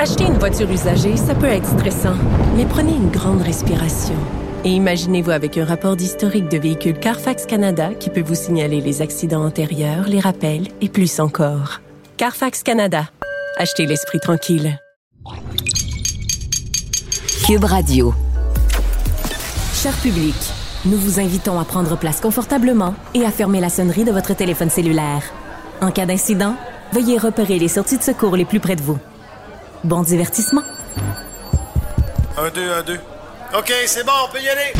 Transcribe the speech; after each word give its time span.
Acheter 0.00 0.26
une 0.26 0.38
voiture 0.38 0.70
usagée, 0.70 1.16
ça 1.16 1.34
peut 1.34 1.46
être 1.46 1.66
stressant, 1.66 2.14
mais 2.56 2.64
prenez 2.64 2.92
une 2.92 3.10
grande 3.10 3.42
respiration. 3.42 4.14
Et 4.64 4.68
imaginez-vous 4.68 5.32
avec 5.32 5.58
un 5.58 5.64
rapport 5.64 5.96
d'historique 5.96 6.48
de 6.48 6.56
véhicule 6.56 6.96
Carfax 7.00 7.46
Canada 7.46 7.90
qui 7.98 8.08
peut 8.08 8.22
vous 8.22 8.36
signaler 8.36 8.80
les 8.80 9.02
accidents 9.02 9.44
antérieurs, 9.44 10.06
les 10.06 10.20
rappels 10.20 10.68
et 10.80 10.88
plus 10.88 11.18
encore. 11.18 11.80
Carfax 12.16 12.62
Canada. 12.62 13.08
Achetez 13.56 13.86
l'esprit 13.86 14.20
tranquille. 14.20 14.78
Cube 17.44 17.64
Radio. 17.64 18.14
Cher 19.74 19.94
public, 19.94 20.36
nous 20.84 20.96
vous 20.96 21.18
invitons 21.18 21.58
à 21.58 21.64
prendre 21.64 21.98
place 21.98 22.20
confortablement 22.20 22.94
et 23.14 23.24
à 23.24 23.32
fermer 23.32 23.58
la 23.58 23.68
sonnerie 23.68 24.04
de 24.04 24.12
votre 24.12 24.36
téléphone 24.36 24.70
cellulaire. 24.70 25.24
En 25.80 25.90
cas 25.90 26.06
d'incident, 26.06 26.54
veuillez 26.92 27.18
repérer 27.18 27.58
les 27.58 27.66
sorties 27.66 27.98
de 27.98 28.02
secours 28.04 28.36
les 28.36 28.44
plus 28.44 28.60
près 28.60 28.76
de 28.76 28.82
vous. 28.82 28.98
Bon 29.84 30.02
divertissement. 30.02 30.62
Un, 32.36 32.50
deux, 32.50 32.72
un, 32.72 32.82
deux. 32.82 33.00
OK, 33.56 33.72
c'est 33.86 34.04
bon, 34.04 34.12
on 34.28 34.32
peut 34.32 34.42
y 34.42 34.48
aller. 34.48 34.72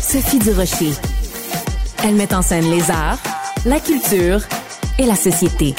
Sophie 0.00 0.38
Durocher. 0.38 0.92
Elle 2.04 2.16
met 2.16 2.34
en 2.34 2.42
scène 2.42 2.68
les 2.70 2.90
arts, 2.90 3.18
la 3.64 3.80
culture 3.80 4.40
et 4.98 5.06
la 5.06 5.16
société 5.16 5.74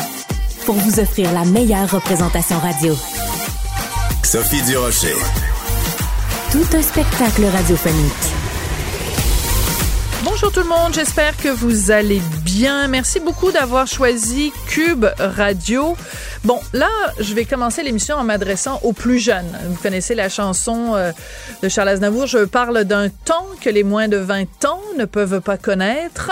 pour 0.66 0.76
vous 0.76 1.00
offrir 1.00 1.32
la 1.34 1.44
meilleure 1.44 1.90
représentation 1.92 2.58
radio. 2.60 2.96
Sophie 4.24 4.62
Durocher. 4.64 5.16
Tout 6.52 6.78
un 6.78 6.82
spectacle 6.82 7.46
radiophonique. 7.46 8.43
Bonjour 10.24 10.54
tout 10.54 10.62
le 10.62 10.70
monde, 10.70 10.94
j'espère 10.94 11.36
que 11.36 11.50
vous 11.50 11.92
allez 11.92 12.22
bien. 12.46 12.88
Merci 12.88 13.20
beaucoup 13.20 13.52
d'avoir 13.52 13.88
choisi 13.88 14.54
Cube 14.68 15.06
Radio. 15.20 15.98
Bon, 16.46 16.60
là, 16.72 16.88
je 17.20 17.34
vais 17.34 17.44
commencer 17.44 17.84
l'émission 17.84 18.16
en 18.16 18.24
m'adressant 18.24 18.80
aux 18.84 18.94
plus 18.94 19.20
jeunes. 19.20 19.58
Vous 19.68 19.82
connaissez 19.82 20.16
la 20.16 20.30
chanson 20.30 20.96
euh, 20.96 21.12
de 21.62 21.68
Charles 21.68 21.90
Aznavour, 21.90 22.26
je 22.26 22.46
parle 22.46 22.86
d'un 22.86 23.10
temps 23.10 23.48
que 23.60 23.70
les 23.70 23.84
moins 23.84 24.08
de 24.08 24.16
20 24.16 24.64
ans 24.66 24.82
ne 24.98 25.04
peuvent 25.04 25.42
pas 25.42 25.58
connaître. 25.58 26.32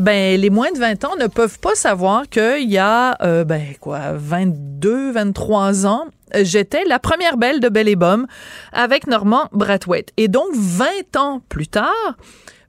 Ben, 0.00 0.40
les 0.40 0.50
moins 0.50 0.72
de 0.72 0.78
20 0.78 1.04
ans 1.04 1.16
ne 1.20 1.28
peuvent 1.28 1.60
pas 1.60 1.76
savoir 1.76 2.28
qu'il 2.28 2.68
y 2.68 2.78
a, 2.78 3.16
euh, 3.22 3.44
ben, 3.44 3.74
quoi, 3.80 4.12
22, 4.14 5.12
23 5.12 5.86
ans, 5.86 6.06
j'étais 6.34 6.84
la 6.84 6.98
première 6.98 7.36
belle 7.36 7.60
de 7.60 7.68
Belle 7.68 7.88
et 7.88 7.96
Bomme 7.96 8.26
avec 8.72 9.06
Normand 9.06 9.48
Brathwaite. 9.52 10.12
Et 10.16 10.26
donc, 10.26 10.48
20 10.52 11.16
ans 11.16 11.42
plus 11.48 11.68
tard, 11.68 12.16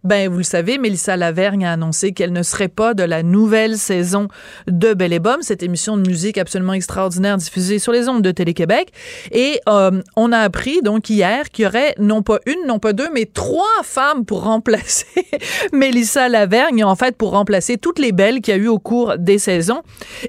ben, 0.03 0.29
vous 0.29 0.37
le 0.37 0.43
savez, 0.43 0.77
Mélissa 0.77 1.17
Lavergne 1.17 1.65
a 1.65 1.73
annoncé 1.73 2.13
qu'elle 2.13 2.31
ne 2.31 2.43
serait 2.43 2.69
pas 2.69 2.93
de 2.93 3.03
la 3.03 3.21
nouvelle 3.21 3.77
saison 3.77 4.27
de 4.67 4.93
Belle 4.93 5.13
et 5.13 5.19
Bomme, 5.19 5.41
cette 5.41 5.61
émission 5.61 5.97
de 5.97 6.07
musique 6.07 6.37
absolument 6.37 6.73
extraordinaire 6.73 7.35
diffusée 7.37 7.79
sur 7.79 7.91
les 7.91 8.07
ondes 8.07 8.21
de 8.21 8.31
Télé-Québec. 8.31 8.93
Et 9.31 9.59
euh, 9.67 10.01
on 10.15 10.31
a 10.31 10.39
appris 10.39 10.81
donc 10.81 11.09
hier 11.09 11.49
qu'il 11.49 11.65
y 11.65 11.67
aurait 11.67 11.95
non 11.99 12.23
pas 12.23 12.39
une, 12.45 12.65
non 12.65 12.79
pas 12.79 12.93
deux, 12.93 13.09
mais 13.13 13.25
trois 13.25 13.65
femmes 13.83 14.25
pour 14.25 14.43
remplacer 14.43 15.05
Mélissa 15.73 16.29
Lavergne, 16.29 16.83
en 16.83 16.95
fait 16.95 17.17
pour 17.17 17.31
remplacer 17.31 17.77
toutes 17.77 17.99
les 17.99 18.13
belles 18.13 18.41
qu'il 18.41 18.55
y 18.55 18.57
a 18.57 18.59
eu 18.59 18.67
au 18.67 18.79
cours 18.79 19.17
des 19.17 19.37
saisons. 19.37 19.81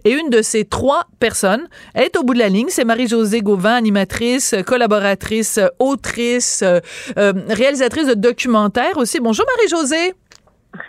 Et 0.05 0.13
une 0.13 0.31
de 0.31 0.43
ces 0.43 0.65
trois 0.65 1.07
personnes 1.21 1.69
est 1.95 2.17
au 2.17 2.25
bout 2.25 2.35
de 2.35 2.41
la 2.41 2.49
ligne, 2.49 2.69
c'est 2.71 2.85
Marie-Josée 2.85 3.41
Gauvin, 3.41 3.75
animatrice, 3.75 4.55
collaboratrice, 4.67 5.61
autrice, 5.79 6.63
euh, 6.63 6.81
euh, 7.19 7.33
réalisatrice 7.49 8.07
de 8.07 8.15
documentaires 8.15 8.97
aussi. 8.97 9.21
Bonjour 9.21 9.47
Marie-Josée. 9.61 10.15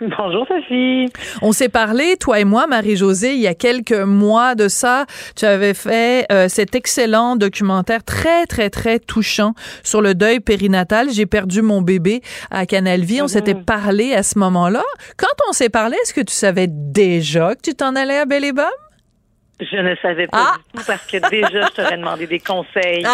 Bonjour 0.00 0.46
Sophie. 0.46 1.06
On 1.42 1.52
s'est 1.52 1.68
parlé, 1.68 2.16
toi 2.16 2.38
et 2.40 2.44
moi, 2.44 2.66
Marie-Josée, 2.66 3.34
il 3.34 3.40
y 3.40 3.46
a 3.46 3.54
quelques 3.54 3.92
mois 3.92 4.54
de 4.54 4.68
ça. 4.68 5.06
Tu 5.36 5.44
avais 5.44 5.74
fait 5.74 6.24
euh, 6.30 6.48
cet 6.48 6.74
excellent 6.74 7.36
documentaire 7.36 8.04
très, 8.04 8.46
très, 8.46 8.70
très 8.70 8.98
touchant 8.98 9.54
sur 9.82 10.00
le 10.00 10.14
deuil 10.14 10.40
périnatal. 10.40 11.10
J'ai 11.10 11.26
perdu 11.26 11.62
mon 11.62 11.82
bébé 11.82 12.22
à 12.50 12.64
Canal 12.64 13.00
Vie. 13.00 13.20
On 13.22 13.28
s'était 13.28 13.54
parlé 13.54 14.14
à 14.14 14.22
ce 14.22 14.38
moment-là. 14.38 14.84
Quand 15.16 15.48
on 15.48 15.52
s'est 15.52 15.68
parlé, 15.68 15.96
est-ce 16.04 16.14
que 16.14 16.20
tu 16.20 16.34
savais 16.34 16.68
déjà 16.68 17.54
que 17.54 17.62
tu 17.62 17.74
t'en 17.74 17.96
allais 17.96 18.18
à 18.18 18.24
Belle 18.24 18.44
et 18.44 18.52
Bomme? 18.52 18.66
Je 19.70 19.76
ne 19.76 19.94
savais 20.02 20.26
pas 20.26 20.54
Ah! 20.54 20.56
du 20.58 20.78
tout 20.80 20.84
parce 20.86 21.02
que 21.06 21.16
déjà, 21.30 21.66
je 21.66 21.72
t'aurais 21.74 21.96
demandé 21.96 22.26
des 22.26 22.40
conseils. 22.40 23.04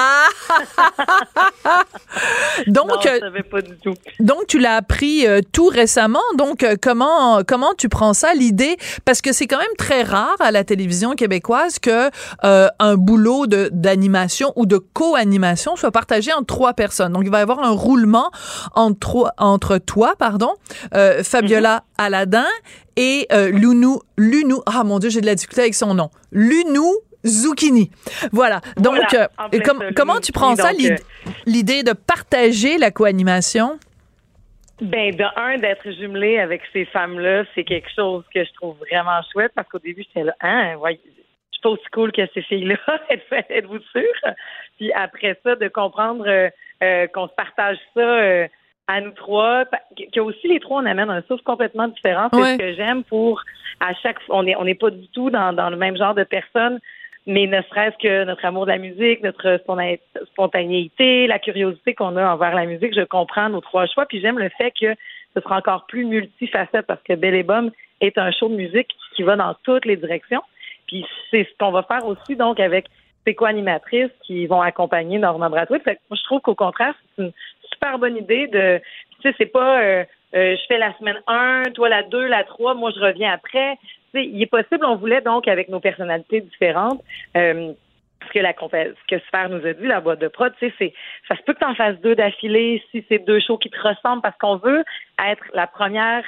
donc, 2.66 2.88
non, 2.88 2.96
je 3.02 3.08
euh, 3.08 3.20
savais 3.20 3.42
pas 3.42 3.62
du 3.62 3.76
tout. 3.78 3.94
donc 4.20 4.46
tu 4.46 4.58
l'as 4.58 4.76
appris 4.76 5.26
euh, 5.26 5.40
tout 5.52 5.68
récemment. 5.68 6.22
Donc, 6.36 6.62
euh, 6.62 6.76
comment 6.80 7.40
comment 7.46 7.74
tu 7.76 7.88
prends 7.88 8.14
ça 8.14 8.34
l'idée? 8.34 8.76
Parce 9.04 9.20
que 9.20 9.32
c'est 9.32 9.46
quand 9.46 9.58
même 9.58 9.66
très 9.76 10.02
rare 10.02 10.36
à 10.40 10.50
la 10.50 10.64
télévision 10.64 11.12
québécoise 11.14 11.78
que 11.78 12.10
euh, 12.44 12.68
un 12.78 12.96
boulot 12.96 13.46
de 13.46 13.70
d'animation 13.72 14.52
ou 14.56 14.66
de 14.66 14.78
co-animation 14.78 15.76
soit 15.76 15.90
partagé 15.90 16.32
entre 16.32 16.46
trois 16.46 16.74
personnes. 16.74 17.12
Donc, 17.12 17.22
il 17.24 17.30
va 17.30 17.38
y 17.38 17.42
avoir 17.42 17.60
un 17.60 17.70
roulement 17.70 18.30
entre 18.74 19.32
entre 19.38 19.78
toi, 19.78 20.14
pardon, 20.18 20.54
euh, 20.94 21.22
Fabiola 21.22 21.82
Aladin 21.98 22.46
et 22.96 23.26
euh, 23.32 23.50
Lunou 23.50 24.00
Lunou. 24.16 24.62
Ah 24.66 24.84
mon 24.84 24.98
Dieu, 24.98 25.10
j'ai 25.10 25.20
de 25.20 25.26
la 25.26 25.34
difficulté 25.34 25.62
avec 25.62 25.74
son 25.74 25.94
nom. 25.94 26.10
Lunou 26.32 26.94
Zucchini. 27.26 27.90
Voilà. 28.32 28.60
Donc, 28.76 28.94
Voilà, 29.10 29.28
euh, 29.52 29.60
com- 29.60 29.82
comment 29.96 30.20
tu 30.20 30.30
prends 30.32 30.54
ça, 30.56 30.72
l'id- 30.72 31.00
l'idée 31.46 31.82
de 31.82 31.92
partager 31.92 32.78
la 32.78 32.90
co-animation? 32.92 33.78
Ben, 34.80 35.12
de 35.14 35.24
un, 35.36 35.56
d'être 35.58 35.90
jumelé 35.90 36.38
avec 36.38 36.62
ces 36.72 36.84
femmes-là, 36.86 37.42
c'est 37.54 37.64
quelque 37.64 37.88
chose 37.94 38.22
que 38.32 38.44
je 38.44 38.52
trouve 38.54 38.76
vraiment 38.78 39.20
chouette 39.32 39.50
parce 39.56 39.68
qu'au 39.68 39.80
début, 39.80 40.04
j'étais 40.06 40.22
là, 40.24 40.34
hein, 40.40 40.76
ouais, 40.76 41.00
je 41.04 41.10
suis 41.56 41.60
pas 41.60 41.70
aussi 41.70 41.82
cool 41.92 42.12
que 42.12 42.22
ces 42.32 42.42
filles-là. 42.42 42.76
Êtes- 43.10 43.24
Êtes-vous 43.50 43.80
sûr? 43.90 44.34
Puis 44.76 44.92
après 44.92 45.36
ça, 45.44 45.56
de 45.56 45.66
comprendre 45.66 46.24
euh, 46.28 46.48
euh, 46.84 47.08
qu'on 47.08 47.26
se 47.26 47.34
partage 47.34 47.78
ça 47.94 48.00
euh, 48.00 48.46
à 48.88 49.00
nous 49.00 49.12
trois, 49.12 49.64
que- 50.14 50.20
aussi 50.20 50.48
les 50.48 50.58
trois, 50.60 50.82
on 50.82 50.86
amène 50.86 51.10
un 51.10 51.22
souffle 51.28 51.42
complètement 51.44 51.86
différent. 51.88 52.28
C'est 52.32 52.40
Ouais. 52.40 52.52
ce 52.54 52.58
que 52.58 52.72
j'aime 52.74 53.04
pour 53.04 53.42
à 53.80 53.94
chaque 53.94 54.20
fois, 54.22 54.38
on 54.38 54.46
est 54.46 54.56
on 54.56 54.64
n'est 54.64 54.74
pas 54.74 54.90
du 54.90 55.06
tout 55.08 55.30
dans, 55.30 55.52
dans 55.52 55.70
le 55.70 55.76
même 55.76 55.96
genre 55.96 56.14
de 56.14 56.24
personnes, 56.24 56.80
mais 57.26 57.46
ne 57.46 57.60
serait-ce 57.62 57.96
que 57.98 58.24
notre 58.24 58.44
amour 58.44 58.64
de 58.66 58.70
la 58.72 58.78
musique, 58.78 59.22
notre 59.22 59.60
spontanéité, 60.32 61.26
la 61.26 61.38
curiosité 61.38 61.94
qu'on 61.94 62.16
a 62.16 62.32
envers 62.32 62.54
la 62.54 62.66
musique, 62.66 62.94
je 62.94 63.04
comprends 63.04 63.48
nos 63.50 63.60
trois 63.60 63.86
choix. 63.86 64.06
Puis 64.06 64.20
j'aime 64.20 64.38
le 64.38 64.48
fait 64.50 64.72
que 64.72 64.94
ce 65.34 65.40
sera 65.42 65.58
encore 65.58 65.86
plus 65.86 66.04
multifacette 66.04 66.86
parce 66.86 67.02
que 67.02 67.12
Belle 67.14 67.34
et 67.34 67.42
Bomme 67.42 67.70
est 68.00 68.16
un 68.18 68.30
show 68.30 68.48
de 68.48 68.54
musique 68.54 68.88
qui 69.14 69.22
va 69.22 69.36
dans 69.36 69.54
toutes 69.64 69.84
les 69.84 69.96
directions. 69.96 70.42
Puis 70.86 71.04
c'est 71.30 71.44
ce 71.44 71.50
qu'on 71.58 71.70
va 71.72 71.82
faire 71.82 72.06
aussi 72.06 72.34
donc 72.36 72.58
avec 72.60 72.86
ces 73.26 73.34
co-animatrices 73.34 74.10
qui 74.26 74.46
vont 74.46 74.62
accompagner. 74.62 75.18
Fait 75.18 75.96
que 75.96 76.00
moi, 76.08 76.16
je 76.16 76.22
trouve 76.24 76.40
qu'au 76.40 76.54
contraire, 76.54 76.94
c'est 77.16 77.24
une 77.24 77.32
super 77.78 77.98
bonne 77.98 78.16
idée 78.16 78.46
de 78.48 78.80
tu 79.20 79.28
sais, 79.28 79.34
c'est 79.38 79.46
pas 79.46 79.80
euh, 79.80 80.04
euh, 80.34 80.56
je 80.56 80.66
fais 80.66 80.78
la 80.78 80.96
semaine 80.98 81.20
1, 81.26 81.70
toi 81.74 81.88
la 81.88 82.02
2, 82.02 82.26
la 82.26 82.44
3, 82.44 82.74
moi 82.74 82.90
je 82.94 83.00
reviens 83.00 83.32
après. 83.32 83.76
Tu 83.82 84.20
sais, 84.20 84.24
il 84.24 84.42
est 84.42 84.46
possible, 84.46 84.84
on 84.84 84.96
voulait 84.96 85.20
donc 85.20 85.48
avec 85.48 85.68
nos 85.68 85.80
personnalités 85.80 86.40
différentes, 86.40 87.02
euh, 87.36 87.72
ce 88.26 88.32
que 88.32 88.38
la 88.40 88.52
ce 88.52 89.16
que 89.16 89.20
Sphère 89.26 89.48
nous 89.48 89.64
a 89.66 89.72
dit, 89.72 89.86
la 89.86 90.00
boîte 90.00 90.20
de 90.20 90.28
prod, 90.28 90.52
tu 90.58 90.66
sais, 90.66 90.74
c'est 90.78 90.92
ça 91.28 91.36
se 91.36 91.42
peut 91.42 91.54
que 91.54 91.60
tu 91.60 91.64
en 91.64 91.74
fasses 91.74 92.00
deux 92.00 92.14
d'affilée 92.14 92.82
si 92.90 93.04
c'est 93.08 93.18
deux 93.20 93.40
shows 93.40 93.58
qui 93.58 93.70
te 93.70 93.80
ressemblent 93.80 94.22
parce 94.22 94.36
qu'on 94.38 94.56
veut 94.56 94.84
être 95.24 95.44
la 95.54 95.66
première 95.66 96.24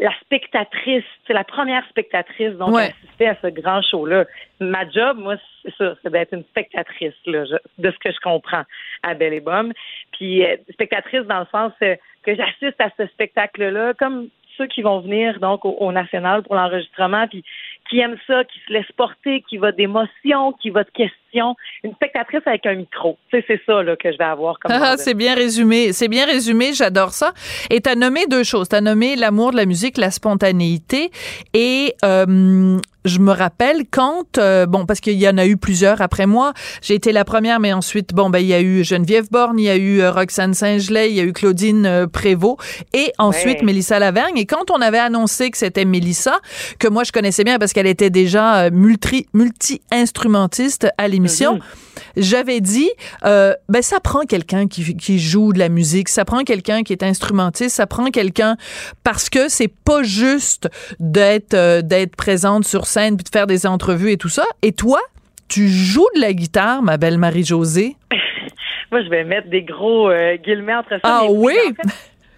la 0.00 0.12
spectatrice, 0.20 1.04
c'est 1.26 1.32
la 1.32 1.44
première 1.44 1.84
spectatrice 1.88 2.52
donc 2.52 2.70
Ouais. 2.74 2.82
à 2.82 2.86
assister 2.86 3.26
à 3.28 3.36
ce 3.42 3.46
grand 3.48 3.82
show-là. 3.82 4.24
Ma 4.60 4.88
job, 4.88 5.18
moi, 5.18 5.36
c'est 5.62 5.74
ça, 5.76 5.94
c'est 6.02 6.10
d'être 6.10 6.32
une 6.34 6.44
spectatrice 6.44 7.14
là, 7.26 7.44
je- 7.44 7.82
de 7.82 7.90
ce 7.90 7.98
que 7.98 8.12
je 8.12 8.20
comprends 8.20 8.62
à 9.02 9.14
Belle 9.14 9.34
et 9.34 9.40
Bomme. 9.40 9.72
Puis 10.12 10.44
euh, 10.44 10.56
spectatrice 10.72 11.22
dans 11.22 11.40
le 11.40 11.46
sens 11.50 11.72
euh, 11.82 11.96
que 12.22 12.34
j'assiste 12.34 12.80
à 12.80 12.90
ce 12.96 13.06
spectacle-là, 13.08 13.94
comme 13.94 14.28
ceux 14.56 14.66
qui 14.66 14.82
vont 14.82 15.00
venir 15.00 15.38
donc 15.40 15.64
au, 15.64 15.70
au 15.78 15.92
national 15.92 16.42
pour 16.42 16.54
l'enregistrement, 16.56 17.26
puis 17.28 17.44
qui 17.88 18.00
aime 18.00 18.16
ça, 18.26 18.44
qui 18.44 18.58
se 18.66 18.72
laisse 18.72 18.90
porter, 18.96 19.42
qui 19.48 19.56
va 19.56 19.72
d'émotions, 19.72 20.52
qui 20.60 20.70
va 20.70 20.84
de 20.84 20.90
questions. 20.90 21.56
Une 21.84 21.92
spectatrice 21.94 22.42
avec 22.46 22.66
un 22.66 22.74
micro. 22.74 23.18
C'est 23.30 23.44
c'est 23.46 23.60
ça 23.66 23.82
là, 23.82 23.96
que 23.96 24.10
je 24.12 24.18
vais 24.18 24.24
avoir 24.24 24.58
comme 24.58 24.72
ah, 24.74 24.96
C'est 24.96 25.14
bien 25.14 25.34
résumé. 25.34 25.92
C'est 25.92 26.08
bien 26.08 26.26
résumé. 26.26 26.72
J'adore 26.72 27.10
ça. 27.10 27.32
Et 27.70 27.80
tu 27.80 27.90
as 27.90 27.94
nommé 27.94 28.26
deux 28.26 28.44
choses. 28.44 28.68
Tu 28.68 28.76
as 28.76 28.80
nommé 28.80 29.16
l'amour 29.16 29.52
de 29.52 29.56
la 29.56 29.66
musique, 29.66 29.98
la 29.98 30.10
spontanéité 30.10 31.10
et 31.54 31.94
euh, 32.04 32.78
je 33.04 33.18
me 33.18 33.32
rappelle 33.32 33.84
quand, 33.90 34.38
euh, 34.38 34.66
bon, 34.66 34.86
parce 34.86 35.00
qu'il 35.00 35.14
y 35.14 35.28
en 35.28 35.38
a 35.38 35.46
eu 35.46 35.56
plusieurs 35.56 36.00
après 36.00 36.26
moi. 36.26 36.52
J'ai 36.82 36.94
été 36.94 37.12
la 37.12 37.24
première, 37.24 37.58
mais 37.58 37.72
ensuite, 37.72 38.12
bon, 38.12 38.30
ben, 38.30 38.38
il 38.38 38.46
y 38.46 38.54
a 38.54 38.60
eu 38.60 38.84
Geneviève 38.84 39.28
Borne, 39.30 39.58
il 39.58 39.64
y 39.64 39.70
a 39.70 39.76
eu 39.76 40.00
euh, 40.00 40.10
Roxane 40.10 40.54
Saint-Gelais, 40.54 41.10
il 41.10 41.16
y 41.16 41.20
a 41.20 41.24
eu 41.24 41.32
Claudine 41.32 41.86
euh, 41.86 42.06
Prévost, 42.06 42.58
et 42.92 43.12
ensuite 43.18 43.62
Mélissa 43.62 43.98
Lavergne. 43.98 44.36
Et 44.36 44.46
quand 44.46 44.70
on 44.70 44.80
avait 44.80 44.98
annoncé 44.98 45.50
que 45.50 45.58
c'était 45.58 45.84
Mélissa, 45.84 46.38
que 46.78 46.88
moi 46.88 47.04
je 47.04 47.12
connaissais 47.12 47.44
bien 47.44 47.58
parce 47.58 47.72
qu'elle 47.78 47.86
était 47.86 48.10
déjà 48.10 48.70
multi, 48.70 49.26
multi-instrumentiste 49.32 50.88
à 50.98 51.06
l'émission, 51.06 51.58
mm-hmm 51.58 51.88
j'avais 52.16 52.60
dit, 52.60 52.90
euh, 53.24 53.54
ben 53.68 53.82
ça 53.82 54.00
prend 54.00 54.22
quelqu'un 54.22 54.66
qui, 54.66 54.96
qui 54.96 55.18
joue 55.18 55.52
de 55.52 55.58
la 55.58 55.68
musique, 55.68 56.08
ça 56.08 56.24
prend 56.24 56.42
quelqu'un 56.44 56.82
qui 56.82 56.92
est 56.92 57.02
instrumentiste, 57.02 57.76
ça 57.76 57.86
prend 57.86 58.10
quelqu'un 58.10 58.56
parce 59.04 59.30
que 59.30 59.48
c'est 59.48 59.72
pas 59.84 60.02
juste 60.02 60.68
d'être 61.00 61.54
euh, 61.54 61.82
d'être 61.82 62.16
présente 62.16 62.64
sur 62.64 62.86
scène 62.86 63.16
puis 63.16 63.24
de 63.24 63.30
faire 63.30 63.46
des 63.46 63.66
entrevues 63.66 64.12
et 64.12 64.16
tout 64.16 64.28
ça. 64.28 64.44
Et 64.62 64.72
toi, 64.72 65.00
tu 65.48 65.68
joues 65.68 66.08
de 66.16 66.20
la 66.20 66.32
guitare, 66.32 66.82
ma 66.82 66.96
belle 66.96 67.18
Marie-Josée? 67.18 67.96
Moi, 68.90 69.02
je 69.02 69.08
vais 69.10 69.24
mettre 69.24 69.48
des 69.48 69.62
gros 69.62 70.08
euh, 70.10 70.36
guillemets 70.36 70.74
entre 70.74 70.90
ça. 70.90 71.00
Ah 71.02 71.22
oui. 71.28 71.54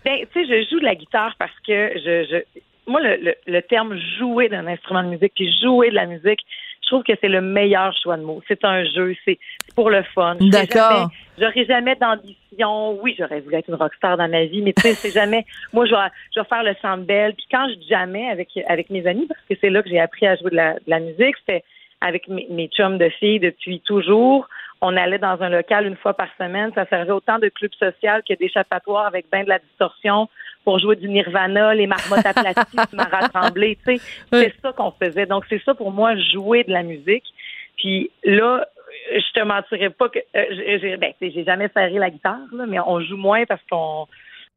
ben, 0.05 0.17
tu 0.33 0.47
sais, 0.47 0.47
je 0.47 0.69
joue 0.69 0.81
de 0.81 0.85
la 0.85 0.97
guitare 0.97 1.35
parce 1.39 1.55
que 1.67 1.93
je, 1.95 2.27
je 2.29 2.61
moi, 2.87 3.01
le, 3.01 3.17
le, 3.17 3.35
le 3.47 3.63
terme 3.63 3.97
jouer 4.19 4.49
d'un 4.49 4.67
instrument 4.67 5.03
de 5.03 5.09
musique 5.09 5.33
puis 5.35 5.51
jouer 5.61 5.91
de 5.91 5.95
la 5.95 6.07
musique, 6.07 6.41
je 6.83 6.97
trouve 6.97 7.05
que 7.05 7.13
c'est 7.21 7.29
le 7.29 7.41
meilleur 7.41 7.95
choix 8.03 8.17
de 8.17 8.23
mots. 8.23 8.43
C'est 8.49 8.65
un 8.65 8.85
jeu, 8.85 9.15
c'est 9.25 9.39
pour 9.77 9.91
le 9.91 10.03
fun. 10.15 10.37
D'accord. 10.41 11.09
J'aurais 11.39 11.65
jamais 11.65 11.95
d'ambition. 11.95 12.99
Oui, 13.01 13.15
j'aurais 13.17 13.41
voulu 13.41 13.57
être 13.57 13.69
une 13.69 13.77
rockstar 13.77 14.17
dans 14.17 14.29
ma 14.29 14.45
vie, 14.45 14.61
mais 14.61 14.73
tu 14.73 14.83
sais, 14.83 14.95
c'est 14.95 15.13
jamais. 15.13 15.47
Moi, 15.73 15.87
je 15.87 15.93
vais, 15.95 16.09
je 16.35 16.41
vais 16.41 16.47
faire 16.47 16.65
le 16.65 17.03
belle. 17.05 17.35
Puis 17.35 17.47
quand 17.51 17.69
je 17.69 17.75
dis 17.75 17.87
jamais 17.87 18.29
avec 18.29 18.49
avec 18.67 18.91
mes 18.91 19.07
amis, 19.07 19.27
parce 19.27 19.41
que 19.49 19.55
c'est 19.61 19.71
là 19.71 19.83
que 19.83 19.89
j'ai 19.89 20.01
appris 20.01 20.27
à 20.27 20.35
jouer 20.35 20.51
de 20.51 20.57
la, 20.57 20.75
de 20.75 20.89
la 20.89 20.99
musique, 20.99 21.37
c'était 21.39 21.63
avec 22.01 22.27
mes, 22.29 22.47
mes 22.51 22.67
chums 22.69 22.99
de 22.99 23.09
filles 23.09 23.39
depuis 23.39 23.81
toujours. 23.81 24.49
On 24.81 24.97
allait 24.97 25.19
dans 25.19 25.41
un 25.43 25.51
local 25.51 25.87
une 25.87 25.97
fois 25.97 26.15
par 26.15 26.29
semaine. 26.39 26.73
Ça 26.75 26.87
servait 26.87 27.13
autant 27.13 27.39
de 27.39 27.49
club 27.51 27.73
social 27.79 28.23
que 28.29 28.35
d'échappatoire 28.35 29.07
avec 29.07 29.31
bien 29.31 29.45
de 29.45 29.51
la 29.51 29.59
distorsion 29.59 30.29
pour 30.65 30.79
jouer 30.79 30.97
du 30.97 31.09
Nirvana, 31.09 31.75
les 31.75 31.87
marmottes 31.87 32.27
aplaties, 32.27 32.77
m'a 32.93 33.05
rassemblé, 33.05 33.79
tu 33.87 33.97
sais. 33.97 34.03
C'est 34.33 34.55
ça 34.63 34.73
qu'on 34.73 34.91
faisait. 34.93 35.27
Donc, 35.27 35.45
c'est 35.49 35.63
ça 35.63 35.75
pour 35.75 35.91
moi, 35.91 36.17
jouer 36.17 36.65
de 36.65 36.73
la 36.73 36.83
musique. 36.83 37.25
Puis 37.77 38.11
là, 38.25 38.67
je 39.13 39.33
te 39.33 39.45
mentirais 39.45 39.91
pas 39.91 40.09
que 40.09 40.19
euh, 40.19 40.79
j'ai 40.81 40.97
ben, 40.97 41.13
j'ai 41.21 41.45
jamais 41.45 41.69
serré 41.75 41.99
la 41.99 42.11
guitare, 42.11 42.39
là, 42.53 42.67
mais 42.67 42.79
on 42.81 43.01
joue 43.01 43.17
moins 43.17 43.45
parce 43.47 43.63
qu'on 43.71 44.07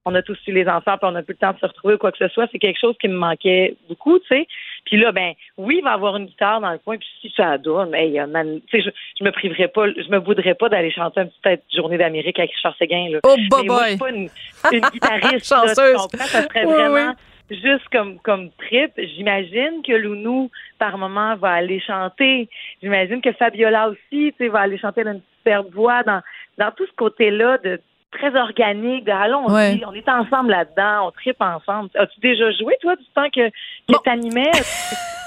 on 0.06 0.16
a 0.16 0.22
tous 0.22 0.38
eu 0.48 0.52
les 0.52 0.68
enfants, 0.68 0.98
puis 0.98 1.08
on 1.08 1.12
n'a 1.12 1.24
plus 1.24 1.34
le 1.34 1.38
temps 1.38 1.54
de 1.54 1.60
se 1.60 1.66
retrouver 1.66 1.96
ou 1.96 1.98
quoi 1.98 2.12
que 2.12 2.18
ce 2.18 2.28
soit. 2.28 2.48
C'est 2.52 2.60
quelque 2.60 2.80
chose 2.80 2.96
qui 3.00 3.08
me 3.08 3.16
manquait 3.16 3.76
beaucoup, 3.88 4.20
tu 4.20 4.28
sais. 4.28 4.48
Puis 4.86 4.98
là, 4.98 5.12
ben, 5.12 5.34
oui, 5.58 5.78
il 5.80 5.84
va 5.84 5.94
avoir 5.94 6.18
une 6.18 6.26
guitare 6.26 6.62
dans 6.62 6.72
le 6.72 6.78
coin, 6.78 6.98
puis 6.98 7.08
si 7.22 7.34
ça 7.36 7.58
donne, 7.58 7.94
hey, 7.96 8.20
man, 8.28 8.60
tu 8.68 8.78
sais, 8.78 8.84
je, 8.84 8.90
je 9.20 9.24
me 9.24 9.32
priverais 9.32 9.68
pas, 9.68 9.88
je 9.88 10.10
me 10.10 10.18
voudrais 10.18 10.56
pas 10.56 10.70
d'aller 10.70 10.92
chanter 10.92 11.22
une 11.22 11.30
petite 11.42 11.64
journée 11.76 11.98
d'Amérique 11.98 12.40
avec 12.40 12.52
Richard 12.52 12.76
Séguin, 12.78 13.10
là. 13.12 13.20
Oh, 13.24 13.36
boy, 13.50 13.62
Mais 13.62 13.68
moi, 13.68 13.86
pas 14.00 14.10
une, 14.10 14.30
une 14.72 14.82
guitariste, 14.94 15.52
là, 15.52 15.74
tu 15.74 15.94
comprends? 15.96 16.26
Ça 16.26 16.44
serait 16.44 16.66
vraiment 16.66 17.14
juste 17.50 17.88
comme 17.92 18.20
comme 18.20 18.50
trip. 18.52 18.92
J'imagine 18.98 19.82
que 19.86 19.94
Lounou, 19.94 20.50
par 20.80 20.98
moment, 20.98 21.36
va 21.36 21.52
aller 21.52 21.80
chanter. 21.80 22.50
J'imagine 22.82 23.22
que 23.22 23.32
Fabiola 23.34 23.90
aussi, 23.90 24.00
tu 24.12 24.34
sais, 24.38 24.48
va 24.48 24.62
aller 24.62 24.78
chanter 24.78 25.04
dans 25.04 25.14
une 25.14 25.22
superbe 25.38 25.74
voix, 25.74 26.04
dans, 26.04 26.22
dans 26.58 26.72
tout 26.72 26.86
ce 26.86 26.94
côté-là 26.96 27.58
de 27.60 27.80
très 28.18 28.36
organique. 28.40 29.06
De, 29.06 29.12
allons, 29.12 29.46
on, 29.48 29.74
dit, 29.74 29.84
on 29.86 29.94
est 29.94 30.10
ensemble 30.10 30.52
là-dedans, 30.52 31.08
on 31.08 31.12
tripe 31.12 31.42
ensemble. 31.42 31.90
As-tu 31.96 32.20
déjà 32.22 32.52
joué, 32.52 32.78
toi, 32.82 32.96
du 32.96 33.06
temps 33.16 33.30
que, 33.34 33.50
que 33.50 34.04
t'animais? 34.04 34.52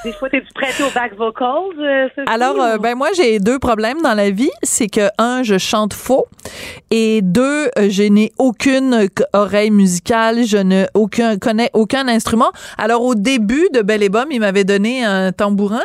Des 0.05 0.13
fois, 0.13 0.31
t'es-tu 0.31 0.53
prêté 0.55 0.85
au 0.85 0.91
back 0.91 1.15
vocals? 1.17 1.81
Euh, 1.81 2.09
Alors, 2.27 2.61
euh, 2.61 2.79
ben 2.79 2.95
moi, 2.95 3.09
j'ai 3.17 3.41
deux 3.41 3.59
problèmes 3.59 4.01
dans 4.03 4.15
la 4.15 4.31
vie. 4.31 4.51
C'est 4.63 4.87
que, 4.87 5.09
un, 5.19 5.43
je 5.43 5.59
chante 5.59 5.95
faux. 5.95 6.27
Et 6.93 7.23
deux, 7.23 7.67
euh, 7.77 7.89
je 7.91 8.05
n'ai 8.05 8.31
aucune 8.39 9.09
oreille 9.33 9.73
musicale. 9.73 10.45
Je 10.45 10.59
ne 10.59 10.85
aucun, 10.95 11.39
connais 11.39 11.71
aucun 11.73 12.07
instrument. 12.07 12.53
Alors, 12.79 13.03
au 13.03 13.17
début 13.17 13.69
de 13.73 13.83
Belle 13.83 14.05
et 14.05 14.09
Bomme, 14.09 14.31
il 14.31 14.39
m'avait 14.39 14.65
donné 14.65 15.05
un 15.05 15.33
tambourin. 15.33 15.83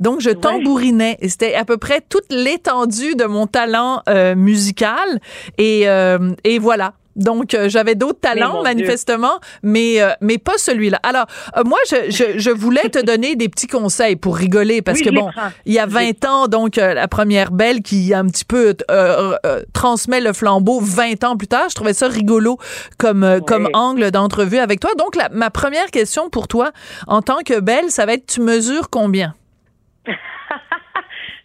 Donc, 0.00 0.20
je 0.20 0.30
tambourinais. 0.30 1.18
C'était 1.22 1.54
à 1.54 1.64
peu 1.64 1.76
près 1.76 2.00
toute 2.08 2.30
l'étendue 2.30 3.14
de 3.14 3.24
mon 3.24 3.46
talent 3.46 4.02
euh, 4.08 4.34
musical. 4.34 5.20
Et, 5.58 5.88
euh, 5.88 6.30
et 6.44 6.58
voilà. 6.58 6.94
Donc, 7.16 7.54
euh, 7.54 7.68
j'avais 7.68 7.96
d'autres 7.96 8.20
talents, 8.20 8.62
manifestement, 8.62 9.40
mais, 9.62 9.98
mais 10.20 10.38
pas 10.38 10.56
celui-là. 10.56 11.00
Alors, 11.02 11.26
moi, 11.66 11.78
je, 11.90 12.08
je, 12.08 12.38
je, 12.38 12.50
voulais 12.50 12.88
te 12.88 12.98
donner 13.04 13.34
des 13.34 13.48
petits 13.48 13.66
conseils 13.66 14.14
pour 14.14 14.36
rigoler, 14.36 14.80
parce 14.80 15.02
que, 15.02 15.10
bon, 15.10 15.28
il 15.66 15.72
y 15.74 15.80
a 15.80 15.86
20 15.86 16.24
ans, 16.24 16.46
donc, 16.46 16.76
la 16.76 17.08
première 17.08 17.50
belle 17.50 17.82
qui 17.82 18.14
un 18.14 18.26
petit 18.26 18.44
peu 18.44 18.74
transmet 19.74 20.20
le 20.20 20.32
flambeau 20.32 20.80
20 20.80 21.24
ans 21.24 21.36
plus 21.36 21.48
tard, 21.48 21.68
je 21.68 21.74
trouvais 21.74 21.94
ça 21.94 22.08
rigolo 22.08 22.58
comme, 22.96 23.40
comme 23.44 23.68
angle 23.74 24.12
d'entrevue 24.12 24.58
avec 24.58 24.78
toi. 24.78 24.92
Donc, 24.96 25.16
la, 25.16 25.28
ma 25.30 25.50
première 25.50 25.90
question 25.90 26.30
pour 26.30 26.46
toi, 26.46 26.70
en 27.08 27.22
tant 27.22 27.40
que 27.44 27.58
belle, 27.58 27.90
ça 27.90 28.06
va 28.06 28.14
être, 28.14 28.26
tu 28.26 28.40
mesures 28.40 28.88
combien? 28.88 29.34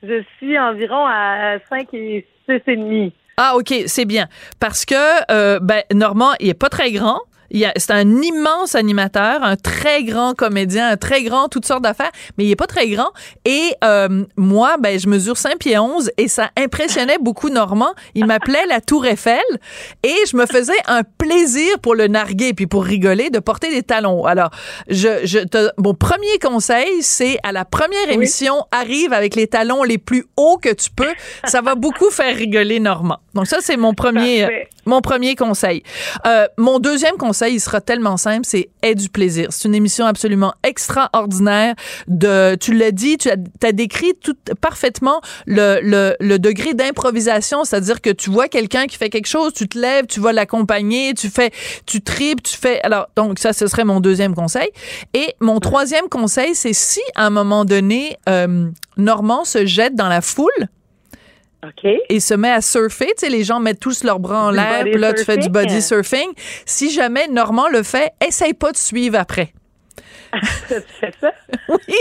Je 0.03 0.23
suis 0.37 0.57
environ 0.57 1.05
à 1.05 1.57
5 1.69 1.93
et 1.93 2.27
6 2.49 2.61
et 2.67 2.75
demi. 2.75 3.13
Ah, 3.37 3.53
OK, 3.55 3.73
c'est 3.87 4.05
bien. 4.05 4.27
Parce 4.59 4.85
que, 4.85 4.95
euh, 5.31 5.59
ben, 5.61 5.83
Normand, 5.93 6.33
il 6.39 6.49
est 6.49 6.53
pas 6.59 6.69
très 6.69 6.91
grand. 6.91 7.19
C'est 7.51 7.91
un 7.91 8.21
immense 8.21 8.75
animateur, 8.75 9.43
un 9.43 9.55
très 9.55 10.03
grand 10.03 10.33
comédien, 10.33 10.89
un 10.89 10.97
très 10.97 11.23
grand 11.23 11.47
toutes 11.47 11.65
sortes 11.65 11.83
d'affaires, 11.83 12.11
mais 12.37 12.45
il 12.45 12.51
est 12.51 12.55
pas 12.55 12.67
très 12.67 12.87
grand. 12.89 13.09
Et 13.45 13.73
euh, 13.83 14.25
moi, 14.37 14.77
ben, 14.79 14.99
je 14.99 15.07
mesure 15.07 15.37
5 15.37 15.57
pieds 15.57 15.77
11 15.77 16.11
et 16.17 16.27
ça 16.27 16.49
impressionnait 16.57 17.17
beaucoup 17.19 17.49
Normand. 17.49 17.93
Il 18.13 18.25
m'appelait 18.25 18.65
la 18.67 18.81
Tour 18.81 19.05
Eiffel 19.05 19.43
et 20.03 20.15
je 20.29 20.35
me 20.37 20.45
faisais 20.45 20.73
un 20.87 21.03
plaisir 21.17 21.79
pour 21.79 21.95
le 21.95 22.07
narguer 22.07 22.53
puis 22.53 22.67
pour 22.67 22.83
rigoler 22.83 23.29
de 23.29 23.39
porter 23.39 23.69
des 23.69 23.83
talons. 23.83 24.25
Alors, 24.25 24.49
je, 24.89 25.25
je 25.25 25.39
mon 25.77 25.93
premier 25.93 26.39
conseil, 26.41 27.01
c'est 27.01 27.37
à 27.43 27.51
la 27.51 27.65
première 27.65 28.09
émission, 28.09 28.65
arrive 28.71 29.13
avec 29.13 29.35
les 29.35 29.47
talons 29.47 29.83
les 29.83 29.97
plus 29.97 30.25
hauts 30.37 30.57
que 30.57 30.73
tu 30.73 30.89
peux. 30.89 31.13
Ça 31.45 31.61
va 31.61 31.75
beaucoup 31.75 32.09
faire 32.09 32.35
rigoler 32.35 32.79
Normand. 32.79 33.19
Donc 33.33 33.47
ça, 33.47 33.57
c'est 33.61 33.77
mon 33.77 33.93
premier, 33.93 34.67
mon 34.85 35.01
premier 35.01 35.35
conseil. 35.35 35.83
Euh, 36.25 36.47
mon 36.57 36.79
deuxième 36.79 37.17
conseil, 37.17 37.55
il 37.55 37.59
sera 37.59 37.81
tellement 37.81 38.17
simple, 38.17 38.45
c'est 38.45 38.69
Aie 38.81 38.95
du 38.95 39.09
plaisir. 39.09 39.47
C'est 39.49 39.67
une 39.67 39.75
émission 39.75 40.05
absolument 40.05 40.53
extraordinaire. 40.63 41.75
De, 42.07 42.55
tu 42.55 42.73
l'as 42.73 42.91
dit, 42.91 43.17
tu 43.17 43.29
as, 43.29 43.71
décrit 43.71 44.13
tout 44.21 44.35
parfaitement 44.61 45.21
le, 45.47 45.79
le, 45.81 46.15
le 46.19 46.39
degré 46.39 46.73
d'improvisation, 46.73 47.63
c'est-à-dire 47.63 48.01
que 48.01 48.11
tu 48.11 48.29
vois 48.29 48.47
quelqu'un 48.47 48.85
qui 48.85 48.97
fait 48.97 49.09
quelque 49.09 49.27
chose, 49.27 49.53
tu 49.53 49.67
te 49.67 49.77
lèves, 49.77 50.05
tu 50.05 50.19
vas 50.19 50.33
l'accompagner, 50.33 51.13
tu 51.13 51.29
fais, 51.29 51.51
tu 51.85 52.01
tripes, 52.01 52.43
tu 52.43 52.57
fais. 52.57 52.79
Alors 52.81 53.07
donc 53.15 53.39
ça, 53.39 53.53
ce 53.53 53.67
serait 53.67 53.85
mon 53.85 53.99
deuxième 53.99 54.35
conseil. 54.35 54.69
Et 55.13 55.35
mon 55.39 55.59
troisième 55.59 56.07
conseil, 56.09 56.53
c'est 56.53 56.73
si 56.73 57.01
à 57.15 57.25
un 57.25 57.31
moment 57.31 57.65
donné, 57.65 58.17
euh, 58.29 58.69
Normand 58.97 59.45
se 59.45 59.65
jette 59.65 59.95
dans 59.95 60.07
la 60.09 60.21
foule 60.21 60.69
et 62.09 62.19
se 62.19 62.33
met 62.33 62.51
à 62.51 62.61
surfer. 62.61 63.07
Tu 63.17 63.25
sais, 63.25 63.29
les 63.29 63.43
gens 63.43 63.59
mettent 63.59 63.79
tous 63.79 64.03
leurs 64.03 64.19
bras 64.19 64.45
en 64.45 64.51
l'air, 64.51 64.83
puis 64.83 64.97
là, 64.97 65.13
tu 65.13 65.23
fais 65.23 65.37
du 65.37 65.49
body 65.49 65.81
surfing. 65.81 66.29
Si 66.65 66.91
jamais 66.91 67.27
Normand 67.27 67.69
le 67.69 67.83
fait, 67.83 68.11
essaye 68.25 68.53
pas 68.53 68.71
de 68.71 68.77
suivre 68.77 69.17
après. 69.17 69.53
tu 70.67 70.75
fais 70.99 71.11
ça? 71.21 71.31
oui. 71.69 71.95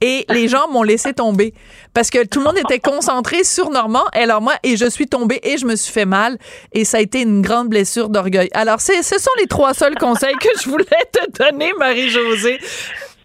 Et 0.00 0.24
les 0.28 0.48
gens 0.48 0.68
m'ont 0.68 0.82
laissé 0.82 1.12
tomber 1.12 1.54
parce 1.94 2.10
que 2.10 2.24
tout 2.24 2.40
le 2.40 2.46
monde 2.46 2.58
était 2.58 2.80
concentré 2.80 3.44
sur 3.44 3.70
Normand. 3.70 4.04
Et 4.14 4.20
alors 4.20 4.42
moi, 4.42 4.54
et 4.62 4.76
je 4.76 4.86
suis 4.86 5.06
tombée 5.06 5.40
et 5.42 5.56
je 5.56 5.66
me 5.66 5.76
suis 5.76 5.92
fait 5.92 6.04
mal. 6.04 6.38
Et 6.72 6.84
ça 6.84 6.98
a 6.98 7.00
été 7.00 7.22
une 7.22 7.42
grande 7.42 7.68
blessure 7.68 8.08
d'orgueil. 8.08 8.48
Alors, 8.52 8.80
ce 8.80 8.92
sont 9.02 9.30
les 9.38 9.46
trois 9.46 9.74
seuls 9.74 9.96
conseils 9.96 10.34
que 10.40 10.48
je 10.62 10.68
voulais 10.68 10.84
te 11.12 11.42
donner, 11.42 11.72
Marie-Josée. 11.78 12.58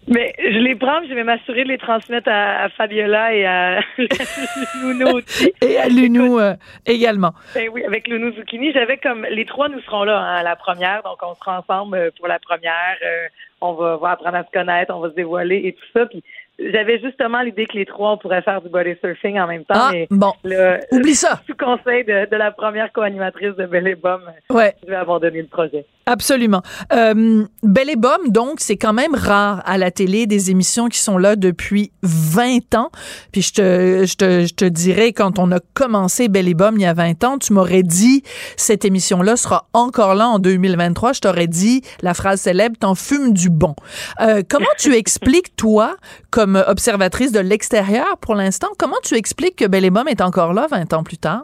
Mais 0.07 0.33
je 0.39 0.57
les 0.57 0.75
prends, 0.75 1.03
je 1.07 1.13
vais 1.13 1.23
m'assurer 1.23 1.63
de 1.63 1.69
les 1.69 1.77
transmettre 1.77 2.29
à, 2.29 2.69
Fabiola 2.69 3.33
et 3.35 3.45
à 3.45 3.81
Luno 4.83 5.17
aussi. 5.17 5.53
Et 5.61 5.77
à 5.77 5.87
Lunou 5.87 6.39
euh, 6.39 6.55
également. 6.85 7.33
Ben 7.53 7.69
oui, 7.71 7.83
avec 7.85 8.07
Luno 8.07 8.31
Zucchini, 8.31 8.71
j'avais 8.73 8.97
comme 8.97 9.25
les 9.29 9.45
trois 9.45 9.69
nous 9.69 9.79
serons 9.81 10.03
là 10.03 10.19
hein, 10.19 10.35
à 10.37 10.43
la 10.43 10.55
première, 10.55 11.03
donc 11.03 11.17
on 11.21 11.35
sera 11.35 11.59
ensemble 11.59 11.97
euh, 11.97 12.09
pour 12.17 12.27
la 12.27 12.39
première. 12.39 12.97
Euh, 13.05 13.27
on 13.61 13.73
va, 13.73 13.97
va, 13.97 14.11
apprendre 14.11 14.37
à 14.37 14.43
se 14.43 14.51
connaître, 14.51 14.93
on 14.93 15.01
va 15.01 15.09
se 15.09 15.15
dévoiler 15.15 15.61
et 15.65 15.73
tout 15.73 15.85
ça. 15.93 16.07
Puis 16.07 16.23
j'avais 16.71 16.99
justement 16.99 17.41
l'idée 17.41 17.65
que 17.65 17.77
les 17.77 17.85
trois, 17.85 18.13
on 18.13 18.17
pourrait 18.17 18.41
faire 18.41 18.61
du 18.61 18.69
body 18.69 18.91
surfing 19.01 19.39
en 19.39 19.47
même 19.47 19.63
temps. 19.65 19.73
Ah, 19.77 19.89
mais 19.91 20.07
bon. 20.09 20.33
le, 20.43 20.79
Oublie 20.91 21.15
ça. 21.15 21.41
Sous 21.47 21.55
conseil 21.55 22.03
de, 22.05 22.29
de 22.29 22.35
la 22.35 22.51
première 22.51 22.91
co-animatrice 22.93 23.55
de 23.57 23.65
Belle 23.65 23.87
et 23.87 23.95
Bum, 23.95 24.21
Ouais. 24.49 24.75
je 24.83 24.89
vais 24.89 24.95
abandonner 24.95 25.41
le 25.41 25.47
projet. 25.47 25.85
Absolument. 26.05 26.61
Euh, 26.93 27.45
Belle 27.63 27.89
et 27.91 27.95
Bum, 27.95 28.27
donc, 28.29 28.59
c'est 28.59 28.75
quand 28.75 28.93
même 28.93 29.13
rare 29.15 29.61
à 29.65 29.77
la 29.77 29.91
télé 29.91 30.25
des 30.25 30.51
émissions 30.51 30.87
qui 30.87 30.97
sont 30.99 31.17
là 31.17 31.35
depuis 31.35 31.91
20 32.03 32.75
ans. 32.75 32.89
Puis 33.31 33.41
je 33.43 33.53
te, 33.53 34.05
je 34.05 34.15
te, 34.15 34.45
je 34.45 34.53
te 34.53 34.65
dirais, 34.65 35.13
quand 35.13 35.39
on 35.39 35.51
a 35.51 35.59
commencé 35.73 36.27
Belle 36.27 36.47
et 36.47 36.53
Bum 36.53 36.75
il 36.75 36.81
y 36.81 36.85
a 36.85 36.93
20 36.93 37.23
ans, 37.23 37.37
tu 37.37 37.53
m'aurais 37.53 37.83
dit, 37.83 38.23
cette 38.57 38.83
émission-là 38.83 39.35
sera 39.35 39.67
encore 39.73 40.15
là 40.15 40.27
en 40.27 40.39
2023. 40.39 41.13
Je 41.13 41.21
t'aurais 41.21 41.47
dit 41.47 41.81
la 42.01 42.13
phrase 42.13 42.41
célèbre, 42.41 42.75
t'en 42.79 42.95
fumes 42.95 43.33
du 43.33 43.49
bon. 43.49 43.75
Euh, 44.21 44.41
comment 44.49 44.65
tu 44.79 44.93
expliques, 44.95 45.55
toi, 45.55 45.95
comme 46.31 46.50
observatrice 46.55 47.31
de 47.31 47.39
l'extérieur 47.39 48.17
pour 48.21 48.35
l'instant, 48.35 48.67
comment 48.77 48.97
tu 49.03 49.15
expliques 49.15 49.57
que 49.57 49.67
Belle 49.67 49.85
et 49.85 49.89
Bum 49.89 50.07
est 50.07 50.21
encore 50.21 50.53
là 50.53 50.67
20 50.69 50.93
ans 50.93 51.03
plus 51.03 51.17
tard? 51.17 51.43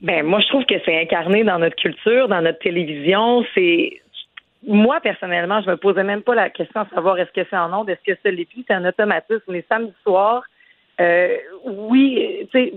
Ben 0.00 0.24
moi, 0.24 0.40
je 0.40 0.48
trouve 0.48 0.64
que 0.66 0.74
c'est 0.84 1.00
incarné 1.00 1.44
dans 1.44 1.58
notre 1.58 1.76
culture, 1.76 2.28
dans 2.28 2.42
notre 2.42 2.58
télévision. 2.58 3.44
C'est 3.54 4.00
moi 4.66 5.00
personnellement, 5.00 5.60
je 5.62 5.70
me 5.70 5.76
posais 5.76 6.04
même 6.04 6.22
pas 6.22 6.34
la 6.34 6.50
question 6.50 6.82
de 6.84 6.88
savoir 6.90 7.18
est-ce 7.18 7.30
que 7.32 7.46
c'est 7.48 7.56
en 7.56 7.72
ondes, 7.72 7.88
est-ce 7.90 8.12
que 8.12 8.18
c'est 8.22 8.32
plus, 8.32 8.64
c'est 8.66 8.74
un 8.74 8.84
automatisme. 8.86 9.42
Les 9.52 9.64
samedis 9.68 9.92
soirs, 10.02 10.42
euh, 11.00 11.36
oui, 11.64 12.46
tu 12.52 12.58
sais, 12.58 12.72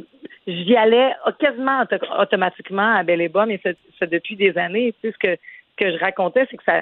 j'y 0.48 0.76
allais 0.76 1.12
quasiment 1.40 1.82
auto- 1.82 2.06
automatiquement 2.20 2.96
à 2.96 3.04
Belle 3.04 3.22
et 3.22 3.30
et 3.52 3.60
c'est 4.00 4.10
depuis 4.10 4.36
des 4.36 4.58
années. 4.58 4.94
Tu 5.02 5.10
sais, 5.10 5.14
ce 5.14 5.18
que 5.18 5.36
ce 5.36 5.86
que 5.86 5.92
je 5.92 6.00
racontais, 6.00 6.48
c'est 6.50 6.58
que 6.58 6.64
ça, 6.64 6.82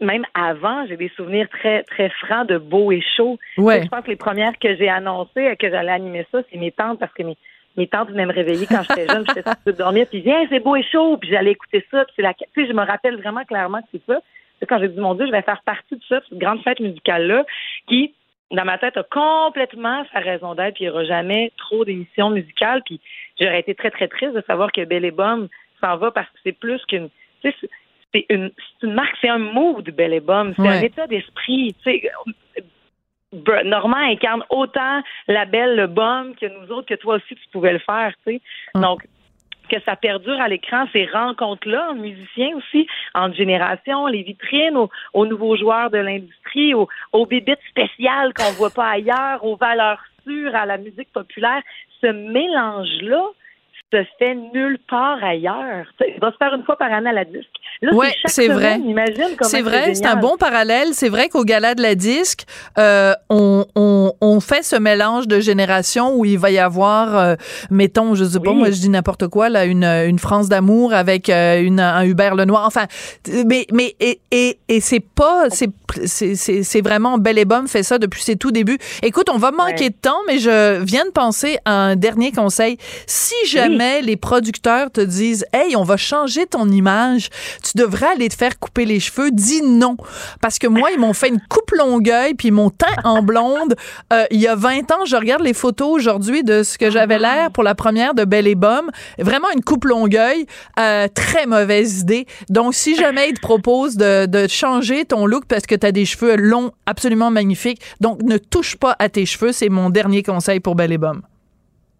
même 0.00 0.24
avant, 0.34 0.86
j'ai 0.86 0.96
des 0.96 1.10
souvenirs 1.16 1.48
très 1.48 1.82
très 1.84 2.10
francs 2.10 2.48
de 2.48 2.58
beau 2.58 2.92
et 2.92 3.02
chaud. 3.16 3.38
Ouais. 3.56 3.82
Je 3.82 3.88
pense 3.88 4.04
que 4.04 4.10
les 4.10 4.16
premières 4.16 4.58
que 4.58 4.76
j'ai 4.76 4.88
annoncées 4.88 5.56
que 5.58 5.70
j'allais 5.70 5.92
animer 5.92 6.26
ça, 6.30 6.40
c'est 6.50 6.58
mes 6.58 6.72
tantes 6.72 6.98
parce 6.98 7.12
que 7.12 7.22
mes 7.22 7.36
mes 7.76 7.86
tantes 7.86 8.10
venaient 8.10 8.26
me 8.26 8.32
réveiller 8.32 8.66
quand 8.66 8.82
j'étais 8.82 9.06
jeune, 9.06 9.24
j'étais 9.28 9.42
de 9.66 9.72
dormir, 9.72 10.06
puis 10.08 10.20
viens, 10.20 10.46
c'est 10.48 10.60
beau 10.60 10.76
et 10.76 10.82
chaud, 10.82 11.18
puis 11.18 11.30
j'allais 11.30 11.52
écouter 11.52 11.84
ça, 11.90 12.04
puis 12.04 12.14
c'est 12.16 12.22
la, 12.22 12.34
tu 12.34 12.44
sais, 12.54 12.66
je 12.66 12.72
me 12.72 12.82
rappelle 12.82 13.16
vraiment 13.20 13.44
clairement 13.44 13.80
que 13.82 13.88
c'est 13.92 14.06
ça. 14.06 14.20
Quand 14.66 14.78
j'ai 14.78 14.88
dit 14.88 14.98
mon 14.98 15.14
Dieu, 15.14 15.26
je 15.26 15.32
vais 15.32 15.42
faire 15.42 15.60
partie 15.66 15.96
de 15.96 16.02
ça, 16.08 16.20
cette 16.26 16.38
grande 16.38 16.62
fête 16.62 16.80
musicale 16.80 17.26
là, 17.26 17.44
qui 17.86 18.14
dans 18.52 18.64
ma 18.64 18.78
tête 18.78 18.96
a 18.96 19.02
complètement 19.02 20.04
sa 20.12 20.20
raison 20.20 20.54
d'être, 20.54 20.74
puis 20.74 20.84
il 20.84 20.86
n'y 20.86 20.92
aura 20.92 21.04
jamais 21.04 21.52
trop 21.58 21.84
d'émissions 21.84 22.30
musicales, 22.30 22.82
puis 22.84 23.00
j'aurais 23.38 23.60
été 23.60 23.74
très 23.74 23.90
très 23.90 24.08
triste 24.08 24.34
de 24.34 24.42
savoir 24.46 24.72
que 24.72 24.84
Belle 24.84 25.04
et 25.04 25.10
Bum 25.10 25.48
s'en 25.82 25.96
va 25.96 26.10
parce 26.10 26.28
que 26.28 26.38
c'est 26.44 26.52
plus 26.52 26.82
qu'une, 26.86 27.10
tu 27.42 27.50
sais, 27.50 27.68
c'est- 28.14 28.26
une, 28.30 28.50
une 28.82 28.94
marque, 28.94 29.16
c'est 29.20 29.28
un 29.28 29.38
mood 29.38 29.88
Belle 29.90 30.14
et 30.14 30.20
Bum, 30.20 30.52
c'est 30.56 30.62
Ouais. 30.62 30.68
un 30.78 30.82
état 30.82 31.06
d'esprit, 31.06 31.74
Normand 33.64 33.96
incarne 33.96 34.44
autant 34.50 35.02
la 35.28 35.44
belle, 35.44 35.76
le 35.76 35.88
bum 35.88 36.34
que 36.36 36.46
nous 36.46 36.70
autres, 36.72 36.86
que 36.88 36.94
toi 36.94 37.16
aussi 37.16 37.34
tu 37.34 37.48
pouvais 37.52 37.72
le 37.72 37.80
faire. 37.80 38.12
Donc, 38.74 39.06
que 39.68 39.80
ça 39.80 39.96
perdure 39.96 40.40
à 40.40 40.48
l'écran, 40.48 40.86
ces 40.92 41.06
rencontres-là, 41.06 41.92
musiciens 41.94 42.56
aussi, 42.56 42.86
entre 43.14 43.34
générations, 43.34 44.06
les 44.06 44.22
vitrines, 44.22 44.76
aux, 44.76 44.88
aux 45.12 45.26
nouveaux 45.26 45.56
joueurs 45.56 45.90
de 45.90 45.98
l'industrie, 45.98 46.72
aux, 46.72 46.88
aux 47.12 47.26
bébites 47.26 47.58
spéciales 47.68 48.32
qu'on 48.32 48.52
voit 48.52 48.70
pas 48.70 48.90
ailleurs, 48.90 49.44
aux 49.44 49.56
valeurs 49.56 50.00
sûres, 50.24 50.54
à 50.54 50.66
la 50.66 50.78
musique 50.78 51.12
populaire. 51.12 51.62
Ce 52.00 52.06
mélange-là 52.06 53.24
se 53.92 53.98
fait 54.18 54.34
nulle 54.52 54.78
part 54.90 55.22
ailleurs. 55.22 55.86
Il 56.00 56.18
va 56.20 56.32
se 56.32 56.36
faire 56.38 56.52
une 56.54 56.64
fois 56.64 56.76
par 56.76 56.92
année 56.92 57.10
à 57.10 57.12
la 57.12 57.24
disque. 57.24 57.46
Là, 57.82 57.92
Ouais, 57.94 58.12
c'est 58.24 58.48
vrai. 58.48 58.80
C'est 59.42 59.62
vrai, 59.62 59.94
c'est 59.94 60.06
un 60.06 60.16
bon 60.16 60.36
parallèle. 60.36 60.88
C'est 60.92 61.08
vrai 61.08 61.28
qu'au 61.28 61.44
gala 61.44 61.74
de 61.76 61.82
la 61.82 61.94
disque, 61.94 62.44
euh, 62.78 63.12
on, 63.30 63.64
on, 63.76 64.12
on 64.20 64.40
fait 64.40 64.64
ce 64.64 64.74
mélange 64.76 65.28
de 65.28 65.38
générations 65.38 66.16
où 66.16 66.24
il 66.24 66.38
va 66.38 66.50
y 66.50 66.58
avoir, 66.58 67.16
euh, 67.16 67.34
mettons, 67.70 68.14
je 68.16 68.24
sais 68.24 68.40
pas, 68.40 68.50
Oui. 68.50 68.56
moi 68.56 68.70
je 68.70 68.80
dis 68.80 68.88
n'importe 68.88 69.28
quoi, 69.28 69.48
là, 69.50 69.66
une, 69.66 69.84
une 69.84 70.18
France 70.18 70.48
d'amour 70.48 70.92
avec 70.92 71.28
euh, 71.28 71.60
une, 71.62 71.78
un 71.80 72.04
Hubert 72.04 72.34
Lenoir. 72.34 72.66
Enfin, 72.66 72.86
mais 73.46 73.66
mais 73.72 73.94
et, 74.00 74.20
et, 74.32 74.58
et 74.68 74.80
c'est 74.80 75.00
pas, 75.00 75.44
c'est 75.50 75.70
c'est 76.06 76.34
c'est 76.34 76.62
c'est 76.64 76.80
vraiment 76.80 77.18
Belle 77.18 77.38
et 77.38 77.44
Bum 77.44 77.68
fait 77.68 77.82
ça 77.84 77.98
depuis 77.98 78.22
ses 78.22 78.36
tout 78.36 78.50
débuts. 78.50 78.78
Écoute, 79.02 79.28
on 79.32 79.38
va 79.38 79.52
manquer 79.52 79.84
Ouais. 79.84 79.90
de 79.90 79.94
temps, 79.94 80.18
mais 80.26 80.38
je 80.38 80.82
viens 80.82 81.04
de 81.04 81.10
penser 81.10 81.58
à 81.66 81.72
un 81.72 81.96
dernier 81.96 82.32
conseil. 82.32 82.78
Si 83.06 83.34
jamais 83.46 83.75
les 84.02 84.16
producteurs 84.16 84.90
te 84.90 85.00
disent, 85.00 85.44
hey, 85.52 85.76
on 85.76 85.84
va 85.84 85.96
changer 85.96 86.46
ton 86.46 86.68
image, 86.68 87.28
tu 87.62 87.76
devrais 87.76 88.08
aller 88.08 88.28
te 88.28 88.34
faire 88.34 88.58
couper 88.58 88.84
les 88.84 89.00
cheveux, 89.00 89.30
dis 89.30 89.62
non. 89.62 89.96
Parce 90.40 90.58
que 90.58 90.66
moi, 90.66 90.90
ils 90.92 90.98
m'ont 90.98 91.12
fait 91.12 91.28
une 91.28 91.40
coupe 91.48 91.70
longueuil, 91.72 92.34
puis 92.34 92.50
m'ont 92.50 92.70
teint 92.70 92.86
en 93.04 93.22
blonde. 93.22 93.74
Euh, 94.12 94.24
il 94.30 94.40
y 94.40 94.48
a 94.48 94.54
20 94.54 94.90
ans, 94.92 95.04
je 95.06 95.16
regarde 95.16 95.42
les 95.42 95.54
photos 95.54 95.88
aujourd'hui 95.90 96.42
de 96.42 96.62
ce 96.62 96.78
que 96.78 96.90
j'avais 96.90 97.18
l'air 97.18 97.50
pour 97.50 97.62
la 97.62 97.74
première 97.74 98.14
de 98.14 98.24
Belle 98.24 98.46
et 98.46 98.54
Bum. 98.54 98.90
Vraiment 99.18 99.48
une 99.54 99.62
coupe 99.62 99.84
longueuil. 99.84 100.46
Euh, 100.78 101.08
très 101.14 101.46
mauvaise 101.46 102.00
idée. 102.00 102.26
Donc, 102.48 102.74
si 102.74 102.96
jamais 102.96 103.30
ils 103.30 103.34
te 103.34 103.40
proposent 103.40 103.96
de, 103.96 104.46
changer 104.48 105.04
ton 105.04 105.26
look 105.26 105.44
parce 105.46 105.66
que 105.66 105.74
tu 105.74 105.86
as 105.86 105.92
des 105.92 106.04
cheveux 106.04 106.36
longs 106.36 106.70
absolument 106.86 107.30
magnifiques, 107.30 107.80
donc 108.00 108.22
ne 108.22 108.38
touche 108.38 108.76
pas 108.76 108.94
à 108.98 109.08
tes 109.08 109.26
cheveux. 109.26 109.52
C'est 109.52 109.68
mon 109.68 109.90
dernier 109.90 110.22
conseil 110.22 110.60
pour 110.60 110.74
Belle 110.74 110.92
et 110.92 110.98
Bum. 110.98 111.22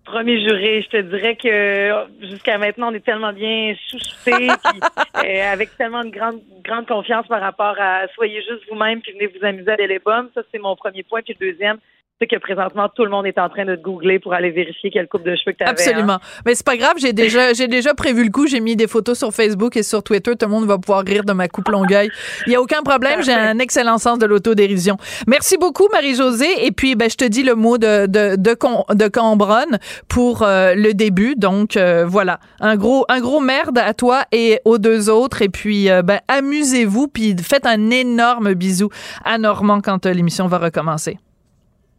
Premier 0.07 0.41
juré, 0.41 0.83
je 0.83 0.89
te 0.89 1.03
dirais 1.03 1.35
que 1.35 1.49
euh, 1.49 2.07
jusqu'à 2.21 2.59
maintenant, 2.59 2.93
on 2.93 2.95
est 2.95 3.05
tellement 3.05 3.33
bien 3.33 3.75
chouchoutés, 3.91 4.49
euh, 5.17 5.53
avec 5.53 5.77
tellement 5.77 6.05
de 6.05 6.11
grande, 6.11 6.41
grande 6.65 6.87
confiance 6.87 7.27
par 7.27 7.41
rapport 7.41 7.75
à 7.81 8.07
soyez 8.15 8.41
juste 8.41 8.63
vous-même, 8.71 9.01
puis 9.01 9.13
venez 9.13 9.27
vous 9.27 9.45
amuser 9.45 9.71
à 9.71 9.77
bombes. 10.05 10.31
Ça, 10.33 10.43
c'est 10.53 10.61
mon 10.61 10.77
premier 10.77 11.03
point. 11.03 11.23
Puis 11.23 11.37
le 11.41 11.51
deuxième, 11.51 11.79
c'est 12.19 12.27
que 12.27 12.37
présentement, 12.39 12.89
tout 12.95 13.05
le 13.05 13.11
monde 13.11 13.27
est 13.27 13.39
en 13.39 13.49
train 13.51 13.67
de 13.67 13.77
te 13.77 13.83
googler 13.83 14.19
pour 14.19 14.33
aller 14.33 14.51
vérifier 14.51 14.91
quelle 14.91 15.07
coupe 15.07 15.23
de 15.23 15.37
cheveux 15.37 15.53
que 15.53 15.59
tu 15.59 15.65
avais. 15.65 15.73
Absolument. 15.73 16.19
Mais 16.47 16.55
c'est 16.55 16.65
pas 16.65 16.79
grave, 16.79 16.95
j'ai 16.99 17.13
déjà, 17.13 17.53
j'ai 17.55 17.69
déjà 17.69 17.93
prévu 17.93 18.25
le 18.25 18.31
coup. 18.31 18.47
J'ai 18.47 18.61
mis 18.61 18.75
des 18.75 18.87
photos 18.87 19.19
sur 19.19 19.33
Facebook 19.33 19.77
et 19.77 19.83
sur 19.83 20.03
Twitter. 20.03 20.33
Tout 20.35 20.47
le 20.47 20.53
monde 20.53 20.65
va 20.67 20.79
pouvoir 20.79 21.03
rire 21.05 21.25
de 21.25 21.33
ma 21.35 21.47
coupe 21.49 21.69
longueuil. 21.69 22.09
Il 22.47 22.53
y 22.53 22.57
a 22.57 22.63
aucun 22.63 22.83
problème. 22.83 23.23
J'ai 23.23 23.35
un 23.35 23.59
excellent 23.59 23.99
sens 23.99 24.19
de 24.19 24.25
l'autodérision. 24.25 24.97
Merci 25.27 25.59
beaucoup, 25.59 25.89
Marie-Josée. 25.93 26.65
Et 26.67 26.73
puis, 26.73 26.95
ben, 26.95 27.11
je 27.11 27.17
te 27.17 27.25
dis 27.27 27.43
le 27.43 27.55
mot 27.55 27.77
de, 27.77 28.07
de, 28.07 28.37
de, 28.37 28.55
Con- 28.55 28.85
de 28.95 29.09
Cambronne 29.09 29.79
pour 30.09 30.43
euh, 30.43 30.75
le 30.75 30.95
début. 30.95 31.35
Donc, 31.37 31.77
euh, 31.77 32.07
voilà. 32.07 32.41
Un 32.61 32.77
gros, 32.77 33.05
un 33.11 33.21
gros 33.21 33.41
merde 33.41 33.77
à 33.77 33.93
toi 33.93 34.23
et 34.33 34.61
aux 34.65 34.79
deux 34.79 35.11
autres. 35.11 35.43
Et 35.43 35.51
puis, 35.51 35.91
euh, 35.91 36.01
ben, 36.01 36.21
amusez-vous. 36.29 37.09
Puis, 37.09 37.37
faites 37.43 37.67
un 37.67 37.91
énorme 37.91 38.55
bisou 38.55 38.89
à 39.23 39.37
Normand 39.37 39.81
quand 39.83 40.07
euh, 40.07 40.13
l'émission 40.15 40.47
va 40.47 40.57
recommencer. 40.57 41.19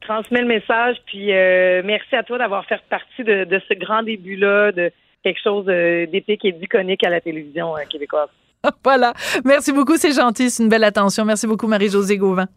Transmets 0.08 0.42
le 0.42 0.48
message, 0.48 0.98
puis 1.06 1.34
euh, 1.34 1.82
merci 1.84 2.16
à 2.16 2.24
toi 2.24 2.38
d'avoir 2.38 2.66
fait 2.66 2.80
partie 2.90 3.24
de, 3.24 3.44
de 3.44 3.62
ce 3.68 3.74
grand 3.74 4.04
début-là, 4.04 4.72
de 4.72 4.92
quelque 5.24 5.40
chose 5.44 5.66
euh, 5.68 6.06
d'épique 6.08 6.46
et 6.46 6.54
d'iconique 6.54 7.06
à 7.06 7.10
la 7.10 7.22
télévision 7.22 7.76
euh, 7.76 7.82
québécoise. 7.90 8.30
voilà. 8.84 9.14
Merci 9.46 9.74
beaucoup. 9.74 9.98
C'est 9.98 10.14
gentil. 10.14 10.50
C'est 10.50 10.64
une 10.64 10.70
belle 10.70 10.84
attention. 10.84 11.26
Merci 11.26 11.46
beaucoup, 11.46 11.68
Marie-Josée 11.68 12.18
Gauvin. 12.18 12.48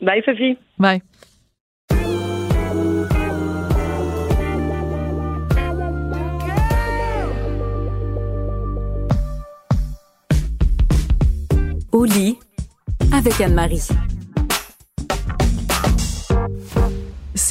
Bye, 0.00 0.22
Sophie. 0.24 0.56
Bye. 0.78 1.00
Au 11.92 12.04
lit 12.04 12.38
avec 13.12 13.38
Anne-Marie. 13.40 13.88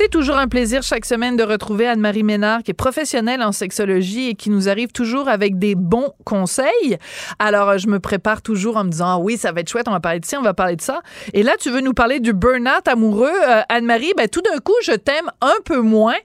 C'est 0.02 0.10
toujours 0.10 0.38
un 0.38 0.48
plaisir 0.48 0.82
chaque 0.82 1.06
semaine 1.06 1.38
de 1.38 1.44
retrouver 1.44 1.88
Anne-Marie 1.88 2.24
Ménard, 2.24 2.64
qui 2.64 2.72
est 2.72 2.74
professionnelle 2.74 3.44
en 3.44 3.52
sexologie 3.52 4.30
et 4.30 4.34
qui 4.34 4.50
nous 4.50 4.68
arrive 4.68 4.92
toujours 4.92 5.30
avec 5.30 5.60
des 5.60 5.76
bons 5.76 6.12
conseils. 6.26 6.98
Alors, 7.38 7.70
euh, 7.70 7.78
je 7.78 7.88
me 7.88 8.00
prépare 8.00 8.42
toujours 8.42 8.78
en 8.78 8.84
me 8.84 8.90
disant, 8.90 9.06
ah 9.08 9.18
oui, 9.20 9.38
ça 9.38 9.52
va 9.52 9.62
être 9.62 9.70
chouette, 9.70 9.88
on 9.88 9.92
va 9.92 10.00
parler 10.00 10.20
de 10.20 10.26
ci, 10.26 10.36
on 10.36 10.42
va 10.42 10.56
parler 10.56 10.76
de 10.76 10.82
ça. 10.82 11.02
Et 11.36 11.44
là, 11.44 11.52
tu 11.60 11.70
veux 11.70 11.82
nous 11.82 11.94
parler 11.94 12.20
du 12.20 12.34
burn-out 12.34 12.88
amoureux. 12.88 13.30
Euh, 13.48 13.62
Anne-Marie, 13.70 14.14
ben, 14.18 14.28
tout 14.28 14.42
d'un 14.42 14.58
coup, 14.58 14.74
je 14.84 14.94
t'aime 14.94 15.30
un 15.40 15.62
peu 15.66 15.82
moins 15.82 16.18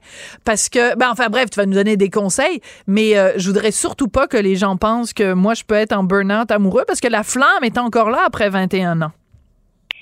parce 0.43 0.69
que, 0.69 0.97
ben, 0.97 1.11
enfin, 1.11 1.27
bref, 1.29 1.51
tu 1.51 1.59
vas 1.59 1.67
nous 1.67 1.75
donner 1.75 1.97
des 1.97 2.09
conseils, 2.09 2.61
mais 2.87 3.15
euh, 3.15 3.33
je 3.37 3.47
voudrais 3.47 3.69
surtout 3.69 4.07
pas 4.07 4.25
que 4.25 4.37
les 4.37 4.55
gens 4.55 4.75
pensent 4.77 5.13
que 5.13 5.33
moi, 5.33 5.53
je 5.53 5.63
peux 5.63 5.75
être 5.75 5.93
en 5.93 6.03
burn-out 6.03 6.49
amoureux 6.49 6.85
parce 6.87 6.99
que 6.99 7.09
la 7.09 7.21
flamme 7.21 7.61
est 7.61 7.77
encore 7.77 8.09
là 8.09 8.23
après 8.25 8.49
21 8.49 9.03
ans. 9.03 9.11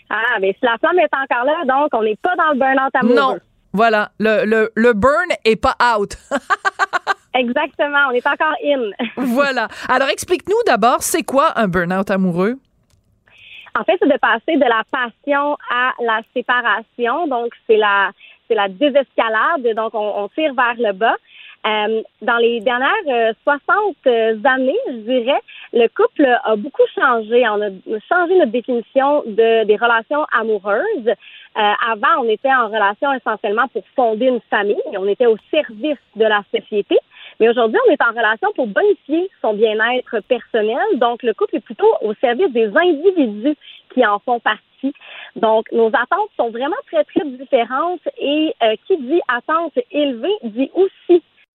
Ah, 0.09 0.37
mais 0.39 0.53
si 0.53 0.65
la 0.65 0.77
flamme 0.77 0.97
est 0.97 1.13
encore 1.13 1.43
là, 1.43 1.65
donc 1.67 1.89
on 1.91 2.03
n'est 2.03 2.15
pas 2.15 2.37
dans 2.37 2.53
le 2.53 2.57
burn-out 2.57 2.95
amoureux. 2.95 3.15
Non. 3.15 3.37
Voilà, 3.75 4.11
le, 4.19 4.45
le, 4.45 4.71
le 4.73 4.93
burn 4.93 5.27
est 5.43 5.57
pas 5.57 5.75
out. 5.97 6.15
Exactement, 7.33 8.07
on 8.07 8.11
est 8.11 8.25
encore 8.25 8.55
in. 8.63 8.91
voilà. 9.17 9.67
Alors, 9.89 10.07
explique-nous 10.07 10.55
d'abord, 10.65 11.01
c'est 11.01 11.23
quoi 11.23 11.51
un 11.57 11.67
burn-out 11.67 12.09
amoureux? 12.09 12.55
En 13.77 13.83
fait, 13.83 13.97
c'est 14.01 14.07
de 14.07 14.17
passer 14.17 14.55
de 14.55 14.63
la 14.63 14.83
passion 14.89 15.57
à 15.69 15.91
la 15.99 16.21
séparation. 16.33 17.27
Donc, 17.27 17.51
c'est 17.67 17.75
la, 17.75 18.11
c'est 18.47 18.55
la 18.55 18.69
désescalade. 18.69 19.75
Donc, 19.75 19.93
on, 19.93 20.23
on 20.23 20.29
tire 20.29 20.53
vers 20.53 20.75
le 20.77 20.93
bas. 20.93 21.17
Euh, 21.67 22.03
dans 22.21 22.37
les 22.37 22.61
dernières 22.61 22.91
euh, 23.09 23.33
60 23.43 24.45
années, 24.45 24.77
je 24.87 24.93
dirais, 24.97 25.41
le 25.73 25.87
couple 25.87 26.25
a 26.25 26.55
beaucoup 26.55 26.83
changé. 26.95 27.43
On 27.49 27.61
a 27.61 27.69
changé 28.07 28.37
notre 28.37 28.51
définition 28.51 29.23
de, 29.25 29.65
des 29.65 29.75
relations 29.75 30.25
amoureuses. 30.31 31.11
Euh, 31.57 31.71
avant, 31.89 32.23
on 32.23 32.29
était 32.29 32.53
en 32.53 32.67
relation 32.67 33.13
essentiellement 33.13 33.67
pour 33.69 33.83
fonder 33.95 34.27
une 34.27 34.41
famille. 34.49 34.75
On 34.97 35.07
était 35.07 35.25
au 35.25 35.37
service 35.51 35.97
de 36.15 36.25
la 36.25 36.43
société. 36.53 36.97
Mais 37.39 37.49
aujourd'hui, 37.49 37.79
on 37.87 37.91
est 37.91 38.01
en 38.01 38.11
relation 38.11 38.51
pour 38.55 38.67
bonifier 38.67 39.29
son 39.41 39.53
bien-être 39.53 40.19
personnel. 40.27 40.83
Donc, 40.95 41.23
le 41.23 41.33
couple 41.33 41.57
est 41.57 41.61
plutôt 41.61 41.91
au 42.01 42.13
service 42.15 42.51
des 42.51 42.71
individus 42.75 43.55
qui 43.93 44.05
en 44.05 44.19
font 44.19 44.39
partie. 44.39 44.93
Donc, 45.35 45.71
nos 45.71 45.87
attentes 45.87 46.29
sont 46.37 46.49
vraiment 46.49 46.75
très, 46.91 47.03
très 47.05 47.25
différentes 47.25 48.07
et 48.17 48.53
euh, 48.61 48.75
qui 48.85 48.97
dit 48.97 49.21
attente 49.27 49.73
élevée 49.91 50.35
dit 50.43 50.69
aussi 50.73 50.91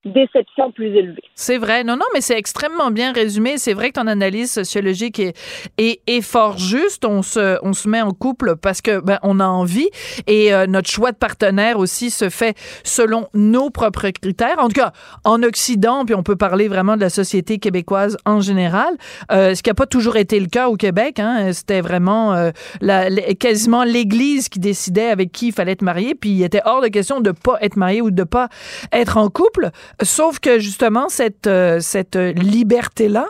déception 0.06 0.72
plus 0.72 0.96
élevée. 0.96 1.24
C'est 1.34 1.58
vrai. 1.58 1.84
Non, 1.84 1.96
non, 1.96 2.06
mais 2.14 2.22
c'est 2.22 2.38
extrêmement 2.38 2.92
bien 2.92 3.12
résumé. 3.12 3.58
C'est 3.58 3.74
vrai 3.74 3.90
que 3.90 4.00
ton 4.00 4.08
analyse 4.08 4.52
sociologique 4.52 5.20
est, 5.20 5.36
est, 5.78 6.02
est, 6.08 6.22
fort 6.22 6.58
juste. 6.58 7.06
On 7.06 7.22
se, 7.22 7.58
on 7.64 7.74
se 7.74 7.90
met 7.90 8.02
en 8.02 8.12
couple 8.12 8.56
parce 8.56 8.82
que 8.82 9.00
ben, 9.00 9.20
on 9.24 9.40
a 9.40 9.48
envie 9.48 9.90
et 10.28 10.54
euh, 10.54 10.68
notre 10.68 10.90
choix 10.90 11.12
de 11.12 11.18
partenaire 11.18 11.80
aussi 11.80 12.10
se 12.12 12.30
fait 12.30 12.56
selon 12.84 13.28
nos 13.34 13.70
propres 13.70 14.10
critères. 14.10 14.60
En 14.60 14.68
tout 14.68 14.80
cas, 14.80 14.92
en 15.24 15.42
Occident, 15.44 16.06
puis 16.06 16.16
on 16.16 16.24
peut 16.24 16.36
parler 16.36 16.68
vraiment 16.68 16.96
de 16.96 17.02
la 17.02 17.10
société 17.10 17.58
québécoise 17.58 18.18
en 18.26 18.42
général, 18.42 18.96
euh, 19.32 19.56
ce 19.56 19.64
qui 19.64 19.70
n'a 19.70 19.74
pas 19.74 19.88
toujours 19.88 20.18
été 20.18 20.40
le 20.40 20.48
cas 20.48 20.68
au 20.68 20.76
Québec. 20.76 21.20
Hein, 21.20 21.52
C'était 21.54 21.82
vraiment 21.82 22.34
euh, 22.34 22.52
la, 22.82 23.10
quasiment 23.36 23.84
l'Église 23.84 24.50
qui 24.50 24.60
décidait 24.60 25.10
avec 25.10 25.32
qui 25.32 25.48
il 25.48 25.54
fallait 25.54 25.74
être 25.74 25.82
marié, 25.82 26.16
puis 26.16 26.30
il 26.30 26.44
était 26.44 26.62
hors 26.66 26.82
de 26.82 26.88
question 26.88 27.22
de 27.22 27.32
pas 27.32 27.58
être 27.62 27.76
marié 27.76 28.02
ou 28.02 28.12
de 28.12 28.24
pas 28.24 28.50
être 28.92 29.18
en 29.18 29.30
couple. 29.30 29.72
Sauf 30.02 30.40
que 30.40 30.60
justement, 30.60 31.10
cette, 31.10 31.48
euh, 31.48 31.80
cette 31.80 32.16
liberté-là, 32.16 33.28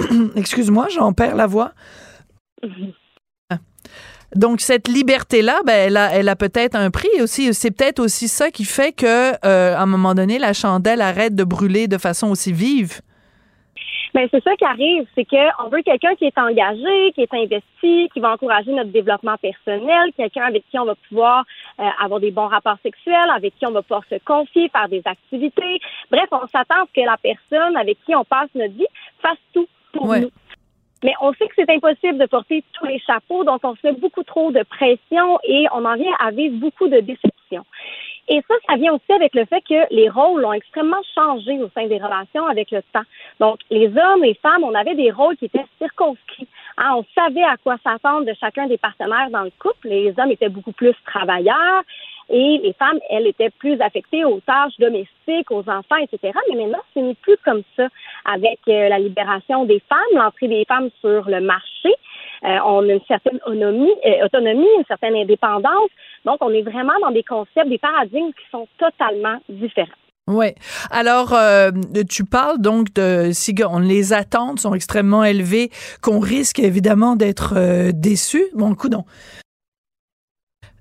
excuse-moi, 0.36 0.88
j'en 0.90 1.12
perds 1.12 1.36
la 1.36 1.46
voix. 1.46 1.72
Donc 4.34 4.60
cette 4.60 4.88
liberté-là, 4.88 5.60
ben, 5.64 5.74
elle 5.74 5.96
a, 5.96 6.12
elle 6.12 6.28
a 6.28 6.36
peut-être 6.36 6.74
un 6.74 6.90
prix 6.90 7.20
aussi. 7.20 7.54
C'est 7.54 7.70
peut-être 7.70 8.00
aussi 8.00 8.28
ça 8.28 8.50
qui 8.50 8.64
fait 8.64 8.92
que, 8.92 9.32
euh, 9.46 9.76
à 9.76 9.80
un 9.80 9.86
moment 9.86 10.14
donné, 10.14 10.38
la 10.38 10.52
chandelle 10.52 11.00
arrête 11.00 11.34
de 11.34 11.44
brûler 11.44 11.86
de 11.86 11.98
façon 11.98 12.28
aussi 12.28 12.52
vive. 12.52 13.00
Mais 14.14 14.28
c'est 14.30 14.42
ça 14.44 14.54
qui 14.54 14.64
arrive, 14.64 15.06
c'est 15.16 15.24
qu'on 15.24 15.68
veut 15.70 15.82
quelqu'un 15.82 16.14
qui 16.14 16.26
est 16.26 16.38
engagé, 16.38 17.12
qui 17.14 17.22
est 17.22 17.34
investi, 17.34 18.08
qui 18.12 18.20
va 18.20 18.32
encourager 18.32 18.72
notre 18.72 18.90
développement 18.90 19.36
personnel, 19.38 20.12
quelqu'un 20.16 20.44
avec 20.44 20.62
qui 20.70 20.78
on 20.78 20.84
va 20.84 20.94
pouvoir 21.08 21.44
euh, 21.80 21.84
avoir 22.00 22.20
des 22.20 22.30
bons 22.30 22.46
rapports 22.46 22.78
sexuels, 22.84 23.28
avec 23.34 23.56
qui 23.58 23.66
on 23.66 23.72
va 23.72 23.82
pouvoir 23.82 24.04
se 24.08 24.14
confier, 24.24 24.68
faire 24.68 24.88
des 24.88 25.02
activités. 25.04 25.80
Bref, 26.12 26.28
on 26.30 26.46
s'attend 26.46 26.82
à 26.82 26.86
ce 26.86 27.00
que 27.00 27.04
la 27.04 27.16
personne 27.16 27.76
avec 27.76 27.98
qui 28.06 28.14
on 28.14 28.24
passe 28.24 28.48
notre 28.54 28.74
vie 28.74 28.86
fasse 29.20 29.38
tout 29.52 29.66
pour 29.92 30.06
nous. 30.06 30.30
Mais 31.02 31.12
on 31.20 31.32
sait 31.34 31.48
que 31.48 31.54
c'est 31.56 31.70
impossible 31.70 32.16
de 32.16 32.26
porter 32.26 32.62
tous 32.72 32.86
les 32.86 33.00
chapeaux, 33.00 33.42
donc 33.44 33.60
on 33.64 33.74
se 33.74 33.80
met 33.84 33.92
beaucoup 33.92 34.22
trop 34.22 34.52
de 34.52 34.62
pression 34.62 35.38
et 35.42 35.66
on 35.72 35.84
en 35.84 35.96
vient 35.96 36.14
à 36.20 36.30
vivre 36.30 36.56
beaucoup 36.56 36.88
de 36.88 37.00
déceptions. 37.00 37.66
Et 38.28 38.42
ça, 38.48 38.54
ça 38.68 38.76
vient 38.76 38.94
aussi 38.94 39.12
avec 39.12 39.34
le 39.34 39.44
fait 39.44 39.60
que 39.60 39.94
les 39.94 40.08
rôles 40.08 40.44
ont 40.44 40.52
extrêmement 40.52 41.02
changé 41.14 41.58
au 41.60 41.68
sein 41.74 41.86
des 41.86 41.98
relations 41.98 42.46
avec 42.46 42.70
le 42.70 42.80
temps. 42.92 43.02
Donc, 43.38 43.60
les 43.70 43.88
hommes 43.88 44.24
et 44.24 44.28
les 44.28 44.34
femmes, 44.34 44.64
on 44.64 44.74
avait 44.74 44.94
des 44.94 45.10
rôles 45.10 45.36
qui 45.36 45.46
étaient 45.46 45.66
circonscrits. 45.78 46.48
Hein, 46.78 46.94
on 46.96 47.04
savait 47.14 47.44
à 47.44 47.56
quoi 47.62 47.76
s'attendre 47.84 48.26
de 48.26 48.34
chacun 48.40 48.66
des 48.66 48.78
partenaires 48.78 49.30
dans 49.30 49.42
le 49.42 49.52
couple. 49.58 49.88
Les 49.88 50.14
hommes 50.18 50.30
étaient 50.30 50.48
beaucoup 50.48 50.72
plus 50.72 50.94
travailleurs 51.04 51.82
et 52.30 52.60
les 52.62 52.72
femmes, 52.72 52.98
elles, 53.10 53.26
étaient 53.26 53.50
plus 53.50 53.80
affectées 53.80 54.24
aux 54.24 54.40
tâches 54.40 54.76
domestiques, 54.78 55.50
aux 55.50 55.68
enfants, 55.68 55.96
etc. 56.00 56.32
Mais 56.50 56.56
maintenant, 56.56 56.82
ce 56.94 57.00
n'est 57.00 57.14
plus 57.14 57.36
comme 57.44 57.62
ça 57.76 57.88
avec 58.24 58.60
euh, 58.68 58.88
la 58.88 58.98
libération 58.98 59.64
des 59.64 59.82
femmes, 59.88 59.98
l'entrée 60.14 60.48
des 60.48 60.64
femmes 60.66 60.88
sur 61.00 61.28
le 61.28 61.40
marché. 61.40 61.94
Euh, 62.42 62.58
on 62.64 62.88
a 62.88 62.92
une 62.92 63.00
certaine 63.06 63.38
autonomie, 63.46 63.94
euh, 64.06 64.24
autonomie, 64.24 64.66
une 64.78 64.84
certaine 64.86 65.14
indépendance. 65.14 65.90
Donc, 66.24 66.38
on 66.40 66.50
est 66.50 66.62
vraiment 66.62 66.98
dans 67.00 67.10
des 67.10 67.22
concepts, 67.22 67.68
des 67.68 67.78
paradigmes 67.78 68.32
qui 68.32 68.50
sont 68.50 68.66
totalement 68.78 69.38
différents. 69.48 69.88
Oui. 70.26 70.54
Alors, 70.90 71.34
euh, 71.34 71.70
tu 72.08 72.24
parles 72.24 72.58
donc 72.58 72.94
de 72.94 73.30
si 73.32 73.54
on, 73.68 73.78
les 73.78 74.14
attentes 74.14 74.58
sont 74.58 74.72
extrêmement 74.72 75.22
élevées, 75.22 75.70
qu'on 76.00 76.18
risque 76.18 76.58
évidemment 76.60 77.14
d'être 77.14 77.54
euh, 77.56 77.90
déçu. 77.92 78.42
Bon, 78.54 78.74
coup. 78.74 78.88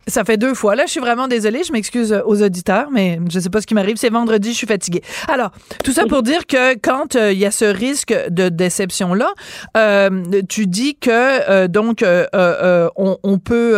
Ça 0.08 0.26
fait 0.26 0.38
deux 0.38 0.54
fois. 0.54 0.76
Là, 0.76 0.84
je 0.86 0.92
suis 0.92 1.00
vraiment 1.00 1.28
désolée. 1.28 1.64
Je 1.64 1.72
m'excuse 1.72 2.12
euh, 2.12 2.22
aux 2.26 2.42
auditeurs, 2.44 2.90
mais 2.92 3.20
je 3.30 3.40
sais 3.40 3.50
pas 3.50 3.62
ce 3.62 3.68
qui 3.68 3.74
m'arrive. 3.74 3.96
C'est 3.96 4.10
vendredi, 4.10 4.52
je 4.52 4.58
suis 4.58 4.68
fatiguée. 4.68 5.02
Alors, 5.30 5.52
tout 5.84 5.94
ça 5.94 6.06
pour 6.06 6.24
dire 6.24 6.46
que 6.46 6.78
quand 6.78 7.16
euh, 7.16 7.32
il 7.32 7.40
y 7.40 7.46
a 7.46 7.52
ce 7.52 7.66
risque 7.66 8.14
de 8.30 8.50
déception-là, 8.50 9.30
euh, 9.78 10.42
tu 10.50 10.68
dis 10.68 10.96
que 10.96 11.68
donc 11.68 12.04
on, 12.04 13.40
peut 13.40 13.78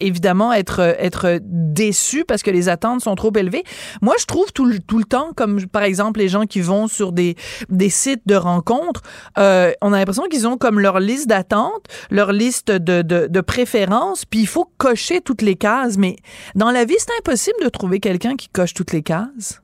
évidemment 0.00 0.52
être 0.52 0.80
être 0.80 1.38
déçu 1.42 2.24
parce 2.24 2.42
que 2.42 2.50
les 2.50 2.68
attentes 2.68 3.02
sont 3.02 3.14
trop 3.14 3.32
élevées. 3.34 3.64
Moi, 4.00 4.14
je 4.18 4.26
trouve 4.26 4.52
tout, 4.52 4.70
tout 4.86 4.98
le 4.98 5.04
temps, 5.04 5.30
comme 5.36 5.66
par 5.66 5.82
exemple 5.82 6.20
les 6.20 6.28
gens 6.28 6.46
qui 6.46 6.60
vont 6.60 6.88
sur 6.88 7.12
des, 7.12 7.36
des 7.68 7.90
sites 7.90 8.22
de 8.26 8.34
rencontres, 8.34 9.02
on 9.36 9.40
a 9.92 9.98
l'impression 9.98 10.24
qu'ils 10.24 10.46
ont 10.46 10.56
comme 10.56 10.80
leur 10.80 11.00
liste 11.00 11.28
d'attente, 11.28 11.84
leur 12.10 12.32
liste 12.32 12.70
de, 12.70 13.02
de, 13.02 13.26
de 13.28 13.40
préférences, 13.40 14.24
puis 14.24 14.40
il 14.40 14.48
faut 14.48 14.70
cocher 14.78 15.20
toutes 15.20 15.42
les 15.42 15.56
mais 15.98 16.16
dans 16.54 16.70
la 16.70 16.84
vie, 16.84 16.94
c'est 16.98 17.12
impossible 17.18 17.64
de 17.64 17.68
trouver 17.68 18.00
quelqu'un 18.00 18.36
qui 18.36 18.48
coche 18.48 18.74
toutes 18.74 18.92
les 18.92 19.02
cases. 19.02 19.62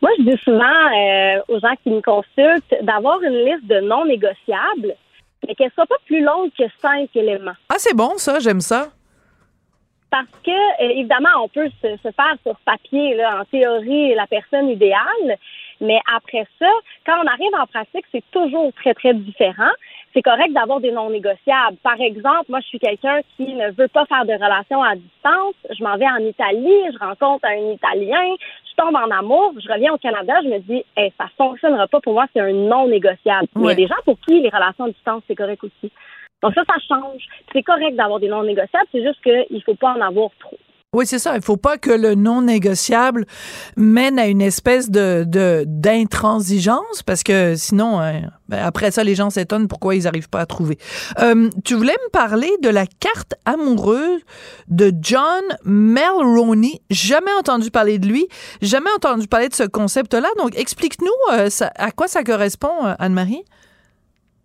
Moi, 0.00 0.10
je 0.18 0.24
dis 0.24 0.38
souvent 0.42 0.64
euh, 0.64 1.40
aux 1.48 1.60
gens 1.60 1.74
qui 1.82 1.90
me 1.90 2.00
consultent 2.00 2.74
d'avoir 2.82 3.22
une 3.22 3.44
liste 3.44 3.66
de 3.66 3.80
non 3.80 4.04
négociables, 4.04 4.96
mais 5.46 5.54
qu'elle 5.54 5.70
soit 5.74 5.86
pas 5.86 5.96
plus 6.06 6.22
longue 6.22 6.50
que 6.58 6.64
cinq 6.80 7.08
éléments. 7.14 7.54
Ah, 7.68 7.76
c'est 7.78 7.94
bon, 7.94 8.12
ça, 8.16 8.40
j'aime 8.40 8.60
ça. 8.60 8.88
Parce 10.10 10.26
que, 10.44 10.50
euh, 10.50 10.88
évidemment, 10.90 11.30
on 11.42 11.48
peut 11.48 11.70
se, 11.80 11.96
faire 11.96 12.36
sur 12.42 12.56
papier, 12.64 13.14
là, 13.14 13.40
en 13.40 13.44
théorie, 13.44 14.14
la 14.14 14.26
personne 14.26 14.68
idéale, 14.68 15.38
mais 15.80 16.00
après 16.14 16.46
ça, 16.58 16.68
quand 17.06 17.14
on 17.22 17.26
arrive 17.26 17.54
en 17.58 17.66
pratique, 17.66 18.04
c'est 18.12 18.24
toujours 18.30 18.72
très, 18.74 18.94
très 18.94 19.14
différent 19.14 19.72
c'est 20.14 20.22
correct 20.22 20.52
d'avoir 20.52 20.80
des 20.80 20.92
non 20.92 21.10
négociables. 21.10 21.76
Par 21.82 22.00
exemple, 22.00 22.46
moi, 22.48 22.60
je 22.60 22.66
suis 22.66 22.78
quelqu'un 22.78 23.20
qui 23.36 23.54
ne 23.54 23.70
veut 23.70 23.88
pas 23.88 24.04
faire 24.06 24.24
de 24.24 24.32
relations 24.32 24.82
à 24.82 24.94
distance. 24.94 25.54
Je 25.70 25.82
m'en 25.82 25.96
vais 25.96 26.06
en 26.06 26.18
Italie, 26.18 26.92
je 26.92 26.98
rencontre 26.98 27.46
un 27.46 27.72
Italien, 27.72 28.34
je 28.68 28.74
tombe 28.76 28.94
en 28.94 29.10
amour, 29.10 29.54
je 29.58 29.72
reviens 29.72 29.92
au 29.92 29.98
Canada, 29.98 30.34
je 30.42 30.48
me 30.48 30.58
dis, 30.58 30.84
hey, 30.96 31.12
ça 31.18 31.26
fonctionnera 31.36 31.86
pas 31.88 32.00
pour 32.00 32.14
moi, 32.14 32.26
c'est 32.32 32.40
un 32.40 32.52
non 32.52 32.88
négociable. 32.88 33.48
Mais 33.56 33.62
il 33.62 33.68
y 33.68 33.72
a 33.72 33.74
des 33.74 33.86
gens 33.86 34.02
pour 34.04 34.18
qui 34.20 34.40
les 34.40 34.50
relations 34.50 34.84
à 34.84 34.90
distance, 34.90 35.22
c'est 35.26 35.34
correct 35.34 35.62
aussi. 35.64 35.90
Donc 36.42 36.54
ça, 36.54 36.62
ça 36.66 36.74
change. 36.86 37.24
C'est 37.52 37.62
correct 37.62 37.94
d'avoir 37.94 38.20
des 38.20 38.28
non 38.28 38.42
négociables, 38.42 38.86
c'est 38.92 39.02
juste 39.02 39.22
qu'il 39.22 39.62
faut 39.62 39.74
pas 39.74 39.94
en 39.94 40.00
avoir 40.00 40.30
trop. 40.40 40.58
Oui, 40.94 41.06
c'est 41.06 41.18
ça. 41.18 41.34
Il 41.36 41.40
faut 41.40 41.56
pas 41.56 41.78
que 41.78 41.90
le 41.90 42.14
non 42.14 42.42
négociable 42.42 43.24
mène 43.78 44.18
à 44.18 44.26
une 44.26 44.42
espèce 44.42 44.90
de 44.90 45.24
d'intransigeance, 45.66 47.02
parce 47.06 47.22
que 47.22 47.54
sinon, 47.56 47.98
hein, 47.98 48.24
ben, 48.50 48.58
après 48.62 48.90
ça, 48.90 49.02
les 49.02 49.14
gens 49.14 49.30
s'étonnent 49.30 49.68
pourquoi 49.68 49.94
ils 49.94 50.02
n'arrivent 50.02 50.28
pas 50.28 50.40
à 50.40 50.44
trouver. 50.44 50.76
Euh, 51.18 51.48
tu 51.64 51.76
voulais 51.76 51.96
me 52.04 52.10
parler 52.10 52.50
de 52.60 52.68
la 52.68 52.84
carte 52.84 53.32
amoureuse 53.46 54.20
de 54.68 54.92
John 55.00 55.42
Melroney. 55.64 56.82
Jamais 56.90 57.32
entendu 57.38 57.70
parler 57.70 57.98
de 57.98 58.06
lui, 58.06 58.28
jamais 58.60 58.90
entendu 58.94 59.28
parler 59.28 59.48
de 59.48 59.54
ce 59.54 59.62
concept-là. 59.62 60.28
Donc, 60.36 60.58
explique-nous 60.58 61.08
euh, 61.32 61.48
à 61.76 61.90
quoi 61.92 62.06
ça 62.06 62.22
correspond, 62.22 62.84
euh, 62.84 62.92
Anne-Marie? 62.98 63.44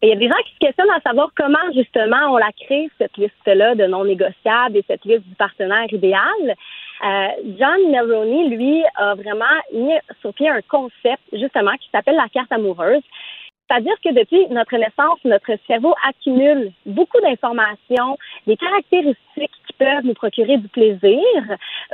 Il 0.03 0.09
y 0.09 0.11
a 0.11 0.15
des 0.15 0.27
gens 0.27 0.43
qui 0.45 0.53
se 0.53 0.59
questionnent 0.59 0.91
à 0.91 1.01
savoir 1.01 1.31
comment 1.35 1.71
justement 1.73 2.31
on 2.31 2.37
la 2.37 2.51
crée, 2.51 2.87
cette 2.99 3.17
liste-là 3.17 3.73
de 3.73 3.85
non 3.87 4.05
négociables 4.05 4.77
et 4.77 4.83
cette 4.87 5.03
liste 5.05 5.27
du 5.27 5.35
partenaire 5.35 5.91
idéal. 5.91 6.55
Euh, 7.03 7.27
John 7.57 7.91
Melroney, 7.91 8.47
lui, 8.49 8.83
a 8.95 9.15
vraiment 9.15 9.45
mis 9.73 9.93
sur 10.21 10.33
pied 10.33 10.49
un 10.49 10.61
concept 10.61 11.23
justement 11.33 11.75
qui 11.77 11.89
s'appelle 11.91 12.15
la 12.15 12.29
carte 12.29 12.51
amoureuse. 12.51 13.01
C'est-à-dire 13.69 13.95
que 14.03 14.13
depuis 14.13 14.47
notre 14.49 14.75
naissance, 14.77 15.19
notre 15.25 15.51
cerveau 15.67 15.93
accumule 16.07 16.71
beaucoup 16.85 17.19
d'informations, 17.21 18.17
des 18.45 18.55
caractéristiques 18.55 19.51
qui 19.67 19.73
peuvent 19.77 20.05
nous 20.05 20.13
procurer 20.13 20.57
du 20.57 20.67
plaisir 20.69 21.21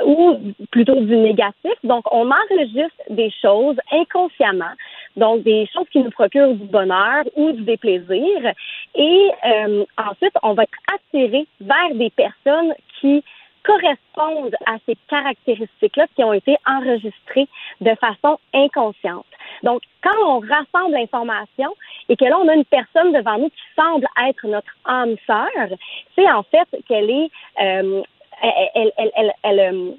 ou 0.04 0.38
plutôt 0.70 0.94
du 1.00 1.16
négatif. 1.16 1.72
Donc, 1.82 2.04
on 2.12 2.30
enregistre 2.30 3.02
des 3.10 3.32
choses 3.42 3.76
inconsciemment, 3.90 4.72
donc 5.16 5.42
des 5.42 5.68
choses 5.74 5.86
qui 5.90 6.00
nous 6.00 6.10
procurent 6.10 6.54
du 6.54 6.66
bonheur 6.66 7.24
ou 7.36 7.52
du 7.52 7.62
déplaisir. 7.62 8.52
Et 8.94 9.30
euh, 9.46 9.84
ensuite, 9.98 10.34
on 10.42 10.54
va 10.54 10.62
être 10.62 10.78
attiré 10.94 11.46
vers 11.60 11.94
des 11.94 12.10
personnes 12.10 12.74
qui 13.00 13.22
correspondent 13.64 14.56
à 14.66 14.76
ces 14.86 14.96
caractéristiques-là 15.08 16.06
qui 16.14 16.22
ont 16.22 16.32
été 16.32 16.56
enregistrées 16.66 17.48
de 17.80 17.94
façon 17.96 18.38
inconsciente. 18.52 19.26
Donc, 19.62 19.82
quand 20.02 20.16
on 20.26 20.40
rassemble 20.40 20.92
l'information 20.92 21.74
et 22.08 22.16
que 22.16 22.24
là, 22.24 22.38
on 22.38 22.48
a 22.48 22.54
une 22.54 22.64
personne 22.64 23.12
devant 23.12 23.38
nous 23.38 23.48
qui 23.48 23.62
semble 23.74 24.06
être 24.28 24.46
notre 24.46 24.72
âme 24.84 25.16
sœur, 25.26 25.78
c'est 26.14 26.30
en 26.30 26.42
fait 26.42 26.68
qu'elle 26.86 27.10
est, 27.10 27.30
euh, 27.60 28.02
elle, 28.42 28.92
elle, 28.96 29.12
elle, 29.16 29.32
elle, 29.42 29.94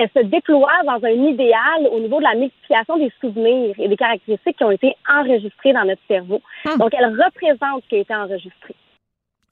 elle 0.00 0.10
se 0.16 0.26
déploie 0.26 0.82
dans 0.86 1.04
un 1.04 1.28
idéal 1.28 1.86
au 1.90 2.00
niveau 2.00 2.18
de 2.18 2.24
la 2.24 2.34
multiplication 2.34 2.96
des 2.96 3.12
souvenirs 3.20 3.74
et 3.78 3.88
des 3.88 3.96
caractéristiques 3.96 4.56
qui 4.56 4.64
ont 4.64 4.70
été 4.70 4.94
enregistrées 5.08 5.74
dans 5.74 5.84
notre 5.84 6.00
cerveau. 6.08 6.40
Hmm. 6.64 6.78
Donc, 6.78 6.94
elle 6.94 7.06
représente 7.06 7.82
ce 7.84 7.88
qui 7.88 7.96
a 7.96 7.98
été 7.98 8.14
enregistré. 8.14 8.74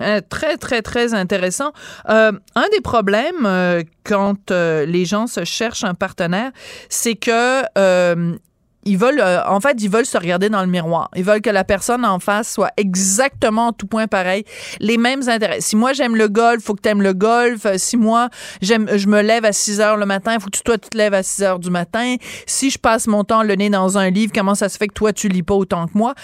Euh, 0.00 0.20
très, 0.28 0.56
très, 0.56 0.80
très 0.80 1.12
intéressant. 1.12 1.72
Euh, 2.08 2.30
un 2.54 2.66
des 2.72 2.80
problèmes 2.80 3.44
euh, 3.46 3.82
quand 4.04 4.52
euh, 4.52 4.86
les 4.86 5.04
gens 5.04 5.26
se 5.26 5.44
cherchent 5.44 5.82
un 5.82 5.94
partenaire, 5.94 6.52
c'est 6.88 7.16
que 7.16 7.62
euh, 7.76 8.36
ils 8.84 8.96
veulent, 8.96 9.20
euh, 9.20 9.44
en 9.44 9.60
fait, 9.60 9.76
ils 9.82 9.90
veulent 9.90 10.06
se 10.06 10.16
regarder 10.16 10.48
dans 10.50 10.60
le 10.60 10.68
miroir. 10.68 11.10
Ils 11.16 11.24
veulent 11.24 11.40
que 11.40 11.50
la 11.50 11.64
personne 11.64 12.04
en 12.04 12.20
face 12.20 12.52
soit 12.52 12.70
exactement 12.76 13.66
en 13.66 13.72
tout 13.72 13.88
point 13.88 14.06
pareil, 14.06 14.44
les 14.78 14.98
mêmes 14.98 15.28
intérêts. 15.28 15.60
Si 15.60 15.74
moi 15.74 15.92
j'aime 15.92 16.14
le 16.14 16.28
golf, 16.28 16.62
faut 16.62 16.74
que 16.74 16.82
tu 16.82 16.88
aimes 16.88 17.02
le 17.02 17.12
golf. 17.12 17.66
Si 17.76 17.96
moi 17.96 18.28
j'aime, 18.62 18.88
je 18.96 19.08
me 19.08 19.20
lève 19.20 19.44
à 19.44 19.52
6 19.52 19.80
heures 19.80 19.96
le 19.96 20.06
matin, 20.06 20.38
faut 20.38 20.48
que 20.48 20.58
toi 20.62 20.78
tu 20.78 20.90
te 20.90 20.96
lèves 20.96 21.14
à 21.14 21.24
6 21.24 21.42
heures 21.42 21.58
du 21.58 21.70
matin. 21.70 22.14
Si 22.46 22.70
je 22.70 22.78
passe 22.78 23.08
mon 23.08 23.24
temps 23.24 23.42
le 23.42 23.54
nez 23.56 23.68
dans 23.68 23.98
un 23.98 24.10
livre, 24.10 24.30
comment 24.32 24.54
ça 24.54 24.68
se 24.68 24.78
fait 24.78 24.86
que 24.86 24.94
toi 24.94 25.12
tu 25.12 25.28
lis 25.28 25.42
pas 25.42 25.54
autant 25.54 25.88
que 25.88 25.98
moi? 25.98 26.14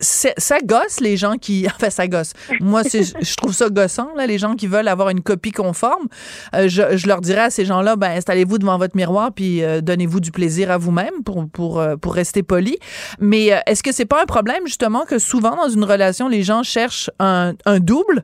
Ça 0.00 0.58
gosse 0.60 1.00
les 1.00 1.16
gens 1.16 1.36
qui 1.36 1.66
enfin 1.74 1.90
ça 1.90 2.08
gosse. 2.08 2.32
Moi 2.60 2.82
je 2.82 3.36
trouve 3.36 3.52
ça 3.52 3.68
gossant 3.68 4.14
là 4.16 4.26
les 4.26 4.38
gens 4.38 4.54
qui 4.54 4.66
veulent 4.66 4.88
avoir 4.88 5.10
une 5.10 5.22
copie 5.22 5.52
conforme. 5.52 6.08
Euh, 6.54 6.68
je, 6.68 6.96
je 6.96 7.06
leur 7.06 7.20
dirais 7.20 7.42
à 7.42 7.50
ces 7.50 7.64
gens-là 7.64 7.96
ben 7.96 8.10
installez-vous 8.10 8.58
devant 8.58 8.76
votre 8.78 8.96
miroir 8.96 9.32
puis 9.32 9.62
euh, 9.62 9.80
donnez-vous 9.80 10.20
du 10.20 10.32
plaisir 10.32 10.70
à 10.70 10.78
vous-même 10.78 11.22
pour 11.24 11.48
pour 11.50 11.80
euh, 11.80 11.96
pour 11.96 12.14
rester 12.14 12.42
poli. 12.42 12.76
Mais 13.20 13.52
euh, 13.52 13.58
est-ce 13.66 13.82
que 13.82 13.92
c'est 13.92 14.06
pas 14.06 14.22
un 14.22 14.26
problème 14.26 14.66
justement 14.66 15.04
que 15.04 15.18
souvent 15.18 15.56
dans 15.56 15.68
une 15.68 15.84
relation 15.84 16.28
les 16.28 16.42
gens 16.42 16.62
cherchent 16.62 17.10
un, 17.18 17.52
un 17.64 17.78
double? 17.78 18.22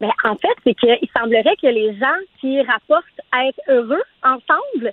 Ben, 0.00 0.10
en 0.24 0.36
fait, 0.36 0.54
c'est 0.62 0.74
qu'il 0.74 1.08
semblerait 1.16 1.56
que 1.60 1.68
les 1.68 1.96
gens 1.98 2.18
qui 2.40 2.60
rapportent 2.62 3.04
être 3.32 3.60
heureux 3.68 4.02
ensemble 4.22 4.92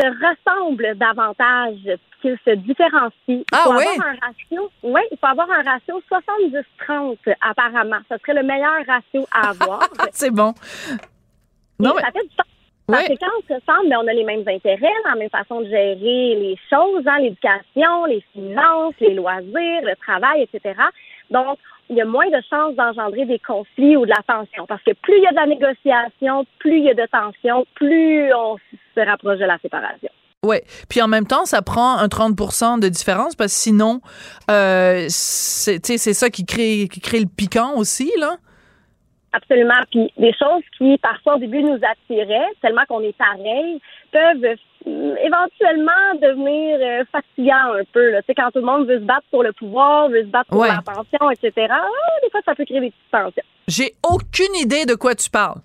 se 0.00 0.06
ressemblent 0.06 0.94
davantage, 0.96 1.98
qu'ils 2.22 2.38
se 2.44 2.50
différencient. 2.52 3.12
Il 3.28 3.44
Ah 3.52 3.62
faut 3.64 3.74
oui? 3.74 3.84
avoir 3.86 4.08
un 4.08 4.26
ratio. 4.26 4.70
Oui, 4.82 5.00
il 5.10 5.18
faut 5.18 5.26
avoir 5.26 5.50
un 5.50 5.62
ratio 5.62 6.02
70-30 6.10 7.16
apparemment. 7.40 7.98
Ce 8.10 8.16
serait 8.18 8.34
le 8.34 8.42
meilleur 8.42 8.84
ratio 8.86 9.26
à 9.32 9.50
avoir. 9.50 9.80
c'est 10.12 10.30
bon 10.30 10.54
non 11.78 11.94
mais 11.96 12.02
Ça 12.02 12.10
fait 12.12 12.22
du 12.26 12.34
sens. 12.34 12.46
Parce 12.86 13.02
Ouais. 13.08 13.14
que 13.16 13.20
quand 13.20 13.30
on 13.38 13.42
se 13.46 13.54
ressemble, 13.54 13.88
mais 13.88 13.96
on 13.96 14.06
a 14.08 14.12
les 14.12 14.24
mêmes 14.24 14.42
intérêts, 14.48 14.92
la 15.04 15.14
même 15.14 15.30
façon 15.30 15.60
de 15.60 15.66
gérer 15.66 15.94
les 16.34 16.56
choses, 16.68 17.04
hein, 17.06 17.18
l'éducation, 17.20 18.04
les 18.06 18.20
finances, 18.32 18.94
les 19.00 19.14
loisirs, 19.14 19.82
le 19.82 19.94
travail, 19.96 20.42
etc. 20.42 20.74
Donc, 21.30 21.58
il 21.88 21.96
y 21.96 22.00
a 22.00 22.04
moins 22.04 22.28
de 22.28 22.40
chances 22.48 22.74
d'engendrer 22.76 23.24
des 23.26 23.40
conflits 23.40 23.96
ou 23.96 24.04
de 24.04 24.10
la 24.10 24.22
tension. 24.26 24.64
Parce 24.66 24.82
que 24.82 24.92
plus 24.92 25.16
il 25.16 25.24
y 25.24 25.26
a 25.26 25.30
de 25.30 25.36
la 25.36 25.46
négociation, 25.46 26.46
plus 26.58 26.78
il 26.78 26.84
y 26.84 26.90
a 26.90 26.94
de 26.94 27.06
tension, 27.10 27.66
plus 27.74 28.32
on 28.32 28.56
se 28.94 29.00
rapproche 29.00 29.38
de 29.38 29.44
la 29.44 29.58
séparation. 29.58 30.10
Ouais. 30.42 30.64
Puis 30.88 31.02
en 31.02 31.08
même 31.08 31.26
temps, 31.26 31.44
ça 31.44 31.62
prend 31.62 31.98
un 31.98 32.06
30% 32.06 32.78
de 32.78 32.88
différence 32.88 33.34
parce 33.34 33.52
que 33.52 33.58
sinon, 33.58 34.00
euh, 34.50 35.06
c'est 35.08 35.98
ça 35.98 36.30
qui 36.30 36.46
crée, 36.46 36.88
qui 36.90 37.00
crée 37.00 37.20
le 37.20 37.26
piquant 37.26 37.74
aussi, 37.76 38.10
là. 38.18 38.36
Absolument. 39.32 39.80
Puis 39.90 40.12
des 40.16 40.32
choses 40.32 40.62
qui, 40.76 40.98
parfois, 40.98 41.36
au 41.36 41.38
début, 41.38 41.62
nous 41.62 41.78
attiraient, 41.82 42.48
tellement 42.60 42.82
qu'on 42.88 43.00
est 43.02 43.16
pareil, 43.16 43.80
peuvent 44.10 44.44
euh, 44.44 45.14
éventuellement 45.22 46.14
devenir 46.20 46.78
euh, 46.80 47.04
fatigants 47.12 47.74
un 47.74 47.84
peu. 47.92 48.10
Là. 48.10 48.22
Tu 48.22 48.26
sais, 48.26 48.34
quand 48.34 48.50
tout 48.50 48.58
le 48.58 48.64
monde 48.66 48.86
veut 48.88 48.98
se 48.98 49.04
battre 49.04 49.26
pour 49.30 49.42
le 49.42 49.52
pouvoir, 49.52 50.08
veut 50.08 50.22
se 50.22 50.26
battre 50.28 50.50
pour 50.50 50.58
Ouais. 50.60 50.68
la 50.68 50.82
pension, 50.82 51.30
etc., 51.30 51.68
ah, 51.70 51.86
des 52.22 52.30
fois, 52.30 52.40
ça 52.44 52.54
peut 52.54 52.64
créer 52.64 52.80
des 52.80 52.90
petites 52.90 53.10
tensions. 53.12 53.42
J'ai 53.68 53.94
aucune 54.02 54.54
idée 54.56 54.84
de 54.84 54.94
quoi 54.94 55.14
tu 55.14 55.30
parles. 55.30 55.60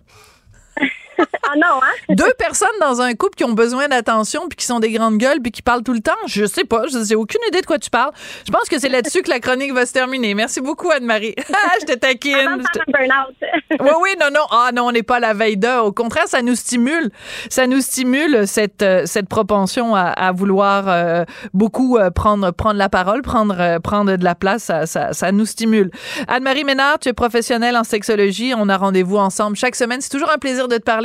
Ah 1.20 1.54
non, 1.56 1.80
hein? 1.82 1.94
Deux 2.16 2.34
personnes 2.38 2.68
dans 2.82 3.02
un 3.02 3.14
couple 3.14 3.36
qui 3.36 3.44
ont 3.44 3.54
besoin 3.54 3.88
d'attention 3.88 4.48
puis 4.50 4.58
qui 4.58 4.66
sont 4.66 4.80
des 4.80 4.92
grandes 4.92 5.18
gueules 5.18 5.42
puis 5.42 5.52
qui 5.52 5.62
parlent 5.62 5.84
tout 5.84 5.94
le 5.94 6.00
temps, 6.02 6.12
je 6.28 6.46
sais 6.46 6.64
pas, 6.64 6.84
je- 6.88 7.04
j'ai 7.08 7.16
aucune 7.16 7.42
idée 7.50 7.62
de 7.62 7.66
quoi 7.66 7.80
tu 7.80 7.90
parles. 7.90 8.12
Je 8.46 8.52
pense 8.52 8.68
que 8.70 8.80
c'est 8.80 8.90
là-dessus 8.90 9.22
que 9.22 9.30
la 9.30 9.40
chronique 9.40 9.74
va 9.74 9.86
se 9.86 9.94
terminer. 9.94 10.34
Merci 10.34 10.62
beaucoup 10.62 10.90
Anne-Marie. 10.92 11.36
Ah, 11.68 11.78
je 11.82 11.86
te 11.86 11.94
taquine. 11.98 12.36
Je 12.74 12.80
te- 12.80 12.92
burn-out. 12.92 13.36
Oui, 13.80 13.90
oui, 14.02 14.10
non, 14.22 14.28
non. 14.34 14.46
Ah, 14.52 14.70
non, 14.74 14.88
on 14.88 14.92
n'est 14.92 15.04
pas 15.04 15.16
à 15.18 15.20
la 15.20 15.34
veille 15.34 15.58
d'heure. 15.58 15.86
Au 15.86 15.92
contraire, 15.92 16.28
ça 16.28 16.42
nous 16.42 16.56
stimule. 16.56 17.10
Ça 17.50 17.66
nous 17.68 17.82
stimule 17.82 18.48
cette, 18.48 18.82
euh, 18.84 19.04
cette 19.06 19.28
propension 19.28 19.96
à, 19.96 20.04
à 20.04 20.32
vouloir 20.32 20.86
euh, 20.88 21.26
beaucoup 21.54 21.98
euh, 21.98 22.10
prendre, 22.12 22.52
prendre 22.52 22.78
la 22.78 22.88
parole, 22.90 23.22
prendre, 23.22 23.56
euh, 23.60 23.80
prendre 23.80 24.16
de 24.16 24.24
la 24.24 24.36
place. 24.36 24.64
Ça, 24.64 24.86
ça, 24.86 25.14
ça 25.14 25.32
nous 25.32 25.46
stimule. 25.46 25.92
Anne-Marie 26.28 26.64
Ménard, 26.64 27.00
tu 27.00 27.10
es 27.10 27.14
professionnelle 27.14 27.76
en 27.76 27.84
sexologie. 27.84 28.54
On 28.56 28.70
a 28.70 28.78
rendez-vous 28.78 29.18
ensemble 29.18 29.58
chaque 29.58 29.76
semaine. 29.76 30.00
C'est 30.02 30.10
toujours 30.10 30.32
un 30.32 30.38
plaisir 30.38 30.68
de 30.68 30.78
te 30.78 30.84
parler. 30.84 31.05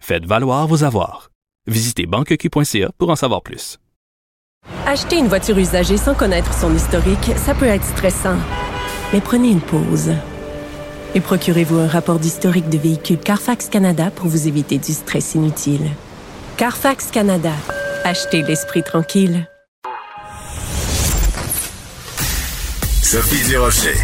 faites 0.00 0.26
valoir 0.26 0.66
vos 0.66 0.82
avoirs. 0.82 1.30
Visitez 1.66 2.06
banqueq.ca 2.06 2.90
pour 2.98 3.10
en 3.10 3.16
savoir 3.16 3.42
plus. 3.42 3.78
Acheter 4.86 5.18
une 5.18 5.28
voiture 5.28 5.56
usagée 5.56 5.96
sans 5.96 6.14
connaître 6.14 6.52
son 6.52 6.74
historique, 6.74 7.32
ça 7.36 7.54
peut 7.54 7.66
être 7.66 7.84
stressant. 7.84 8.36
Mais 9.12 9.20
prenez 9.20 9.50
une 9.50 9.60
pause. 9.60 10.12
Et 11.14 11.20
procurez-vous 11.20 11.78
un 11.78 11.88
rapport 11.88 12.18
d'historique 12.18 12.68
de 12.68 12.78
véhicule 12.78 13.18
Carfax 13.18 13.68
Canada 13.68 14.10
pour 14.10 14.26
vous 14.26 14.48
éviter 14.48 14.78
du 14.78 14.92
stress 14.92 15.34
inutile. 15.34 15.90
Carfax 16.56 17.10
Canada. 17.10 17.52
Achetez 18.04 18.42
l'esprit 18.42 18.82
tranquille. 18.82 19.48
Sophie 23.02 23.48
Durocher. 23.48 23.96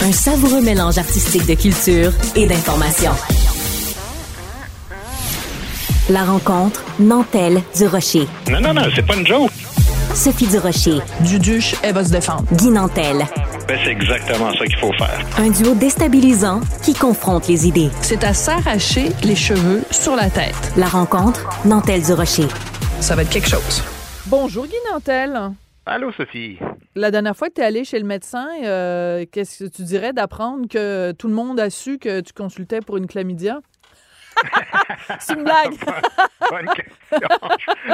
Un 0.00 0.12
savoureux 0.12 0.60
mélange 0.60 0.98
artistique 0.98 1.46
de 1.46 1.54
culture 1.54 2.12
et 2.36 2.46
d'information. 2.46 3.12
La 6.10 6.24
rencontre 6.24 6.84
Nantel 6.98 7.62
du 7.76 7.86
Rocher. 7.86 8.26
Non, 8.50 8.60
non, 8.60 8.74
non, 8.74 8.82
c'est 8.92 9.06
pas 9.06 9.14
une 9.14 9.24
joke. 9.24 9.52
Sophie 10.14 10.48
du 10.48 10.58
Rocher, 10.58 10.98
Duduche, 11.20 11.76
elle 11.84 11.94
va 11.94 12.04
se 12.04 12.10
défendre. 12.10 12.44
Guy 12.54 12.70
Nantel. 12.70 13.18
Ben, 13.68 13.78
c'est 13.84 13.92
exactement 13.92 14.52
ça 14.52 14.66
qu'il 14.66 14.76
faut 14.78 14.92
faire. 14.94 15.24
Un 15.38 15.50
duo 15.50 15.76
déstabilisant 15.76 16.60
qui 16.82 16.94
confronte 16.94 17.46
les 17.46 17.68
idées. 17.68 17.88
C'est 18.02 18.24
à 18.24 18.34
s'arracher 18.34 19.10
les 19.22 19.36
cheveux 19.36 19.84
sur 19.92 20.16
la 20.16 20.28
tête. 20.28 20.56
La 20.76 20.86
rencontre 20.86 21.48
Nantel 21.64 22.02
du 22.02 22.12
Rocher. 22.14 22.48
Ça 22.98 23.14
va 23.14 23.22
être 23.22 23.30
quelque 23.30 23.48
chose. 23.48 23.82
Bonjour, 24.26 24.66
Guy 24.66 24.74
Nantel. 24.92 25.52
Allô, 25.86 26.10
Sophie. 26.12 26.58
La 26.96 27.12
dernière 27.12 27.36
fois 27.36 27.48
que 27.48 27.54
tu 27.54 27.60
es 27.60 27.64
allé 27.64 27.84
chez 27.84 28.00
le 28.00 28.06
médecin, 28.06 28.48
euh, 28.64 29.24
qu'est-ce 29.30 29.64
que 29.64 29.68
tu 29.70 29.82
dirais 29.82 30.12
d'apprendre 30.12 30.66
que 30.68 31.12
tout 31.12 31.28
le 31.28 31.34
monde 31.34 31.60
a 31.60 31.70
su 31.70 31.98
que 31.98 32.20
tu 32.20 32.32
consultais 32.32 32.80
pour 32.80 32.96
une 32.96 33.06
chlamydia? 33.06 33.60
C'est 35.20 35.34
une 35.34 35.44
blague. 35.44 35.72
Bonne 36.50 36.66
question. 36.66 37.28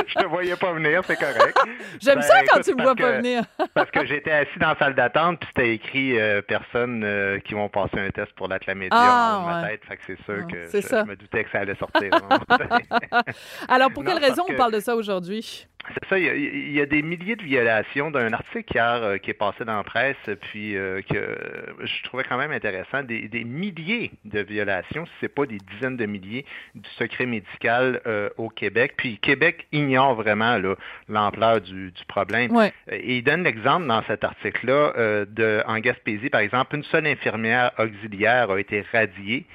Je 0.06 0.14
te 0.14 0.24
voyais 0.26 0.56
pas 0.56 0.72
venir, 0.72 1.02
c'est 1.06 1.16
correct. 1.16 1.56
J'aime 2.00 2.16
Ben, 2.16 2.22
ça 2.22 2.34
quand 2.44 2.56
écoute, 2.58 2.64
tu 2.64 2.74
me 2.74 2.82
vois 2.82 2.94
pas 2.94 3.12
que- 3.12 3.16
venir. 3.16 3.42
Parce 3.74 3.90
que 3.90 4.04
j'étais 4.06 4.30
assis 4.32 4.58
dans 4.58 4.68
la 4.70 4.76
salle 4.78 4.94
d'attente, 4.94 5.40
puis 5.40 5.48
c'était 5.54 5.74
écrit 5.74 6.18
euh, 6.18 6.42
personnes 6.42 7.02
euh, 7.04 7.38
qui 7.40 7.54
vont 7.54 7.68
passer 7.68 7.98
un 7.98 8.10
test 8.10 8.32
pour 8.34 8.48
la 8.48 8.58
chlamydia 8.58 8.90
Ah, 9.00 9.40
de 9.40 9.62
ma 9.62 9.68
tête. 9.68 9.82
Fait 9.86 9.96
que 9.96 10.02
c'est 10.06 10.22
sûr 10.24 10.44
Ah, 10.46 10.50
que 10.52 10.68
je, 10.72 10.80
ça. 10.86 11.04
je 11.04 11.10
me 11.10 11.16
doutais 11.16 11.44
que 11.44 11.50
ça 11.50 11.58
allait 11.60 11.74
sortir. 11.76 12.10
Alors, 13.68 13.90
pour 13.90 14.02
Non, 14.04 14.10
quelle 14.12 14.24
raison 14.24 14.44
on 14.48 14.54
parle 14.54 14.72
de 14.72 14.80
ça 14.80 14.94
aujourd'hui? 14.96 15.66
C'est 15.94 16.08
ça, 16.08 16.18
il 16.18 16.24
y, 16.24 16.28
a, 16.28 16.34
il 16.34 16.72
y 16.72 16.80
a 16.80 16.86
des 16.86 17.02
milliers 17.02 17.36
de 17.36 17.42
violations 17.42 18.10
d'un 18.10 18.32
article 18.32 18.72
hier 18.74 19.02
euh, 19.02 19.18
qui 19.18 19.30
est 19.30 19.34
passé 19.34 19.64
dans 19.64 19.76
la 19.76 19.84
presse, 19.84 20.16
puis 20.40 20.76
euh, 20.76 21.00
que 21.02 21.36
je 21.80 22.02
trouvais 22.04 22.24
quand 22.24 22.38
même 22.38 22.52
intéressant, 22.52 23.02
des, 23.02 23.28
des 23.28 23.44
milliers 23.44 24.10
de 24.24 24.40
violations, 24.40 25.06
si 25.06 25.12
ce 25.20 25.24
n'est 25.24 25.30
pas 25.30 25.46
des 25.46 25.58
dizaines 25.58 25.96
de 25.96 26.06
milliers, 26.06 26.44
du 26.74 26.88
secret 26.90 27.26
médical 27.26 28.00
euh, 28.06 28.28
au 28.36 28.48
Québec. 28.48 28.94
Puis 28.96 29.18
Québec 29.18 29.66
ignore 29.72 30.14
vraiment 30.14 30.58
là, 30.58 30.74
l'ampleur 31.08 31.60
du, 31.60 31.90
du 31.90 32.04
problème. 32.06 32.54
Ouais. 32.54 32.72
Et 32.90 33.18
il 33.18 33.22
donne 33.22 33.44
l'exemple 33.44 33.86
dans 33.86 34.02
cet 34.04 34.24
article-là 34.24 34.92
euh, 34.96 35.24
de 35.28 35.62
en 35.66 35.78
Gaspésie, 35.78 36.30
par 36.30 36.40
exemple, 36.40 36.76
une 36.76 36.84
seule 36.84 37.06
infirmière 37.06 37.72
auxiliaire 37.78 38.50
a 38.50 38.60
été 38.60 38.84
radiée 38.92 39.46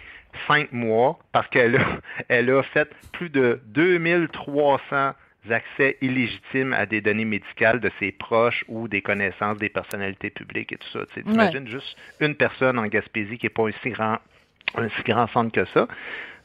cinq 0.47 0.71
mois 0.71 1.19
parce 1.31 1.47
qu'elle 1.49 1.75
a, 1.75 1.85
elle 2.27 2.49
a 2.49 2.63
fait 2.63 2.89
plus 3.11 3.29
de 3.29 3.61
2300 3.67 5.13
accès 5.49 5.97
illégitimes 6.01 6.73
à 6.73 6.85
des 6.85 7.01
données 7.01 7.25
médicales 7.25 7.79
de 7.79 7.91
ses 7.99 8.11
proches 8.11 8.63
ou 8.67 8.87
des 8.87 9.01
connaissances 9.01 9.57
des 9.57 9.69
personnalités 9.69 10.29
publiques 10.29 10.71
et 10.71 10.77
tout 10.77 10.87
ça. 10.91 10.99
Tu 11.13 11.21
imagines 11.21 11.67
juste 11.67 11.97
une 12.19 12.35
personne 12.35 12.79
en 12.79 12.85
Gaspésie 12.87 13.37
qui 13.37 13.45
n'est 13.45 13.49
pas 13.49 13.67
un 13.67 13.71
si 13.81 13.89
grand, 13.89 14.19
un 14.75 14.89
si 14.89 15.03
grand 15.03 15.27
centre 15.27 15.51
que 15.51 15.65
ça. 15.65 15.87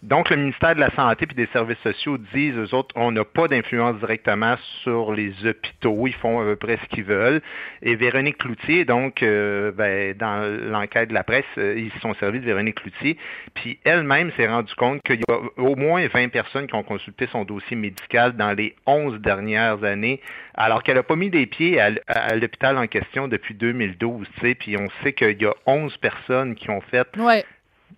Donc, 0.02 0.30
le 0.30 0.37
ministère 0.37 0.76
de 0.76 0.80
la 0.80 0.90
Santé 0.94 1.26
et 1.28 1.34
des 1.34 1.48
Services 1.52 1.78
sociaux 1.82 2.18
disent, 2.32 2.54
eux 2.56 2.72
autres, 2.72 2.94
on 2.94 3.11
n'a 3.11 3.24
pas 3.24 3.48
d'influence 3.48 3.98
directement 3.98 4.56
sur 4.82 5.12
les 5.12 5.32
hôpitaux. 5.44 6.06
Ils 6.06 6.14
font 6.14 6.40
à 6.40 6.44
peu 6.44 6.56
près 6.56 6.78
ce 6.82 6.94
qu'ils 6.94 7.04
veulent. 7.04 7.42
Et 7.82 7.96
Véronique 7.96 8.38
Cloutier, 8.38 8.84
donc, 8.84 9.24
euh, 9.24 9.72
ben, 9.72 10.14
dans 10.16 10.70
l'enquête 10.70 11.08
de 11.08 11.14
la 11.14 11.24
presse, 11.24 11.44
euh, 11.58 11.74
ils 11.76 11.90
se 11.90 11.98
sont 11.98 12.14
servis 12.14 12.38
de 12.38 12.44
Véronique 12.44 12.76
Cloutier. 12.76 13.16
Puis 13.54 13.80
elle-même 13.82 14.30
s'est 14.37 14.46
rendue 14.46 14.74
compte 14.76 15.02
qu'il 15.02 15.18
y 15.18 15.32
a 15.32 15.38
au 15.56 15.74
moins 15.74 16.06
20 16.06 16.28
personnes 16.28 16.68
qui 16.68 16.76
ont 16.76 16.84
consulté 16.84 17.26
son 17.32 17.44
dossier 17.44 17.76
médical 17.76 18.37
dans 18.37 18.52
les 18.52 18.76
11 18.87 19.20
dernières 19.20 19.82
années, 19.82 20.20
alors 20.54 20.84
qu'elle 20.84 20.96
n'a 20.96 21.02
pas 21.02 21.16
mis 21.16 21.30
des 21.30 21.46
pieds 21.46 21.80
à, 21.80 21.90
l'hôpital 22.37 22.78
en 22.78 22.87
question 22.87 23.26
depuis 23.26 23.54
2012. 23.54 24.28
Puis 24.61 24.76
on 24.78 24.88
sait 25.02 25.12
qu'il 25.12 25.42
y 25.42 25.46
a 25.46 25.54
11 25.66 25.96
personnes 25.96 26.54
qui 26.54 26.70
ont 26.70 26.80
fait 26.82 27.08
ouais 27.16 27.44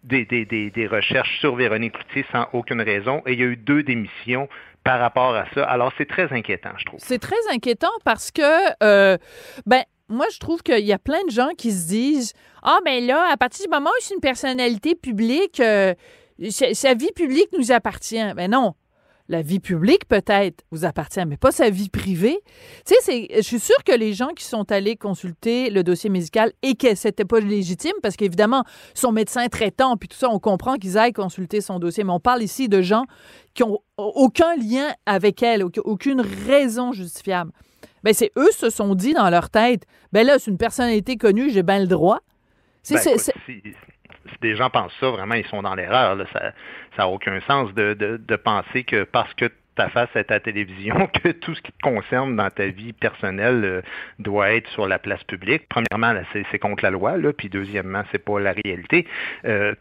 des, 0.02 0.88
recherches 0.90 1.38
sur 1.40 1.56
Véronique 1.56 1.92
Cloutier 1.92 2.24
sans 2.32 2.46
aucune 2.52 2.80
raison 2.80 3.22
et 3.26 3.32
il 3.32 3.40
y 3.40 3.42
a 3.42 3.46
eu 3.46 3.56
deux 3.56 3.82
démissions 3.82 4.48
par 4.84 4.98
rapport 4.98 5.34
à 5.34 5.44
ça. 5.54 5.64
Alors, 5.64 5.92
c'est 5.98 6.08
très 6.08 6.32
inquiétant, 6.32 6.70
je 6.78 6.84
trouve. 6.84 7.00
C'est 7.02 7.18
très 7.18 7.36
inquiétant 7.52 7.92
parce 8.04 8.30
que, 8.30 8.42
euh, 8.82 9.18
ben, 9.66 9.82
moi, 10.08 10.26
je 10.32 10.38
trouve 10.38 10.62
qu'il 10.62 10.84
y 10.84 10.92
a 10.92 10.98
plein 10.98 11.22
de 11.26 11.30
gens 11.30 11.50
qui 11.56 11.70
se 11.70 11.88
disent 11.88 12.32
Ah, 12.62 12.78
mais 12.84 13.00
là, 13.00 13.28
à 13.30 13.36
partir 13.36 13.66
du 13.66 13.70
moment 13.70 13.90
où 13.90 14.00
c'est 14.00 14.14
une 14.14 14.20
personnalité 14.20 14.94
publique, 14.94 15.60
euh, 15.60 15.94
sa 16.48 16.94
vie 16.94 17.12
publique 17.14 17.48
nous 17.56 17.70
appartient. 17.72 18.34
Ben 18.34 18.50
non 18.50 18.74
la 19.30 19.42
vie 19.42 19.60
publique 19.60 20.06
peut-être 20.08 20.64
vous 20.72 20.84
appartient, 20.84 21.24
mais 21.24 21.36
pas 21.36 21.52
sa 21.52 21.70
vie 21.70 21.88
privée. 21.88 22.40
Tu 22.84 22.94
sais, 23.00 23.28
je 23.34 23.40
suis 23.42 23.60
sûre 23.60 23.82
que 23.84 23.92
les 23.92 24.12
gens 24.12 24.30
qui 24.30 24.44
sont 24.44 24.70
allés 24.72 24.96
consulter 24.96 25.70
le 25.70 25.84
dossier 25.84 26.10
médical 26.10 26.52
et 26.62 26.74
que 26.74 26.96
c'était 26.96 27.24
pas 27.24 27.38
légitime, 27.38 27.92
parce 28.02 28.16
qu'évidemment, 28.16 28.64
son 28.92 29.12
médecin 29.12 29.46
traitant, 29.46 29.96
puis 29.96 30.08
tout 30.08 30.16
ça, 30.16 30.28
on 30.28 30.40
comprend 30.40 30.74
qu'ils 30.74 30.98
aillent 30.98 31.12
consulter 31.12 31.60
son 31.60 31.78
dossier, 31.78 32.02
mais 32.02 32.12
on 32.12 32.18
parle 32.18 32.42
ici 32.42 32.68
de 32.68 32.82
gens 32.82 33.04
qui 33.54 33.62
ont 33.62 33.78
aucun 33.96 34.56
lien 34.56 34.92
avec 35.06 35.44
elle, 35.44 35.62
aucune 35.62 36.22
raison 36.48 36.92
justifiable. 36.92 37.52
Ben, 38.02 38.12
c'est 38.12 38.32
eux 38.36 38.50
se 38.50 38.68
sont 38.68 38.96
dit 38.96 39.12
dans 39.12 39.30
leur 39.30 39.48
tête, 39.48 39.84
ben 40.12 40.26
là, 40.26 40.40
c'est 40.40 40.50
une 40.50 40.58
personnalité 40.58 41.16
connue, 41.16 41.50
j'ai 41.50 41.62
bien 41.62 41.78
le 41.78 41.86
droit. 41.86 42.18
Ben, 42.90 42.98
si 44.28 44.36
des 44.40 44.56
gens 44.56 44.70
pensent 44.70 44.94
ça, 45.00 45.10
vraiment, 45.10 45.34
ils 45.34 45.46
sont 45.46 45.62
dans 45.62 45.74
l'erreur. 45.74 46.16
Ça 46.32 46.52
n'a 46.98 47.08
aucun 47.08 47.40
sens 47.42 47.72
de, 47.74 47.94
de, 47.94 48.36
penser 48.36 48.84
que 48.84 49.04
parce 49.04 49.32
que 49.34 49.50
ta 49.76 49.88
face 49.88 50.14
est 50.14 50.30
à 50.30 50.40
télévision, 50.40 51.06
que 51.24 51.30
tout 51.30 51.54
ce 51.54 51.62
qui 51.62 51.72
te 51.72 51.82
concerne 51.82 52.36
dans 52.36 52.50
ta 52.50 52.66
vie 52.66 52.92
personnelle 52.92 53.64
euh, 53.64 53.82
doit 54.18 54.52
être 54.52 54.68
sur 54.70 54.86
la 54.86 54.98
place 54.98 55.22
publique. 55.24 55.68
Premièrement, 55.68 56.20
c'est 56.32 56.58
contre 56.58 56.84
la 56.84 56.90
loi, 56.90 57.16
là, 57.16 57.32
puis 57.32 57.48
deuxièmement, 57.48 58.02
c'est 58.12 58.24
pas 58.24 58.40
la 58.40 58.52
réalité. 58.64 59.06
Euh, 59.44 59.74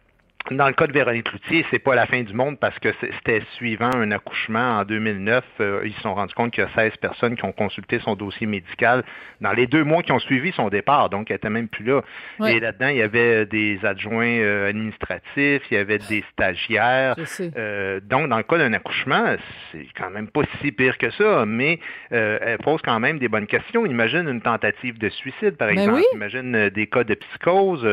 dans 0.51 0.67
le 0.67 0.73
cas 0.73 0.87
de 0.87 0.93
Véronique 0.93 1.25
Cloutier, 1.25 1.65
c'est 1.69 1.79
pas 1.79 1.93
la 1.93 2.07
fin 2.07 2.23
du 2.23 2.33
monde 2.33 2.59
parce 2.59 2.77
que 2.79 2.89
c'était 3.01 3.43
suivant 3.53 3.91
un 3.93 4.11
accouchement 4.11 4.79
en 4.79 4.83
2009. 4.83 5.43
Euh, 5.59 5.81
ils 5.85 5.93
se 5.93 6.01
sont 6.01 6.15
rendus 6.15 6.33
compte 6.33 6.51
qu'il 6.51 6.63
y 6.63 6.67
a 6.67 6.69
16 6.73 6.97
personnes 6.97 7.35
qui 7.35 7.45
ont 7.45 7.51
consulté 7.51 7.99
son 7.99 8.15
dossier 8.15 8.47
médical 8.47 9.03
dans 9.41 9.51
les 9.51 9.67
deux 9.67 9.83
mois 9.83 10.01
qui 10.01 10.11
ont 10.11 10.19
suivi 10.19 10.51
son 10.53 10.69
départ. 10.69 11.09
Donc, 11.09 11.29
elle 11.29 11.37
était 11.37 11.49
même 11.49 11.67
plus 11.67 11.85
là. 11.85 12.01
Et 12.47 12.59
là-dedans, 12.59 12.87
il 12.87 12.97
y 12.97 13.01
avait 13.01 13.45
des 13.45 13.79
adjoints 13.83 14.39
euh, 14.39 14.69
administratifs, 14.69 15.61
il 15.69 15.73
y 15.73 15.77
avait 15.77 15.99
des 15.99 16.23
stagiaires. 16.31 17.15
Euh, 17.39 17.99
donc, 17.99 18.29
dans 18.29 18.37
le 18.37 18.43
cas 18.43 18.57
d'un 18.57 18.73
accouchement, 18.73 19.35
c'est 19.71 19.85
quand 19.95 20.09
même 20.09 20.29
pas 20.29 20.41
si 20.61 20.71
pire 20.71 20.97
que 20.97 21.11
ça, 21.11 21.45
mais 21.45 21.79
elle 22.09 22.57
pose 22.59 22.81
quand 22.81 22.99
même 22.99 23.19
des 23.19 23.27
bonnes 23.27 23.47
questions. 23.47 23.85
Imagine 23.85 24.27
une 24.27 24.41
tentative 24.41 24.97
de 24.97 25.09
suicide, 25.09 25.57
par 25.57 25.67
ben 25.67 25.77
exemple. 25.77 26.01
Imagine 26.13 26.69
des 26.69 26.87
cas 26.87 27.03
de 27.03 27.13
psychose 27.13 27.85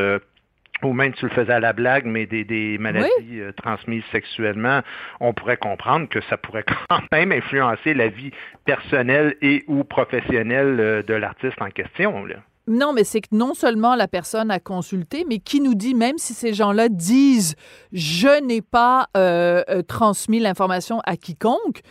ou 0.83 0.93
même 0.93 1.13
tu 1.13 1.25
le 1.25 1.31
faisais 1.31 1.53
à 1.53 1.59
la 1.59 1.73
blague, 1.73 2.05
mais 2.05 2.25
des, 2.25 2.77
maladies 2.79 3.39
euh, 3.39 3.51
transmises 3.51 4.03
sexuellement, 4.11 4.81
on 5.19 5.33
pourrait 5.33 5.57
comprendre 5.57 6.07
que 6.07 6.21
ça 6.29 6.37
pourrait 6.37 6.65
quand 6.89 7.01
même 7.11 7.31
influencer 7.31 7.93
la 7.93 8.07
vie 8.09 8.31
personnelle 8.65 9.35
et 9.41 9.63
ou 9.67 9.83
professionnelle 9.83 10.79
euh, 10.79 11.03
de 11.03 11.13
l'artiste 11.13 11.61
en 11.61 11.69
question. 11.69 12.25
Non, 12.67 12.91
mais 12.91 13.05
c'est 13.05 13.21
que 13.21 13.29
non 13.31 13.53
seulement 13.53 13.95
la 13.95 14.09
personne 14.09 14.51
a 14.51 14.59
consulté, 14.59 15.25
mais 15.27 15.39
qui 15.39 15.61
nous 15.61 15.73
dit, 15.73 15.95
même 15.95 16.17
si 16.17 16.33
ces 16.33 16.53
gens-là 16.53 16.89
disent 16.89 17.55
je 17.93 18.43
n'ai 18.43 18.61
pas 18.61 19.07
euh, 19.15 19.63
transmis 19.87 20.39
l'information 20.39 20.99
à 21.05 21.15
quiconque, 21.15 21.81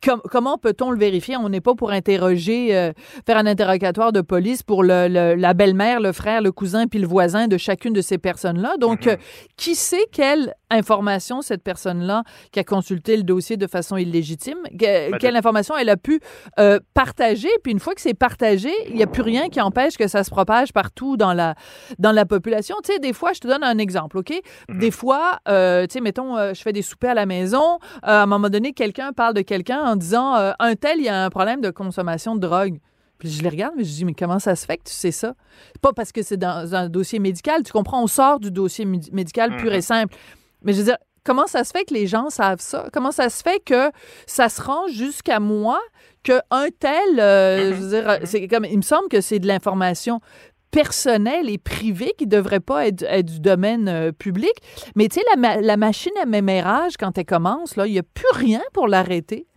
comment 0.00 0.58
peut-on 0.58 0.90
le 0.90 0.98
vérifier? 0.98 1.36
On 1.36 1.48
n'est 1.48 1.60
pas 1.60 1.74
pour 1.74 1.90
interroger, 1.90 2.76
euh, 2.76 2.92
faire 3.26 3.36
un 3.36 3.46
interrogatoire 3.46 4.12
de 4.12 4.20
police 4.20 4.62
pour 4.62 4.82
le, 4.82 5.34
la 5.34 5.54
belle-mère, 5.54 6.00
le 6.00 6.12
frère, 6.12 6.40
le 6.40 6.52
cousin, 6.52 6.86
puis 6.86 6.98
le 6.98 7.06
voisin 7.06 7.48
de 7.48 7.56
chacune 7.56 7.92
de 7.92 8.00
ces 8.00 8.18
personnes-là. 8.18 8.76
Donc, 8.78 9.02
mm-hmm. 9.02 9.10
euh, 9.10 9.16
qui 9.56 9.74
sait 9.74 10.06
quelle 10.12 10.54
information 10.70 11.40
cette 11.40 11.62
personne-là 11.62 12.22
qui 12.52 12.60
a 12.60 12.64
consulté 12.64 13.16
le 13.16 13.22
dossier 13.22 13.56
de 13.56 13.66
façon 13.66 13.96
illégitime, 13.96 14.58
quelle 14.78 15.36
information 15.36 15.74
elle 15.76 15.88
a 15.88 15.96
pu 15.96 16.20
euh, 16.58 16.78
partager? 16.92 17.48
Puis 17.62 17.72
une 17.72 17.80
fois 17.80 17.94
que 17.94 18.02
c'est 18.02 18.14
partagé, 18.14 18.70
il 18.88 18.94
n'y 18.94 19.02
a 19.02 19.06
plus 19.06 19.22
rien 19.22 19.48
qui 19.48 19.60
empêche 19.60 19.96
que 19.96 20.06
ça 20.08 20.24
se 20.24 20.30
propage 20.30 20.72
partout 20.72 21.16
dans 21.16 21.32
la, 21.32 21.54
dans 21.98 22.12
la 22.12 22.26
population. 22.26 22.76
Tu 22.84 22.92
sais, 22.92 22.98
des 22.98 23.14
fois, 23.14 23.32
je 23.32 23.40
te 23.40 23.48
donne 23.48 23.64
un 23.64 23.78
exemple, 23.78 24.18
OK? 24.18 24.30
Mm-hmm. 24.30 24.78
Des 24.78 24.90
fois, 24.90 25.38
tu 25.46 25.52
sais, 25.90 26.00
mettons, 26.02 26.36
je 26.54 26.60
fais 26.60 26.72
des 26.72 26.82
soupers 26.82 27.12
à 27.12 27.14
la 27.14 27.26
maison, 27.26 27.78
à 28.02 28.22
un 28.22 28.26
moment 28.26 28.50
donné, 28.50 28.74
quelqu'un 28.74 29.12
parle 29.12 29.32
de 29.32 29.42
quelqu'un 29.42 29.87
en 29.88 29.96
disant 29.96 30.36
euh, 30.36 30.52
un 30.58 30.74
tel, 30.74 30.98
il 30.98 31.04
y 31.04 31.08
a 31.08 31.24
un 31.24 31.30
problème 31.30 31.60
de 31.60 31.70
consommation 31.70 32.34
de 32.34 32.40
drogue. 32.40 32.78
Puis 33.18 33.30
je 33.30 33.42
les 33.42 33.48
regarde, 33.48 33.74
mais 33.76 33.84
je 33.84 33.90
dis, 33.90 34.04
mais 34.04 34.14
comment 34.14 34.38
ça 34.38 34.54
se 34.54 34.64
fait 34.64 34.76
que 34.76 34.84
tu 34.84 34.94
sais 34.94 35.10
ça? 35.10 35.34
Pas 35.80 35.92
parce 35.92 36.12
que 36.12 36.22
c'est 36.22 36.36
dans 36.36 36.74
un 36.74 36.88
dossier 36.88 37.18
médical, 37.18 37.64
tu 37.64 37.72
comprends, 37.72 38.02
on 38.02 38.06
sort 38.06 38.38
du 38.38 38.52
dossier 38.52 38.84
médical 38.84 39.56
pur 39.56 39.72
et 39.72 39.76
mhm. 39.76 39.82
simple. 39.82 40.16
Mais 40.62 40.72
je 40.72 40.78
veux 40.78 40.84
dire, 40.84 40.98
comment 41.24 41.48
ça 41.48 41.64
se 41.64 41.72
fait 41.72 41.84
que 41.84 41.94
les 41.94 42.06
gens 42.06 42.30
savent 42.30 42.60
ça? 42.60 42.86
Comment 42.92 43.10
ça 43.10 43.28
se 43.28 43.42
fait 43.42 43.60
que 43.64 43.90
ça 44.26 44.48
se 44.48 44.62
rend 44.62 44.86
jusqu'à 44.86 45.40
moi 45.40 45.80
qu'un 46.22 46.68
tel, 46.78 47.18
euh, 47.18 47.74
je 47.74 47.80
veux 47.80 47.88
dire, 47.88 48.18
c'est 48.24 48.46
comme, 48.46 48.64
il 48.64 48.76
me 48.76 48.82
semble 48.82 49.08
que 49.08 49.20
c'est 49.20 49.40
de 49.40 49.48
l'information 49.48 50.20
personnelle 50.70 51.48
et 51.50 51.58
privée 51.58 52.12
qui 52.18 52.26
ne 52.26 52.30
devrait 52.30 52.60
pas 52.60 52.86
être, 52.86 53.22
du 53.22 53.40
domaine 53.40 53.88
euh, 53.88 54.12
public. 54.12 54.52
Mais 54.94 55.08
tu 55.08 55.16
sais, 55.16 55.26
la, 55.36 55.60
la, 55.60 55.76
machine 55.76 56.12
à 56.22 56.26
mémérage, 56.26 56.96
quand 56.96 57.16
elle 57.18 57.24
commence, 57.24 57.74
il 57.76 57.92
n'y 57.92 57.98
a 57.98 58.02
plus 58.02 58.30
rien 58.34 58.62
pour 58.72 58.86
l'arrêter. 58.86 59.47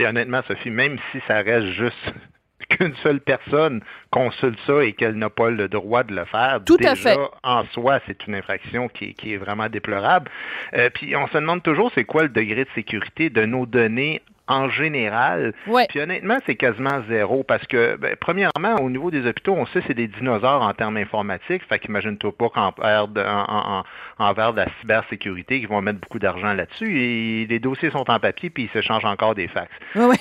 Puis 0.00 0.06
honnêtement, 0.06 0.40
Sophie, 0.48 0.70
même 0.70 0.96
si 1.12 1.18
ça 1.28 1.42
reste 1.42 1.66
juste 1.72 2.14
qu'une 2.70 2.94
seule 3.02 3.20
personne 3.20 3.82
consulte 4.08 4.58
ça 4.66 4.82
et 4.82 4.94
qu'elle 4.94 5.16
n'a 5.16 5.28
pas 5.28 5.50
le 5.50 5.68
droit 5.68 6.04
de 6.04 6.14
le 6.14 6.24
faire, 6.24 6.60
Tout 6.64 6.78
déjà, 6.78 6.92
à 6.92 6.96
fait. 6.96 7.18
en 7.42 7.66
soi, 7.74 8.00
c'est 8.06 8.26
une 8.26 8.34
infraction 8.34 8.88
qui, 8.88 9.12
qui, 9.12 9.34
est 9.34 9.36
vraiment 9.36 9.68
déplorable. 9.68 10.30
Euh, 10.72 10.88
puis 10.88 11.14
on 11.16 11.26
se 11.26 11.34
demande 11.34 11.62
toujours 11.62 11.92
c'est 11.94 12.04
quoi 12.04 12.22
le 12.22 12.30
degré 12.30 12.64
de 12.64 12.70
sécurité 12.74 13.28
de 13.28 13.44
nos 13.44 13.66
données 13.66 14.22
en 14.50 14.68
général. 14.68 15.52
Puis 15.88 16.00
honnêtement, 16.00 16.38
c'est 16.44 16.56
quasiment 16.56 17.02
zéro 17.08 17.44
parce 17.44 17.64
que, 17.66 17.96
ben, 17.96 18.16
premièrement, 18.18 18.76
au 18.82 18.90
niveau 18.90 19.10
des 19.10 19.26
hôpitaux, 19.26 19.54
on 19.54 19.64
sait 19.66 19.80
que 19.80 19.86
c'est 19.86 19.94
des 19.94 20.08
dinosaures 20.08 20.62
en 20.62 20.74
termes 20.74 20.96
informatiques. 20.96 21.62
Fait 21.68 21.78
qu'imagine-toi 21.78 22.32
pas 22.36 22.48
qu'en 22.48 22.74
en, 22.80 23.84
envers 24.18 24.52
de 24.52 24.58
la 24.58 24.66
cybersécurité, 24.80 25.60
qu'ils 25.60 25.68
vont 25.68 25.80
mettre 25.82 26.00
beaucoup 26.00 26.18
d'argent 26.18 26.52
là-dessus. 26.52 27.00
Et 27.00 27.46
les 27.46 27.58
dossiers 27.60 27.90
sont 27.90 28.10
en 28.10 28.18
papier 28.18 28.50
puis 28.50 28.64
ils 28.64 28.70
s'échangent 28.70 29.04
encore 29.04 29.34
des 29.34 29.48
fax. 29.48 29.70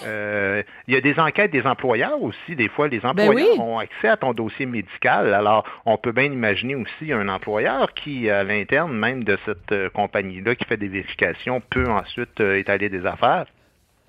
Euh, 0.05 0.61
il 0.87 0.93
y 0.93 0.97
a 0.97 1.01
des 1.01 1.19
enquêtes 1.19 1.51
des 1.51 1.65
employeurs 1.65 2.21
aussi. 2.21 2.55
Des 2.55 2.69
fois, 2.69 2.87
les 2.87 2.99
ben 2.99 3.09
employeurs 3.09 3.59
ont 3.59 3.79
accès 3.79 4.09
à 4.09 4.17
ton 4.17 4.33
dossier 4.33 4.65
médical. 4.65 5.33
Alors, 5.33 5.65
on 5.85 5.97
peut 5.97 6.11
bien 6.11 6.25
imaginer 6.25 6.75
aussi 6.75 7.11
un 7.11 7.27
employeur 7.29 7.93
qui, 7.93 8.29
à 8.29 8.43
l'interne 8.43 8.93
même 8.93 9.23
de 9.23 9.37
cette 9.45 9.71
euh, 9.71 9.89
compagnie-là, 9.89 10.55
qui 10.55 10.65
fait 10.65 10.77
des 10.77 10.87
vérifications, 10.87 11.61
peut 11.69 11.89
ensuite 11.89 12.39
euh, 12.41 12.57
étaler 12.57 12.89
des 12.89 13.05
affaires. 13.05 13.45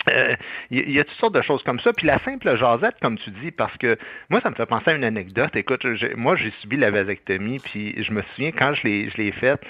Il 0.07 0.13
euh, 0.13 0.35
y, 0.71 0.99
a 1.01 1.05
toutes 1.05 1.19
sortes 1.19 1.35
de 1.35 1.43
choses 1.43 1.63
comme 1.63 1.81
ça. 1.81 1.93
Puis 1.93 2.07
la 2.07 2.19
simple 2.21 2.57
jasette, 2.57 2.97
comme 3.03 3.19
tu 3.19 3.31
dis, 3.31 3.51
parce 3.51 3.77
que 3.77 3.99
moi, 4.29 4.41
ça 4.41 4.51
me 4.51 4.55
fait 4.55 4.67
penser 4.67 4.91
à 4.91 4.95
une 4.95 5.05
anecdote. 5.05 5.55
Écoute, 5.55 5.85
moi, 6.17 6.37
j'ai 6.37 6.51
subi 6.61 6.77
la 6.77 6.91
vasectomie, 6.91 7.59
puis 7.59 8.03
je 8.03 8.13
me 8.13 8.23
souviens 8.35 8.53
quand 8.53 8.75
je 8.75 8.87
l'ai, 8.87 9.33
faite, 9.33 9.61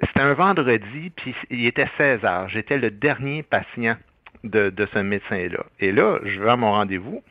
c'était 0.00 0.20
un 0.20 0.34
vendredi, 0.34 1.10
puis 1.16 1.34
il 1.50 1.66
était 1.66 1.88
16 1.96 2.24
heures. 2.24 2.48
J'étais 2.48 2.78
le 2.78 2.90
dernier 2.90 3.42
patient 3.42 3.96
de, 4.44 4.70
de 4.70 4.88
ce 4.92 4.98
médecin-là. 4.98 5.64
Et 5.80 5.92
là, 5.92 6.18
je 6.24 6.40
vais 6.40 6.50
à 6.50 6.56
mon 6.56 6.72
rendez-vous. 6.72 7.22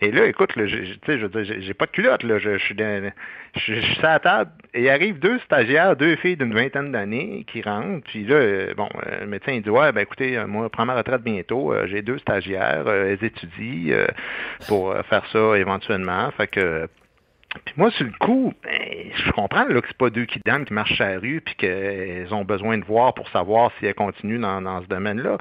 Et, 0.00 0.10
là, 0.10 0.26
écoute, 0.26 0.50
je, 0.56 0.66
je 0.66 1.26
veux 1.26 1.42
dire, 1.42 1.56
j'ai 1.60 1.74
pas 1.74 1.86
de 1.86 1.90
culotte. 1.92 2.22
Je, 2.26 2.58
suis 2.58 2.76
je, 3.56 3.80
suis 3.80 4.04
à 4.06 4.18
table 4.18 4.50
et 4.74 4.82
il 4.82 4.88
arrive 4.88 5.20
deux 5.20 5.38
stagiaires, 5.40 5.96
deux 5.96 6.16
filles 6.16 6.36
d'une 6.36 6.52
vingtaine 6.52 6.90
d'années 6.90 7.44
qui 7.50 7.62
rentrent. 7.62 8.04
Puis 8.04 8.24
là, 8.24 8.34
euh, 8.34 8.74
bon, 8.74 8.88
euh, 9.06 9.20
le 9.20 9.26
médecin 9.26 9.52
il 9.52 9.62
dit 9.62 9.70
Ouais, 9.70 9.92
ben 9.92 10.00
écoutez, 10.00 10.36
euh, 10.36 10.46
moi, 10.46 10.64
je 10.64 10.68
prends 10.68 10.86
ma 10.86 10.96
retraite 10.96 11.22
bientôt. 11.22 11.72
J'ai 11.86 12.02
deux 12.02 12.18
stagiaires, 12.18 12.88
elles 12.88 13.22
étudient 13.22 14.06
pour 14.66 14.94
faire 15.08 15.24
ça 15.32 15.56
éventuellement. 15.56 16.30
Fait 16.32 16.48
que 16.48 16.88
puis 17.64 17.74
moi, 17.78 17.90
sur 17.92 18.04
le 18.04 18.12
coup, 18.20 18.52
ben, 18.62 19.10
je 19.14 19.30
comprends 19.30 19.64
là, 19.64 19.80
que 19.80 19.88
c'est 19.88 19.96
pas 19.96 20.10
deux 20.10 20.26
qui 20.26 20.38
dames 20.44 20.66
qui 20.66 20.74
marchent 20.74 21.00
à 21.00 21.14
la 21.14 21.18
rue 21.18 21.40
puis 21.40 21.54
qu'elles 21.54 22.32
ont 22.34 22.44
besoin 22.44 22.76
de 22.76 22.84
voir 22.84 23.14
pour 23.14 23.28
savoir 23.30 23.72
si 23.78 23.86
elles 23.86 23.94
continuent 23.94 24.40
dans 24.40 24.82
ce 24.82 24.88
domaine-là. 24.88 25.38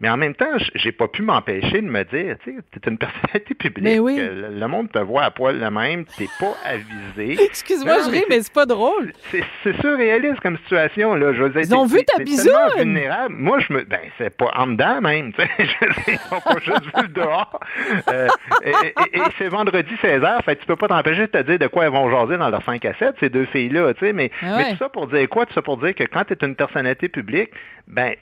Mais 0.00 0.08
en 0.08 0.16
même 0.16 0.34
temps, 0.34 0.56
j'ai 0.74 0.92
pas 0.92 1.08
pu 1.08 1.20
m'empêcher 1.20 1.82
de 1.82 1.86
me 1.86 2.02
dire, 2.04 2.36
tu 2.42 2.52
sais, 2.52 2.58
es 2.58 2.88
une 2.88 2.96
personnalité 2.96 3.54
publique. 3.54 3.84
Mais 3.84 3.98
oui. 3.98 4.16
Le, 4.18 4.66
monde 4.66 4.90
te 4.90 4.98
voit 4.98 5.24
à 5.24 5.30
poil 5.30 5.60
le 5.60 5.70
même, 5.70 6.06
t'es 6.16 6.28
pas 6.38 6.54
avisé. 6.64 7.42
Excuse-moi, 7.44 7.98
je 8.06 8.10
ris, 8.10 8.24
mais 8.30 8.40
c'est 8.40 8.52
pas 8.52 8.64
drôle. 8.64 9.12
C'est 9.30 9.78
surréaliste 9.80 10.40
comme 10.40 10.56
situation, 10.58 11.14
là. 11.14 11.34
Je 11.34 11.58
Ils 11.58 11.74
ont 11.74 11.84
vu 11.84 12.02
ta 12.04 12.22
bisoune! 12.22 12.50
vulnérable. 12.78 13.34
Moi, 13.34 13.58
je 13.60 13.74
me, 13.74 13.84
ben, 13.84 14.00
c'est 14.16 14.34
pas 14.34 14.50
en 14.56 14.68
dedans 14.68 15.02
même, 15.02 15.34
tu 15.34 15.42
sais. 15.42 15.50
Ils 16.08 16.34
ont 16.34 16.40
pas 16.40 16.58
juste 16.60 16.84
vu 16.84 17.02
le 17.02 17.08
dehors. 17.08 17.60
Euh, 18.08 18.28
et, 18.64 18.94
c'est 19.36 19.48
vendredi 19.48 19.92
16h, 20.02 20.44
fait 20.44 20.56
tu 20.56 20.66
peux 20.66 20.76
pas 20.76 20.88
t'empêcher 20.88 21.22
de 21.22 21.26
te 21.26 21.42
dire 21.42 21.58
de 21.58 21.66
quoi 21.66 21.84
elles 21.84 21.92
vont 21.92 22.10
jaser 22.10 22.38
dans 22.38 22.48
leur 22.48 22.62
5 22.64 22.82
à 22.86 22.94
7, 22.94 23.16
ces 23.20 23.28
deux 23.28 23.44
filles-là, 23.46 23.92
tu 23.94 24.06
sais. 24.06 24.12
Mais, 24.14 24.30
Ah 24.42 24.56
mais 24.56 24.70
tout 24.72 24.78
ça 24.78 24.88
pour 24.88 25.08
dire 25.08 25.28
quoi? 25.28 25.44
Tout 25.44 25.54
ça 25.54 25.62
pour 25.62 25.76
dire 25.76 25.94
que 25.94 26.04
quand 26.04 26.24
tu 26.24 26.32
es 26.32 26.46
une 26.46 26.56
personnalité 26.56 27.08
publique, 27.08 27.50
ben, 27.86 28.14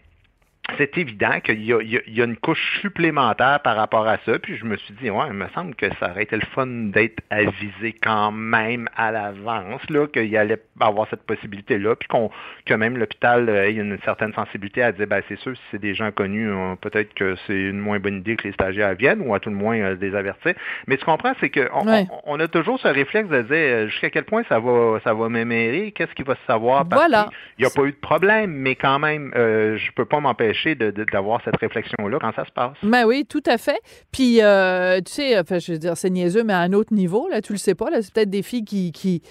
c'est 0.77 0.99
évident 0.99 1.41
qu'il 1.43 1.63
y, 1.63 1.73
y, 1.73 2.21
a 2.21 2.25
une 2.25 2.37
couche 2.37 2.81
supplémentaire 2.81 3.61
par 3.61 3.77
rapport 3.77 4.07
à 4.07 4.19
ça. 4.27 4.39
Puis 4.39 4.57
je 4.57 4.65
me 4.65 4.77
suis 4.77 4.95
dit, 4.95 5.11
ouais, 5.11 5.25
il 5.29 5.33
me 5.33 5.49
semble 5.55 5.75
que 5.75 5.87
ça 5.99 6.11
aurait 6.11 6.25
été 6.25 6.37
le 6.37 6.47
fun 6.55 6.67
d'être 6.67 7.21
avisé 7.31 7.95
quand 8.03 8.31
même 8.33 8.89
à 8.97 9.11
l'avance, 9.11 9.81
là, 9.89 10.07
qu'il 10.07 10.37
allait 10.37 10.61
avoir 10.81 11.09
cette 11.09 11.23
possibilité-là, 11.23 11.97
puis 11.97 12.09
qu'on 12.09 12.31
que 12.67 12.75
même 12.75 12.99
l'hôpital 12.99 13.49
ait 13.49 13.73
une 13.73 13.99
certaine 14.05 14.33
sensibilité 14.35 14.83
à 14.83 14.93
dire, 14.93 15.07
ben 15.07 15.23
c'est 15.29 15.39
sûr, 15.39 15.57
si 15.57 15.63
c'est 15.71 15.81
des 15.81 15.95
gens 15.95 16.13
connus, 16.13 16.51
euh, 16.51 16.75
peut-être 16.81 17.15
que 17.15 17.35
c'est 17.47 17.59
une 17.59 17.79
moins 17.79 17.99
bonne 17.99 18.19
idée 18.19 18.37
que 18.37 18.47
les 18.47 18.53
stagiaires 18.53 18.95
viennent, 18.95 19.23
ou 19.23 19.35
à 19.35 19.41
tout 19.41 19.51
le 19.51 19.57
moins 19.57 19.79
euh, 19.79 19.97
des 19.97 20.15
avertir. 20.15 20.55
Mais 20.87 20.97
tu 20.97 21.05
comprends, 21.05 21.33
c'est 21.41 21.51
qu'on 21.51 21.89
Ouais. 21.89 22.07
on, 22.27 22.37
on 22.37 22.41
a 22.41 22.49
toujours 22.49 22.79
ce 22.79 22.89
réflexe 22.89 23.29
de 23.29 23.43
dire 23.43 23.55
euh, 23.55 23.89
jusqu'à 23.89 24.11
quel 24.11 24.25
point 24.25 24.43
ça 24.49 24.59
va 24.59 24.99
ça 25.03 25.15
va 25.15 25.29
m'émérer, 25.29 25.93
qu'est-ce 25.93 26.15
qui 26.15 26.23
va 26.25 26.35
se 26.35 26.45
savoir? 26.47 26.87
Par 26.87 26.99
Voilà. 26.99 27.31
Il 27.59 27.65
n'y 27.65 27.67
a 27.67 27.75
pas 27.75 27.85
eu 27.85 27.93
de 27.93 27.97
problème, 27.97 28.51
mais 28.53 28.75
quand 28.75 28.99
même, 28.99 29.33
euh, 29.35 29.77
je 29.79 29.91
peux 29.93 30.05
pas 30.05 30.21
m'empêcher 30.21 30.58
de- 30.67 30.91
d'avoir 31.13 31.41
cette 31.45 31.57
réflexion-là 31.57 32.19
quand 32.21 32.33
ça 32.35 32.45
se 32.45 32.51
passe. 32.53 32.77
Ben 32.83 33.05
oui, 33.07 33.25
tout 33.29 33.43
à 33.47 33.59
fait. 33.59 33.79
Puis, 34.13 34.43
euh, 34.43 35.01
tu 35.01 35.13
sais, 35.13 35.39
enfin, 35.39 35.59
je 35.59 35.73
veux 35.73 35.79
dire, 35.79 35.97
c'est 35.97 36.11
niaiseux, 36.11 36.45
mais 36.45 36.53
à 36.53 36.59
un 36.61 36.73
autre 36.73 36.93
niveau, 36.95 37.29
là, 37.29 37.41
tu 37.41 37.53
le 37.53 37.59
sais 37.59 37.75
pas, 37.75 37.91
là, 37.91 38.03
c'est 38.03 38.13
peut-être 38.13 38.31
des 38.31 38.43
filles 38.43 38.65
qui, 38.65 38.93
qui, 38.93 39.23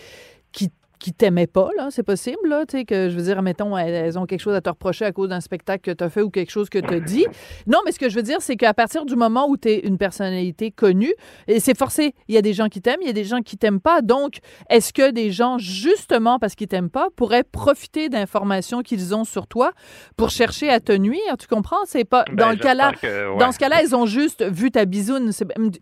qui, 0.99 1.13
t'aimaient 1.13 1.47
pas, 1.47 1.69
là, 1.77 1.87
c'est 1.91 2.03
possible, 2.03 2.37
là, 2.47 2.65
tu 2.65 2.77
sais, 2.77 2.85
que, 2.85 3.09
je 3.09 3.15
veux 3.15 3.23
dire, 3.23 3.41
mettons, 3.41 3.77
elles, 3.77 3.93
elles 3.93 4.19
ont 4.19 4.25
quelque 4.25 4.39
chose 4.41 4.55
à 4.55 4.61
te 4.61 4.69
reprocher 4.69 5.05
à 5.05 5.11
cause 5.11 5.29
d'un 5.29 5.41
spectacle 5.41 5.81
que 5.91 5.95
tu 5.95 6.03
as 6.03 6.09
fait 6.09 6.21
ou 6.21 6.29
quelque 6.29 6.51
chose 6.51 6.69
que 6.69 6.79
tu 6.79 6.93
as 6.93 6.99
dit. 6.99 7.25
Non, 7.65 7.79
mais 7.85 7.91
ce 7.91 7.99
que 7.99 8.09
je 8.09 8.15
veux 8.15 8.23
dire, 8.23 8.41
c'est 8.41 8.55
qu'à 8.55 8.73
partir 8.73 9.05
du 9.05 9.15
moment 9.15 9.47
où 9.47 9.57
tu 9.57 9.69
es 9.69 9.79
une 9.79 9.97
personnalité 9.97 10.71
connue, 10.71 11.13
et 11.47 11.59
c'est 11.59 11.77
forcé, 11.77 12.13
il 12.27 12.35
y 12.35 12.37
a 12.37 12.41
des 12.41 12.53
gens 12.53 12.67
qui 12.67 12.81
t'aiment, 12.81 13.01
il 13.01 13.07
y 13.07 13.09
a 13.09 13.13
des 13.13 13.23
gens 13.23 13.41
qui 13.41 13.57
t'aiment 13.57 13.79
pas, 13.81 14.01
donc, 14.01 14.37
est-ce 14.69 14.93
que 14.93 15.11
des 15.11 15.31
gens, 15.31 15.57
justement 15.57 16.39
parce 16.39 16.55
qu'ils 16.55 16.67
t'aiment 16.67 16.89
pas, 16.89 17.07
pourraient 17.15 17.43
profiter 17.43 18.09
d'informations 18.09 18.81
qu'ils 18.81 19.15
ont 19.15 19.23
sur 19.23 19.47
toi 19.47 19.71
pour 20.17 20.29
chercher 20.29 20.69
à 20.69 20.79
te 20.79 20.91
nuire, 20.91 21.37
tu 21.39 21.47
comprends? 21.47 21.77
C'est 21.85 22.05
pas, 22.05 22.25
Ben, 22.29 22.35
dans 22.35 22.49
le 22.51 22.57
que, 22.57 23.31
ouais. 23.31 23.37
dans 23.39 23.51
ce 23.51 23.59
cas-là, 23.59 23.81
ils 23.83 23.95
ont 23.95 24.05
juste 24.05 24.43
vu 24.43 24.71
ta 24.71 24.85
bisoune. 24.85 25.31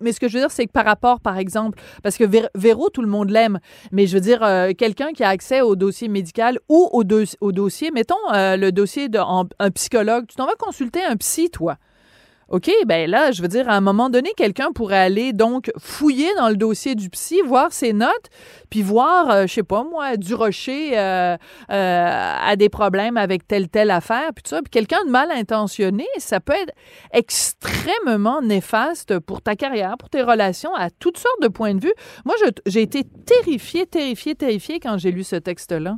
Mais 0.01 0.11
ce 0.11 0.19
que 0.19 0.27
je 0.27 0.33
veux 0.33 0.39
dire, 0.39 0.51
c'est 0.51 0.65
que 0.65 0.71
par 0.71 0.85
rapport, 0.85 1.19
par 1.19 1.37
exemple, 1.37 1.79
parce 2.03 2.17
que 2.17 2.23
Vé- 2.23 2.49
Véro, 2.55 2.89
tout 2.89 3.01
le 3.01 3.07
monde 3.07 3.29
l'aime, 3.29 3.59
mais 3.91 4.07
je 4.07 4.13
veux 4.15 4.21
dire, 4.21 4.43
euh, 4.43 4.71
quelqu'un 4.77 5.04
qui 5.13 5.23
a 5.23 5.29
accès 5.29 5.61
au 5.61 5.75
dossier 5.75 6.07
médical 6.07 6.59
ou 6.69 6.89
au, 6.91 7.03
dos- 7.03 7.23
au 7.41 7.51
dossier, 7.51 7.91
mettons 7.91 8.15
euh, 8.33 8.57
le 8.57 8.71
dossier 8.71 9.09
d'un 9.09 9.47
psychologue, 9.73 10.25
tu 10.27 10.35
t'en 10.35 10.45
vas 10.45 10.55
consulter 10.57 11.03
un 11.03 11.15
psy, 11.17 11.49
toi. 11.49 11.77
OK, 12.49 12.69
ben 12.85 13.09
là, 13.09 13.31
je 13.31 13.41
veux 13.41 13.47
dire, 13.47 13.67
à 13.69 13.75
un 13.75 13.81
moment 13.81 14.11
donné, 14.11 14.31
quelqu'un 14.37 14.71
pourrait 14.71 14.99
aller 14.99 15.33
donc 15.33 15.71
fouiller 15.79 16.29
dans 16.37 16.49
le 16.49 16.55
dossier 16.55 16.93
du 16.93 17.09
psy, 17.09 17.41
voir 17.43 17.73
ses 17.73 17.91
notes, 17.91 18.29
puis 18.69 18.83
voir, 18.83 19.31
euh, 19.31 19.47
je 19.47 19.53
sais 19.53 19.63
pas 19.63 19.83
moi, 19.83 20.15
du 20.15 20.35
rocher 20.35 20.97
euh, 20.97 21.37
euh, 21.71 22.35
a 22.39 22.55
des 22.55 22.69
problèmes 22.69 23.17
avec 23.17 23.47
telle, 23.47 23.67
telle 23.67 23.89
affaire, 23.89 24.29
puis 24.35 24.43
tout 24.43 24.49
ça. 24.49 24.61
Puis 24.61 24.69
quelqu'un 24.69 25.03
de 25.05 25.09
mal 25.09 25.31
intentionné, 25.31 26.05
ça 26.19 26.39
peut 26.39 26.53
être 26.53 26.73
extrêmement 27.11 28.43
néfaste 28.43 29.17
pour 29.19 29.41
ta 29.41 29.55
carrière, 29.55 29.97
pour 29.97 30.11
tes 30.11 30.21
relations, 30.21 30.73
à 30.75 30.91
toutes 30.91 31.17
sortes 31.17 31.41
de 31.41 31.47
points 31.47 31.73
de 31.73 31.81
vue. 31.81 31.93
Moi, 32.25 32.35
j'ai 32.67 32.83
été 32.83 33.03
terrifiée, 33.25 33.87
terrifiée, 33.87 34.35
terrifiée 34.35 34.79
quand 34.79 34.99
j'ai 34.99 35.11
lu 35.11 35.23
ce 35.23 35.35
texte-là. 35.35 35.97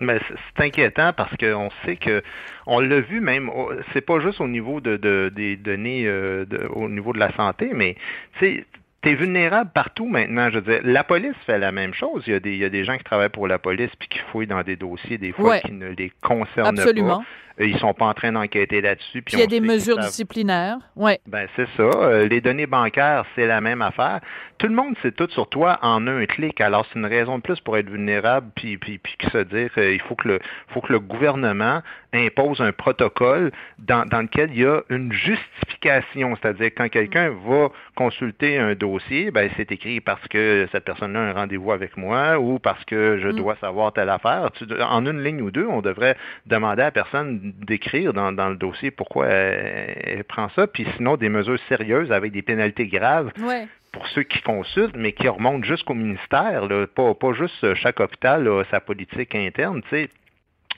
Mais 0.00 0.18
c'est 0.56 0.64
inquiétant 0.64 1.12
parce 1.16 1.36
qu'on 1.36 1.68
sait 1.84 1.96
que 1.96 2.22
on 2.66 2.80
l'a 2.80 3.00
vu 3.00 3.20
même. 3.20 3.50
C'est 3.92 4.00
pas 4.04 4.18
juste 4.20 4.40
au 4.40 4.48
niveau 4.48 4.80
de, 4.80 4.96
de- 4.96 5.30
des 5.34 5.56
données 5.56 6.04
euh, 6.06 6.44
de- 6.44 6.66
au 6.72 6.88
niveau 6.88 7.12
de 7.12 7.18
la 7.18 7.32
santé, 7.36 7.70
mais 7.74 7.96
tu 8.38 8.46
sais. 8.46 8.64
T'es 9.04 9.14
vulnérable 9.14 9.68
partout 9.74 10.06
maintenant. 10.06 10.48
Je 10.48 10.60
veux 10.60 10.74
dire, 10.74 10.80
la 10.84 11.02
police 11.02 11.34
fait 11.44 11.58
la 11.58 11.72
même 11.72 11.92
chose. 11.92 12.22
Il 12.28 12.34
y 12.34 12.36
a 12.36 12.38
des, 12.38 12.52
il 12.52 12.58
y 12.58 12.64
a 12.64 12.68
des 12.68 12.84
gens 12.84 12.96
qui 12.96 13.02
travaillent 13.02 13.30
pour 13.30 13.48
la 13.48 13.58
police 13.58 13.90
puis 13.98 14.06
qui 14.06 14.20
fouillent 14.30 14.46
dans 14.46 14.62
des 14.62 14.76
dossiers 14.76 15.18
des 15.18 15.32
fois 15.32 15.50
Ouais. 15.50 15.60
qui 15.60 15.72
ne 15.72 15.88
les 15.88 16.12
concernent 16.22 16.78
Absolument. 16.78 17.18
pas. 17.18 17.24
Euh, 17.60 17.66
Ils 17.66 17.78
sont 17.78 17.94
pas 17.94 18.06
en 18.06 18.14
train 18.14 18.32
d'enquêter 18.32 18.80
là-dessus. 18.80 19.22
Puis 19.22 19.34
il 19.36 19.40
y 19.40 19.42
a 19.42 19.46
des 19.46 19.60
mesures 19.60 19.98
disciplinaires. 19.98 20.78
Ouais. 20.96 21.20
ben, 21.26 21.46
c'est 21.56 21.68
ça. 21.76 21.82
Euh, 21.82 22.26
les 22.28 22.40
données 22.40 22.66
bancaires, 22.66 23.24
c'est 23.34 23.46
la 23.46 23.60
même 23.60 23.82
affaire. 23.82 24.20
Tout 24.58 24.68
le 24.68 24.74
monde 24.74 24.94
sait 25.02 25.10
tout 25.12 25.28
sur 25.30 25.48
toi 25.48 25.78
en 25.82 26.06
un 26.06 26.24
clic. 26.26 26.60
Alors, 26.60 26.86
c'est 26.92 26.98
une 26.98 27.06
raison 27.06 27.38
de 27.38 27.42
plus 27.42 27.58
pour 27.60 27.76
être 27.76 27.88
vulnérable, 27.90 28.48
puis, 28.54 28.78
puis, 28.78 28.98
puis 28.98 29.16
que 29.18 29.28
se 29.30 29.38
dire 29.38 29.72
qu'il 29.74 30.00
faut 30.02 30.14
que 30.14 30.28
le 30.28 30.38
faut 30.68 30.80
que 30.80 30.92
le 30.92 31.00
gouvernement 31.00 31.82
impose 32.14 32.60
un 32.60 32.72
protocole 32.72 33.50
dans, 33.78 34.04
dans 34.06 34.20
lequel 34.22 34.50
il 34.52 34.60
y 34.60 34.66
a 34.66 34.82
une 34.90 35.12
justification. 35.12 36.36
C'est-à-dire 36.40 36.70
quand 36.76 36.88
quelqu'un 36.88 37.30
va 37.46 37.68
consulter 37.94 38.58
un 38.58 38.74
dossier, 38.74 39.30
ben 39.30 39.50
c'est 39.56 39.70
écrit 39.72 40.00
parce 40.00 40.26
que 40.28 40.68
cette 40.72 40.84
personne-là 40.84 41.20
a 41.20 41.22
un 41.22 41.32
rendez-vous 41.32 41.72
avec 41.72 41.96
moi 41.96 42.38
ou 42.38 42.58
parce 42.58 42.84
que 42.84 43.18
je 43.22 43.28
Mm. 43.28 43.36
dois 43.36 43.56
savoir 43.60 43.92
telle 43.92 44.10
affaire. 44.10 44.50
Tu- 44.52 44.64
en 44.80 45.06
une 45.06 45.22
ligne 45.22 45.40
ou 45.42 45.50
deux, 45.50 45.66
on 45.66 45.80
devrait 45.82 46.16
demander 46.46 46.82
à 46.82 46.86
la 46.86 46.90
personne 46.90 47.41
d'écrire 47.42 48.12
dans, 48.12 48.32
dans 48.32 48.48
le 48.48 48.56
dossier 48.56 48.90
pourquoi 48.90 49.26
elle, 49.28 50.02
elle 50.18 50.24
prend 50.24 50.48
ça, 50.50 50.66
puis 50.66 50.86
sinon 50.96 51.16
des 51.16 51.28
mesures 51.28 51.58
sérieuses 51.68 52.12
avec 52.12 52.32
des 52.32 52.42
pénalités 52.42 52.86
graves 52.86 53.30
Ouais. 53.42 53.66
pour 53.92 54.06
ceux 54.08 54.22
qui 54.22 54.40
consultent, 54.42 54.96
mais 54.96 55.12
qui 55.12 55.28
remontent 55.28 55.64
jusqu'au 55.64 55.94
ministère, 55.94 56.66
là, 56.66 56.86
pas, 56.86 57.14
pas 57.14 57.32
juste 57.32 57.74
chaque 57.74 58.00
hôpital, 58.00 58.44
là, 58.44 58.62
sa 58.70 58.80
politique 58.80 59.34
interne. 59.34 59.82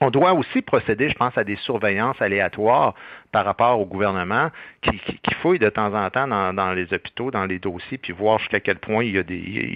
On 0.01 0.11
doit 0.11 0.33
aussi 0.33 0.61
procéder, 0.63 1.09
je 1.09 1.15
pense, 1.15 1.39
à 1.39 1.45
des 1.45 1.57
surveillances 1.57 2.21
aléatoires 2.21 2.95
par 3.35 3.45
rapport 3.45 3.81
au 3.81 3.85
gouvernement 3.85 4.53
qui, 4.81 5.01
fouille 5.43 5.59
de 5.59 5.69
temps 5.69 5.93
en 5.93 6.09
temps 6.09 6.29
dans, 6.29 6.73
les 6.73 6.93
hôpitaux, 6.95 7.33
dans 7.33 7.47
les 7.47 7.59
dossiers, 7.59 7.99
puis 7.99 8.13
voir 8.13 8.39
jusqu'à 8.39 8.61
quel 8.61 8.77
point 8.77 9.03
il 9.03 9.17
y 9.17 9.19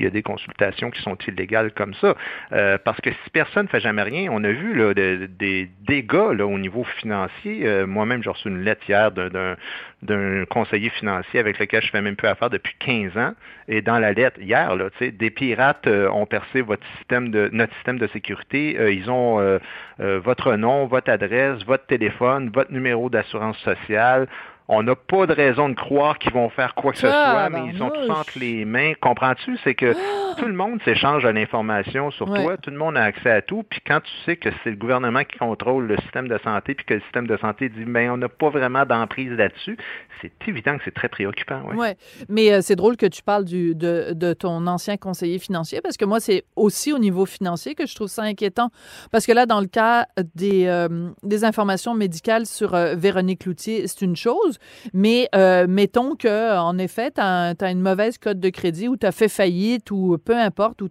a 0.07 0.11
des, 0.11 0.23
consultations 0.23 0.90
qui 0.90 1.03
sont 1.03 1.16
illégales 1.27 1.73
comme 1.73 1.92
ça. 1.94 2.14
Euh, 2.53 2.79
parce 2.83 3.01
que 3.01 3.11
si 3.11 3.31
personne 3.33 3.64
ne 3.64 3.68
fait 3.68 3.81
jamais 3.81 4.03
rien, 4.03 4.29
on 4.31 4.44
a 4.44 4.51
vu 4.51 4.94
des 4.94 5.68
dégâts 5.87 6.40
au 6.40 6.59
niveau 6.59 6.85
financier. 6.85 7.66
Euh, 7.66 7.87
Moi-même, 7.87 8.23
j'ai 8.23 8.31
reçu 8.31 8.49
une 8.49 8.62
lettre 8.62 8.83
hier 8.88 9.11
d'un- 9.11 9.57
conseiller 10.49 10.90
financier 10.90 11.40
avec 11.40 11.59
lequel 11.59 11.83
je 11.83 11.90
fais 11.90 12.01
même 12.01 12.14
peu 12.14 12.29
affaire 12.29 12.51
depuis 12.51 12.75
15 12.79 13.16
ans. 13.18 13.33
Et 13.66 13.83
dans 13.83 13.99
la 13.99 14.12
lettre, 14.12 14.40
hier, 14.40 14.75
des 15.01 15.31
pirates 15.31 15.87
euh, 15.88 16.09
ont 16.11 16.27
percé 16.27 16.62
notre 16.62 17.75
système 17.79 17.99
de 17.99 18.07
sécurité. 18.12 18.77
Ils 18.94 19.11
ont 19.11 19.59
votre 19.99 20.55
nom, 20.55 20.87
votre 20.87 21.11
adresse, 21.11 21.64
votre 21.64 21.87
téléphone, 21.87 22.51
votre 22.55 22.73
numéro 22.73 23.11
d'assurance 23.11 23.48
sociale. 23.55 24.29
On 24.71 24.83
n'a 24.83 24.95
pas 24.95 25.27
de 25.27 25.33
raison 25.33 25.69
de 25.71 25.75
croire 25.75 26.19
qu'ils 26.19 26.33
vont 26.33 26.51
faire 26.51 26.75
quoi 26.75 26.93
que 26.93 26.99
ce 26.99 27.07
soit, 27.07 27.49
mais 27.49 27.71
ils 27.73 27.83
ont 27.83 27.89
tous 27.91 28.11
entre 28.11 28.39
les 28.39 28.65
mains. 28.67 28.93
Comprends-tu? 29.01 29.57
C'est 29.65 29.75
que 29.75 29.95
tout 30.39 30.45
le 30.47 30.53
monde 30.53 30.79
s'échange 30.85 31.23
de 31.25 31.29
l'information 31.31 32.11
sur 32.11 32.29
Ouais. 32.29 32.45
toi, 32.45 32.57
tout 32.59 32.71
le 32.71 32.77
monde 32.77 32.97
a 32.99 33.03
accès 33.05 33.31
à 33.31 33.41
tout, 33.41 33.63
puis 33.63 33.81
quand 33.87 34.01
tu 34.01 34.11
sais 34.27 34.37
que 34.37 34.51
c'est 34.63 34.71
le 34.71 34.77
gouvernement 34.77 35.25
qui 35.25 35.39
contrôle 35.39 35.87
le 35.87 35.97
système 36.03 36.29
de 36.29 36.39
santé, 36.45 36.75
puis 36.75 36.85
que 36.85 36.95
le 36.95 37.01
système 37.01 37.27
de 37.27 37.37
santé 37.39 37.69
dit, 37.71 37.85
ben, 37.87 38.11
on 38.11 38.17
n'a 38.19 38.29
pas 38.29 38.51
vraiment 38.51 38.85
d'emprise 38.85 39.33
là-dessus, 39.33 39.79
c'est 40.21 40.33
évident 40.47 40.77
que 40.77 40.83
c'est 40.85 40.95
très 40.95 41.09
préoccupant. 41.09 41.63
Ouais. 41.75 41.97
Mais 42.29 42.53
euh, 42.53 42.61
c'est 42.61 42.77
drôle 42.77 42.97
que 42.97 43.07
tu 43.07 43.23
parles 43.23 43.45
du, 43.45 43.75
de, 43.75 44.13
de 44.13 44.33
ton 44.35 44.67
ancien 44.67 44.97
conseiller 44.97 45.39
financier 45.39 45.81
parce 45.81 45.97
que 45.97 46.05
moi, 46.05 46.21
c'est 46.21 46.45
aussi 46.57 46.93
au 46.93 46.99
niveau 46.99 47.25
financier 47.25 47.75
que 47.75 47.87
je 47.87 47.95
trouve 47.95 48.09
ça 48.09 48.23
inquiétant. 48.23 48.71
Parce 49.13 49.25
que 49.27 49.33
là, 49.33 49.47
dans 49.47 49.61
le 49.61 49.67
cas 49.69 50.07
des, 50.35 50.67
euh, 50.67 51.09
des 51.23 51.45
informations 51.45 51.95
médicales 51.95 52.45
sur 52.47 52.75
euh, 52.75 52.95
Véronique 52.97 53.45
Loutier, 53.47 53.87
c'est 53.87 54.03
une 54.05 54.17
chose. 54.17 54.58
Mais 54.92 55.29
euh, 55.35 55.66
mettons 55.68 56.14
que 56.14 56.59
en 56.59 56.79
effet, 56.79 57.11
tu 57.11 57.21
as, 57.21 57.71
une 57.71 57.81
mauvaise 57.81 58.18
cote 58.18 58.40
de 58.40 58.49
crédit 58.49 58.88
ou 58.88 58.97
tu 58.97 59.07
as 59.07 59.12
fait 59.12 59.29
faillite 59.29 59.90
ou 59.90 60.18
peu 60.25 60.37
importe, 60.37 60.83
ou 60.83 60.88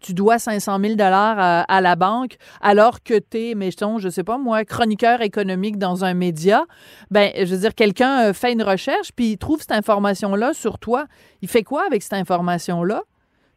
tu 0.00 0.14
dois 0.14 0.38
500 0.38 0.78
000 0.80 0.94
à, 1.00 1.62
à 1.62 1.80
la 1.80 1.96
banque 1.96 2.36
alors 2.60 3.02
que 3.02 3.18
tu 3.18 3.50
es, 3.50 3.54
mettons, 3.54 3.98
je 3.98 4.08
sais 4.08 4.24
pas 4.24 4.38
moi, 4.38 4.64
chroniqueur 4.64 5.22
économique 5.22 5.78
dans 5.78 6.04
un 6.04 6.14
média. 6.14 6.64
Ben, 7.10 7.32
je 7.36 7.44
veux 7.44 7.60
dire, 7.60 7.74
quelqu'un 7.74 8.28
euh, 8.28 8.32
fait 8.32 8.52
une 8.52 8.62
recherche 8.62 9.12
puis 9.14 9.32
il 9.32 9.38
trouve 9.38 9.60
cette 9.60 9.72
information-là 9.72 10.52
sur 10.54 10.78
toi. 10.78 11.06
Il 11.42 11.48
fait 11.48 11.62
quoi 11.62 11.84
avec 11.86 12.02
cette 12.02 12.14
information-là? 12.14 13.02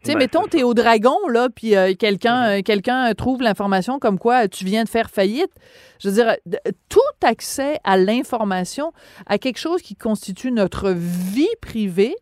Tu 0.04 0.12
sais, 0.12 0.14
Ben, 0.14 0.20
mettons, 0.20 0.44
c'est 0.44 0.52
tu 0.52 0.60
es 0.60 0.64
au 0.64 0.74
dragon, 0.74 1.18
là, 1.28 1.50
puis 1.54 1.76
euh, 1.76 1.94
quelqu'un 1.94 2.60
euh, 2.60 2.62
quelqu'un 2.62 3.14
trouve 3.14 3.42
l'information 3.42 4.00
comme 4.00 4.18
quoi 4.18 4.48
tu 4.48 4.64
viens 4.64 4.86
de 4.86 4.90
faire 4.90 5.10
faillite. 5.10 5.52
Je 6.00 6.08
veux 6.08 6.16
dire, 6.16 6.38
tout 6.88 7.00
accès 7.22 7.80
à 7.84 7.98
l'information, 7.98 8.94
à 9.26 9.38
quelque 9.38 9.58
chose 9.58 9.82
qui 9.82 9.96
constitue 9.96 10.52
notre 10.52 10.92
vie 10.92 11.50
privée, 11.62 12.16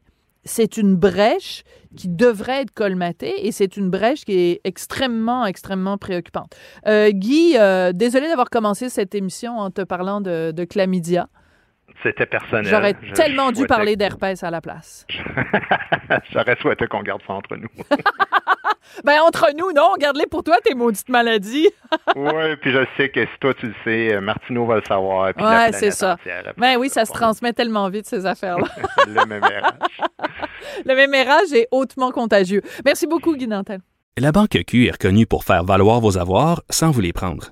c'est 0.44 0.78
une 0.78 0.96
brèche 0.96 1.64
qui 1.96 2.08
devrait 2.08 2.62
être 2.62 2.74
colmatée 2.74 3.46
et 3.46 3.52
c'est 3.52 3.78
une 3.78 3.92
brèche 3.92 4.26
qui 4.26 4.34
est 4.34 4.62
extrêmement, 4.64 5.46
extrêmement 5.46 6.00
préoccupante. 6.00 6.56
Euh, 6.88 7.12
Guy, 7.12 7.58
désolé 7.94 8.28
d'avoir 8.28 8.50
commencé 8.50 8.90
cette 8.90 9.14
émission 9.14 9.60
en 9.60 9.70
te 9.70 9.82
parlant 9.82 10.20
de, 10.20 10.52
de 10.52 10.64
chlamydia. 10.64 11.30
C'était 12.04 12.26
personnel. 12.26 12.66
J'aurais 12.66 12.94
tellement 13.14 13.52
dû 13.52 13.66
parler 13.66 13.96
d'herpès 13.96 14.44
à 14.44 14.52
la 14.52 14.62
place. 14.62 15.06
J'aurais 16.32 16.58
souhaité 16.62 16.88
qu'on 16.88 17.02
garde 17.02 17.22
ça 17.26 17.34
entre 17.34 17.56
nous. 17.56 17.70
Ben, 19.04 19.20
entre 19.22 19.50
nous, 19.56 19.74
non, 19.74 19.96
garde-les 20.00 20.28
pour 20.28 20.44
toi, 20.44 20.58
tes 20.64 20.74
maudites 20.74 21.10
maladies. 21.10 21.70
oui, 22.16 22.56
puis 22.62 22.72
je 22.72 22.86
sais 22.96 23.10
que 23.10 23.26
si 23.26 23.40
toi 23.40 23.54
tu 23.54 23.68
le 23.68 23.74
sais, 23.84 24.16
euh, 24.16 24.22
Martineau 24.22 24.66
va 24.66 24.78
le 24.78 24.84
savoir. 24.88 25.34
Puis 25.34 25.46
Ouais, 25.46 25.72
c'est 25.74 25.92
ça. 25.92 26.18
Ben 26.58 26.78
oui, 26.78 26.90
ça 26.90 27.06
se 27.06 27.12
transmet 27.12 27.54
tellement 27.54 27.90
vite, 27.90 28.08
ces 28.08 28.26
affaires-là. 28.26 28.68
Le 29.06 29.26
même 29.26 29.44
RH. 29.44 30.28
Le 30.86 30.96
mémérage 30.96 31.52
est 31.54 31.68
hautement 31.72 32.12
contagieux. 32.12 32.62
Merci 32.86 33.08
beaucoup, 33.08 33.36
Guy 33.36 33.48
Nantel. 33.48 33.82
La 34.18 34.32
Banque 34.32 34.58
Q 34.66 34.88
est 34.88 34.92
reconnue 34.92 35.28
pour 35.28 35.44
faire 35.44 35.64
valoir 35.64 36.00
vos 36.00 36.18
avoirs 36.18 36.64
sans 36.70 36.90
vous 36.90 37.02
les 37.02 37.14
prendre. 37.14 37.52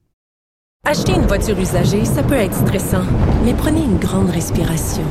Acheter 0.83 1.11
une 1.11 1.27
voiture 1.27 1.59
usagée, 1.59 2.05
ça 2.05 2.23
peut 2.23 2.33
être 2.33 2.55
stressant, 2.55 3.03
mais 3.45 3.53
prenez 3.53 3.81
une 3.81 3.99
grande 3.99 4.31
respiration. 4.31 5.03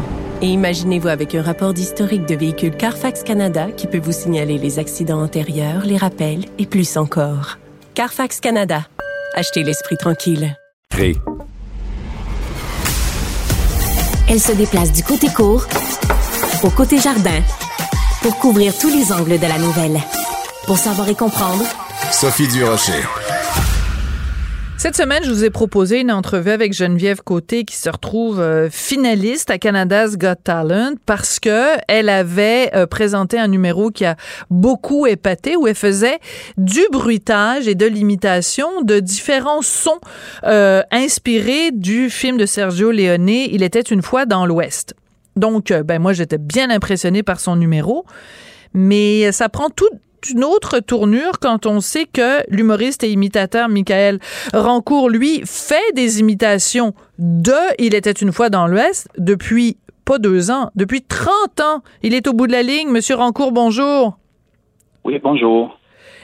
Et 0.43 0.49
imaginez-vous 0.49 1.07
avec 1.07 1.37
un 1.37 1.43
rapport 1.43 1.73
d'historique 1.73 2.27
de 2.27 2.35
véhicule 2.35 2.77
Carfax 2.77 3.23
Canada 3.23 3.69
qui 3.71 3.87
peut 3.87 4.01
vous 4.01 4.11
signaler 4.11 4.59
les 4.59 4.81
accidents 4.81 5.23
antérieurs, 5.23 5.85
les 5.85 5.97
rappels 5.97 6.45
et 6.59 6.67
plus 6.67 6.97
encore. 6.97 7.59
Carfax 7.95 8.41
Canada. 8.41 8.85
Achetez 9.35 9.63
l'esprit 9.63 9.97
tranquille. 9.97 10.57
Cré. 10.91 11.15
Elle 14.29 14.41
se 14.41 14.53
déplace 14.53 14.93
du 14.93 15.05
côté 15.05 15.29
court 15.29 15.67
au 16.65 16.71
côté 16.71 16.99
jardin 16.99 17.41
pour 18.23 18.37
couvrir 18.39 18.77
tous 18.77 18.91
les 18.91 19.13
angles 19.13 19.39
de 19.39 19.47
la 19.47 19.59
nouvelle. 19.59 20.01
Pour 20.67 20.79
savoir 20.79 21.09
et 21.09 21.15
comprendre, 21.15 21.65
Sophie 22.11 22.49
Durocher. 22.49 23.05
Cette 24.81 24.97
semaine, 24.97 25.23
je 25.23 25.31
vous 25.31 25.45
ai 25.45 25.51
proposé 25.51 26.01
une 26.01 26.11
entrevue 26.11 26.53
avec 26.53 26.73
Geneviève 26.73 27.21
Côté 27.23 27.67
qui 27.67 27.77
se 27.77 27.91
retrouve 27.91 28.41
euh, 28.41 28.71
finaliste 28.71 29.51
à 29.51 29.59
Canada's 29.59 30.17
Got 30.17 30.37
Talent 30.43 30.95
parce 31.05 31.39
que 31.39 31.77
elle 31.87 32.09
avait 32.09 32.71
euh, 32.75 32.87
présenté 32.87 33.39
un 33.39 33.49
numéro 33.49 33.91
qui 33.91 34.07
a 34.07 34.17
beaucoup 34.49 35.07
épaté 35.07 35.55
où 35.55 35.67
elle 35.67 35.75
faisait 35.75 36.19
du 36.57 36.81
bruitage 36.91 37.69
et 37.69 37.75
de 37.75 37.85
l'imitation 37.85 38.81
de 38.81 39.01
différents 39.01 39.61
sons 39.61 40.01
euh, 40.45 40.81
inspirés 40.91 41.73
du 41.73 42.09
film 42.09 42.39
de 42.39 42.47
Sergio 42.47 42.91
Leone 42.91 43.29
Il 43.29 43.63
était 43.63 43.83
une 43.83 44.01
fois 44.01 44.25
dans 44.25 44.47
l'Ouest. 44.47 44.95
Donc, 45.37 45.75
ben 45.75 46.01
moi, 46.01 46.15
j'étais 46.15 46.39
bien 46.39 46.71
impressionnée 46.71 47.23
par 47.23 47.39
son 47.39 47.55
numéro, 47.55 48.07
mais 48.73 49.31
ça 49.31 49.51
prend 49.51 49.69
toute 49.69 49.93
une 50.29 50.45
autre 50.45 50.81
tournure 50.81 51.39
quand 51.41 51.67
on 51.67 51.81
sait 51.81 52.07
que 52.07 52.45
l'humoriste 52.51 53.05
et 53.05 53.11
imitateur 53.11 53.69
Michael 53.69 54.19
Rancourt, 54.53 55.09
lui, 55.09 55.43
fait 55.47 55.95
des 55.95 56.21
imitations 56.21 56.95
de 57.19 57.55
Il 57.79 57.95
était 57.95 58.13
une 58.13 58.33
fois 58.33 58.51
dans 58.51 58.67
l'Ouest 58.67 59.09
depuis 59.17 59.79
pas 60.05 60.19
deux 60.19 60.51
ans, 60.51 60.71
depuis 60.75 61.03
30 61.03 61.61
ans. 61.61 61.83
Il 62.03 62.15
est 62.15 62.27
au 62.27 62.33
bout 62.33 62.47
de 62.47 62.53
la 62.53 62.63
ligne. 62.63 62.89
Monsieur 62.89 63.15
Rancourt, 63.15 63.53
bonjour. 63.53 64.19
Oui, 65.05 65.19
bonjour. 65.23 65.80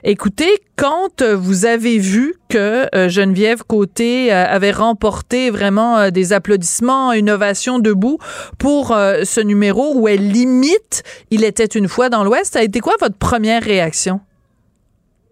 Écoutez, 0.08 0.48
quand 0.76 1.20
euh, 1.20 1.34
vous 1.34 1.66
avez 1.66 1.98
vu 1.98 2.36
que 2.48 2.86
euh, 2.94 3.08
Geneviève 3.08 3.64
Côté 3.64 4.32
euh, 4.32 4.46
avait 4.46 4.70
remporté 4.70 5.50
vraiment 5.50 6.10
des 6.10 6.32
applaudissements, 6.32 7.12
une 7.12 7.28
ovation 7.28 7.80
debout 7.80 8.18
pour 8.56 8.88
ce 8.88 9.40
numéro 9.40 9.94
où 9.96 10.06
elle 10.06 10.36
imite 10.36 11.02
Il 11.32 11.42
était 11.42 11.64
une 11.64 11.88
fois 11.88 12.08
dans 12.08 12.22
l'Ouest, 12.22 12.52
ça 12.52 12.60
a 12.60 12.62
été 12.62 12.78
quoi 12.78 12.94
votre 13.00 13.16
première 13.18 13.62
réaction? 13.64 14.20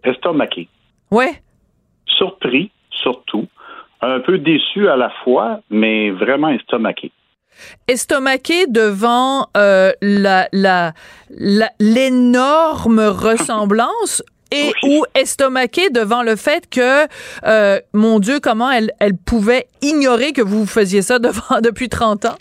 Estomaqué. 0.03 0.67
Ouais. 1.09 1.41
Surpris, 2.05 2.69
surtout. 3.01 3.47
Un 4.01 4.19
peu 4.19 4.37
déçu 4.39 4.89
à 4.89 4.97
la 4.97 5.09
fois, 5.23 5.61
mais 5.69 6.11
vraiment 6.11 6.49
estomaqué. 6.49 7.11
estomaqué 7.87 8.67
devant 8.67 9.47
euh, 9.55 9.93
la- 10.01 10.49
l'énorme 11.79 12.99
ressemblance 13.29 14.21
et 14.51 14.71
ou 14.83 15.03
estomaqué 15.15 15.89
devant 15.89 16.23
le 16.23 16.35
fait 16.35 16.69
que 16.69 17.07
euh, 17.45 17.79
mon 17.93 18.19
Dieu 18.19 18.39
comment 18.41 18.71
elle 18.71 18.91
elle 18.99 19.17
pouvait 19.17 19.67
ignorer 19.81 20.33
que 20.33 20.41
vous 20.41 20.65
faisiez 20.65 21.01
ça 21.01 21.19
devant 21.27 21.61
depuis 21.61 21.89
30 21.89 22.25
ans? 22.25 22.37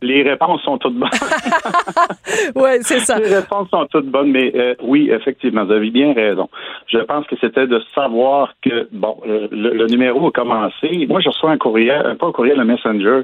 Les 0.00 0.22
réponses 0.22 0.62
sont 0.62 0.78
toutes 0.78 0.94
bonnes. 0.94 1.10
ouais, 2.54 2.78
c'est 2.82 3.00
ça. 3.00 3.18
Les 3.18 3.34
réponses 3.34 3.68
sont 3.70 3.84
toutes 3.86 4.06
bonnes, 4.06 4.30
mais 4.30 4.52
euh, 4.54 4.76
oui, 4.80 5.10
effectivement, 5.10 5.64
vous 5.64 5.72
avez 5.72 5.90
bien 5.90 6.14
raison. 6.14 6.48
Je 6.86 6.98
pense 6.98 7.26
que 7.26 7.34
c'était 7.40 7.66
de 7.66 7.82
savoir 7.96 8.54
que, 8.62 8.88
bon, 8.92 9.20
le, 9.26 9.48
le 9.50 9.86
numéro 9.86 10.28
a 10.28 10.30
commencé. 10.30 11.04
Moi, 11.08 11.20
je 11.20 11.30
reçois 11.30 11.50
un 11.50 11.58
courriel, 11.58 12.16
pas 12.16 12.28
un 12.28 12.32
courriel, 12.32 12.60
un 12.60 12.64
messenger, 12.64 13.22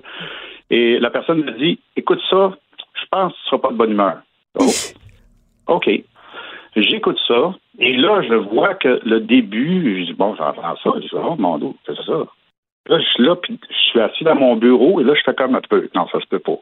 et 0.70 0.98
la 0.98 1.10
personne 1.10 1.44
me 1.44 1.52
dit, 1.52 1.78
écoute 1.96 2.20
ça, 2.28 2.52
je 2.94 3.06
pense 3.08 3.32
que 3.32 3.38
tu 3.38 3.44
seras 3.50 3.58
pas 3.58 3.70
de 3.70 3.76
bonne 3.76 3.92
humeur. 3.92 4.16
Oh. 4.58 4.64
OK. 5.68 5.88
J'écoute 6.76 7.20
ça, 7.26 7.54
et 7.78 7.96
là, 7.96 8.22
je 8.22 8.34
vois 8.34 8.74
que 8.74 9.00
le 9.04 9.20
début, 9.20 10.00
je 10.00 10.06
dis, 10.06 10.12
bon, 10.12 10.34
j'entends 10.34 10.76
ça, 10.76 10.90
je 10.96 11.00
dis, 11.00 11.10
oh, 11.12 11.36
mon 11.38 11.58
Dieu, 11.58 11.68
c'est 11.86 11.96
ça. 11.96 12.24
Là, 12.86 12.98
je 12.98 13.04
suis 13.04 13.22
là, 13.22 13.36
puis 13.36 13.58
je 13.70 13.76
suis 13.76 14.00
assis 14.00 14.24
dans 14.24 14.34
mon 14.34 14.56
bureau, 14.56 15.00
et 15.00 15.04
là, 15.04 15.14
je 15.14 15.22
fais 15.24 15.34
comme 15.34 15.54
un 15.54 15.60
peu. 15.60 15.88
Non, 15.94 16.06
ça 16.08 16.20
se 16.20 16.26
peut 16.26 16.38
pas. 16.40 16.58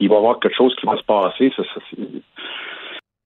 Il 0.00 0.08
va 0.08 0.14
y 0.14 0.18
avoir 0.18 0.40
quelque 0.40 0.56
chose 0.56 0.74
qui 0.76 0.86
va 0.86 0.96
se 0.96 1.04
passer. 1.04 1.52
Ça, 1.56 1.62
ça, 1.62 1.80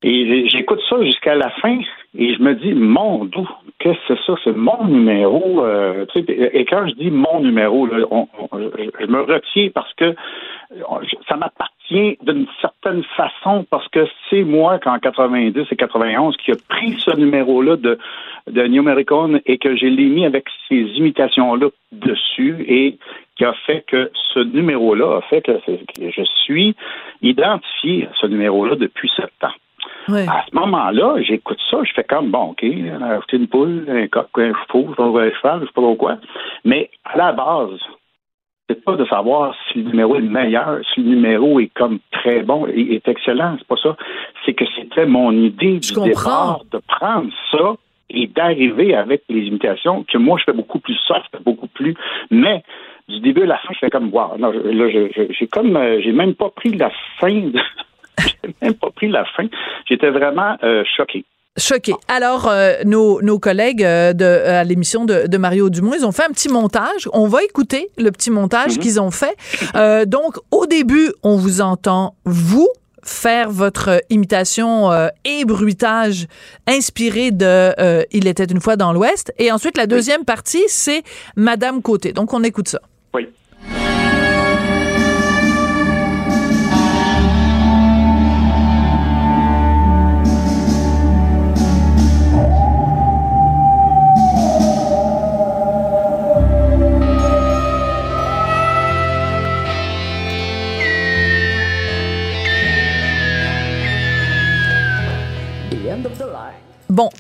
et 0.07 0.49
j'écoute 0.49 0.81
ça 0.89 1.03
jusqu'à 1.03 1.35
la 1.35 1.49
fin, 1.51 1.79
et 2.17 2.35
je 2.35 2.43
me 2.43 2.55
dis, 2.55 2.75
mon 2.75 3.25
Dieu, 3.25 3.43
qu'est-ce 3.79 3.99
que 4.07 4.15
c'est 4.15 4.25
ça? 4.27 4.35
C'est 4.45 4.57
mon 4.57 4.85
numéro. 4.87 5.65
euh, 5.65 6.05
et 6.15 6.65
quand 6.67 6.87
je 6.87 6.95
dis 6.95 7.11
mon 7.11 7.41
numéro, 7.41 7.87
là, 7.87 8.07
on- 8.11 8.29
je, 8.53 9.07
me 9.07 9.21
retiens 9.23 9.69
parce 9.75 9.93
que 9.95 10.15
ça 11.29 11.37
m'appartient 11.37 12.19
d'une 12.23 12.47
certaine 12.61 13.03
façon 13.17 13.65
parce 13.71 13.89
que 13.89 14.07
c'est 14.31 14.43
moi 14.45 14.79
qu'en 14.79 14.99
90 14.99 15.67
et 15.71 15.77
91 15.77 16.37
qui 16.37 16.53
a 16.53 16.55
pris 16.69 16.93
ce 16.99 17.17
numéro-là 17.17 17.77
de, 17.77 17.99
de 18.51 18.67
New 18.67 18.81
American 18.81 19.39
et 19.47 19.59
que 19.59 19.75
j'ai 19.77 19.91
l'ai 19.91 20.07
mis 20.07 20.25
avec 20.27 20.45
ces 20.69 20.77
imitations-là 20.97 21.69
dessus 21.93 22.65
et 22.69 22.99
qui 23.37 23.45
a 23.45 23.53
fait 23.67 23.85
que 23.87 24.11
ce 24.33 24.41
numéro-là 24.41 25.17
a 25.19 25.21
fait 25.23 25.43
que 25.43 25.53
je 25.99 26.23
suis 26.45 26.75
identifié 27.23 28.07
à 28.07 28.11
ce 28.21 28.27
numéro-là 28.27 28.77
depuis 28.77 29.11
sept 29.17 29.33
ans. 29.43 29.49
À 30.29 30.45
ce 30.51 30.55
moment-là, 30.57 31.17
j'écoute 31.23 31.59
ça, 31.71 31.79
je 31.85 31.93
fais 31.95 32.05
comme, 32.05 32.31
bon, 32.31 32.51
OK, 32.51 32.63
euh, 32.65 33.21
c'est 33.31 33.37
une 33.37 33.49
poule, 33.49 33.85
un 33.89 34.07
coq, 34.09 34.27
un 34.39 34.53
pas, 34.53 34.79
un 34.79 35.31
cheval, 35.31 35.61
je 35.61 35.67
sais 35.67 35.73
pas 35.75 35.81
trop 35.83 35.95
quoi. 35.97 36.17
Mais 36.65 36.91
à 37.05 37.17
la 37.17 37.33
base, 37.33 37.79
c'est 38.69 38.83
pas 38.85 38.97
de 38.97 39.05
savoir 39.07 39.55
si 39.73 39.83
le 39.83 39.91
numéro 39.91 40.17
est 40.17 40.21
le 40.21 40.29
meilleur, 40.31 40.79
si 40.95 41.01
le 41.03 41.11
numéro 41.11 41.61
est 41.61 41.71
comme 41.75 41.99
très 42.13 42.43
bon 42.43 42.67
et 42.67 42.95
est 42.95 43.07
excellent, 43.09 43.57
c'est 43.59 43.67
pas 43.69 43.77
ça. 43.83 43.97
C'est 44.45 44.55
que 44.55 44.65
c'était 44.77 45.07
mon 45.07 45.33
idée 45.33 45.79
du 45.79 45.81
départ 46.05 46.61
de 46.73 46.79
prendre 46.89 47.31
ça 47.51 47.75
et 48.11 48.27
d'arriver 48.27 48.95
avec 48.95 49.23
les 49.29 49.43
imitations 49.47 50.05
que 50.05 50.19
moi 50.19 50.39
je 50.39 50.45
fais 50.45 50.53
beaucoup 50.53 50.79
plus 50.79 50.97
soft, 51.07 51.31
beaucoup 51.45 51.67
plus. 51.69 51.95
Mais 52.31 52.63
du 53.09 53.21
début 53.21 53.43
à 53.43 53.47
la 53.47 53.59
fin, 53.59 53.75
je 53.75 53.79
fais 53.81 53.91
comme 53.91 54.09
wow. 54.13 54.39
Non, 54.39 54.53
je- 54.53 54.59
là, 54.61 55.09
j'ai 55.31 55.47
comme 55.47 55.77
euh, 55.77 56.01
j'ai 56.03 56.13
même 56.13 56.35
pas 56.35 56.49
pris 56.51 56.71
la 56.75 56.91
fin. 57.19 57.33
de- 57.33 57.61
j'ai 58.45 58.55
même 58.63 58.75
pas 58.75 58.91
pris 58.91 59.09
la 59.09 59.25
fin. 59.37 59.47
J'étais 59.89 60.11
vraiment 60.11 60.57
euh, 60.63 60.83
choqué. 60.97 61.25
Choqué. 61.57 61.93
Alors, 62.09 62.49
euh, 62.49 62.73
nos, 62.85 63.23
nos 63.23 63.39
collègues 63.39 63.85
euh, 63.85 64.13
de, 64.13 64.25
à 64.25 64.65
l'émission 64.65 65.05
de, 65.05 65.29
de 65.29 65.39
Mario 65.39 65.71
Dumont, 65.71 65.95
ils 65.95 66.05
ont 66.05 66.11
fait 66.11 66.25
un 66.25 66.31
petit 66.31 66.49
montage. 66.49 67.09
On 67.13 67.29
va 67.29 67.45
écouter 67.45 67.91
le 67.97 68.11
petit 68.11 68.33
montage 68.33 68.79
qu'ils 68.79 69.01
ont 69.01 69.13
fait. 69.13 69.37
Euh, 69.77 70.05
donc, 70.05 70.37
au 70.51 70.67
début, 70.67 71.13
on 71.23 71.37
vous 71.37 71.61
entend, 71.61 72.17
vous, 72.25 72.69
faire 73.05 73.51
votre 73.51 74.03
imitation 74.11 74.91
euh, 74.91 75.09
et 75.25 75.45
bruitage 75.45 76.27
inspiré 76.67 77.31
de 77.31 77.73
euh, 77.79 78.03
Il 78.11 78.27
était 78.27 78.45
une 78.45 78.61
fois 78.61 78.77
dans 78.77 78.93
l'Ouest. 78.93 79.33
Et 79.39 79.53
ensuite, 79.53 79.77
la 79.77 79.87
deuxième 79.87 80.25
partie, 80.25 80.65
c'est 80.67 81.03
Madame 81.37 81.83
Côté. 81.83 82.13
Donc, 82.13 82.33
on 82.33 82.43
écoute 82.43 82.69
ça. 82.69 82.81
Oui. 83.13 83.29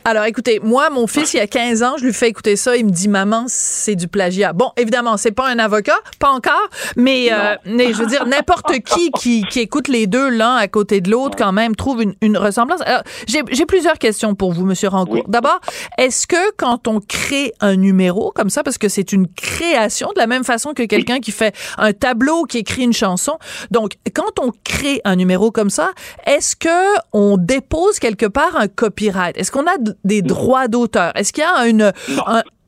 Alors, 0.04 0.24
écoutez, 0.24 0.60
moi, 0.62 0.90
mon 0.90 1.06
fils, 1.06 1.34
il 1.34 1.38
y 1.38 1.40
a 1.40 1.46
15 1.46 1.82
ans, 1.82 1.94
je 1.98 2.04
lui 2.04 2.12
fais 2.12 2.28
écouter 2.28 2.56
ça. 2.56 2.76
Il 2.76 2.86
me 2.86 2.90
dit, 2.90 3.08
maman, 3.08 3.44
c'est 3.48 3.96
du 3.96 4.08
plagiat. 4.08 4.52
Bon, 4.52 4.70
évidemment, 4.76 5.16
c'est 5.16 5.32
pas 5.32 5.48
un 5.48 5.58
avocat, 5.58 5.98
pas 6.18 6.30
encore, 6.30 6.68
mais, 6.96 7.28
euh, 7.32 7.56
mais 7.64 7.92
je 7.92 7.98
veux 7.98 8.06
dire, 8.06 8.26
n'importe 8.26 8.72
qui, 8.84 9.10
qui 9.10 9.42
qui 9.42 9.60
écoute 9.60 9.88
les 9.88 10.06
deux 10.06 10.28
l'un 10.28 10.54
à 10.56 10.68
côté 10.68 11.00
de 11.00 11.10
l'autre, 11.10 11.36
quand 11.36 11.52
même, 11.52 11.74
trouve 11.74 12.02
une, 12.02 12.14
une 12.20 12.36
ressemblance. 12.36 12.80
Alors, 12.82 13.02
j'ai 13.26 13.66
plusieurs 13.66 13.98
questions 13.98 14.34
pour 14.34 14.52
vous, 14.52 14.64
Monsieur 14.64 14.88
Rancourt. 14.88 15.24
D'abord, 15.28 15.60
est-ce 15.98 16.26
que 16.26 16.52
quand 16.56 16.88
on 16.88 17.00
crée 17.00 17.52
un 17.60 17.76
numéro 17.76 18.32
comme 18.34 18.50
ça, 18.50 18.62
parce 18.62 18.78
que 18.78 18.88
c'est 18.88 19.12
une 19.12 19.26
création, 19.28 20.10
de 20.14 20.20
la 20.20 20.26
même 20.26 20.44
façon 20.44 20.72
que 20.74 20.82
quelqu'un 20.82 21.20
qui 21.20 21.32
fait 21.32 21.54
un 21.78 21.92
tableau, 21.92 22.44
qui 22.44 22.58
écrit 22.58 22.82
une 22.82 22.92
chanson, 22.92 23.38
donc 23.70 23.92
quand 24.14 24.38
on 24.40 24.52
crée 24.64 25.00
un 25.04 25.16
numéro 25.16 25.50
comme 25.50 25.70
ça, 25.70 25.90
est-ce 26.26 26.56
que 26.56 26.98
on 27.12 27.36
dépose 27.36 27.98
quelque 27.98 28.26
part 28.26 28.56
un 28.56 28.68
copyright? 28.68 29.36
Est-ce 29.36 29.50
qu'on 29.50 29.63
a 29.66 29.76
des 30.04 30.22
droits 30.22 30.68
d'auteur? 30.68 31.12
Est-ce 31.14 31.32
qu'il 31.32 31.44
y 31.44 31.46
a 31.46 31.68
une... 31.68 31.92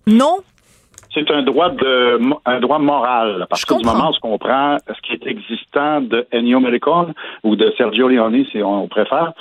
non? 0.06 0.38
C'est 1.16 1.30
un 1.30 1.42
droit 1.42 1.70
de 1.70 2.20
un 2.44 2.60
droit 2.60 2.78
moral. 2.78 3.46
Parce 3.48 3.64
que 3.64 3.74
du 3.74 3.84
moment 3.86 4.10
où 4.10 4.26
on 4.34 4.38
prend 4.38 4.76
ce 4.86 5.00
qui 5.00 5.14
est 5.14 5.26
existant 5.26 6.02
de 6.02 6.26
Ennio 6.30 6.60
Morricone 6.60 7.14
ou 7.42 7.56
de 7.56 7.72
Sergio 7.78 8.08
Leone, 8.08 8.44
si 8.52 8.62
on 8.62 8.86
préfère, 8.86 9.32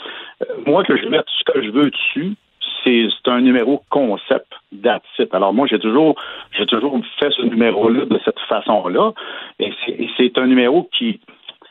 euh, 0.41 0.45
moi 0.66 0.86
que 0.86 0.95
je 0.95 1.06
mette 1.08 1.26
ce 1.38 1.51
que 1.51 1.62
je 1.62 1.72
veux 1.72 1.91
dessus, 1.91 2.36
c'est 2.86 3.10
un 3.28 3.41
numéro 3.41 3.84
concept 3.89 4.51
d'attitude. 4.72 5.30
Alors 5.34 5.53
moi, 5.53 5.68
j'ai 5.68 5.80
toujours 5.80 6.16
j'ai 6.58 6.66
toujours 6.66 6.97
fait 7.20 7.32
ce 7.32 7.41
numéro-là 7.41 8.06
de 8.06 8.20
cette 8.24 8.39
façon-là. 8.47 9.12
Et 9.60 9.74
c'est 10.18 10.38
un 10.38 10.47
numéro 10.47 10.89
qui 10.97 11.20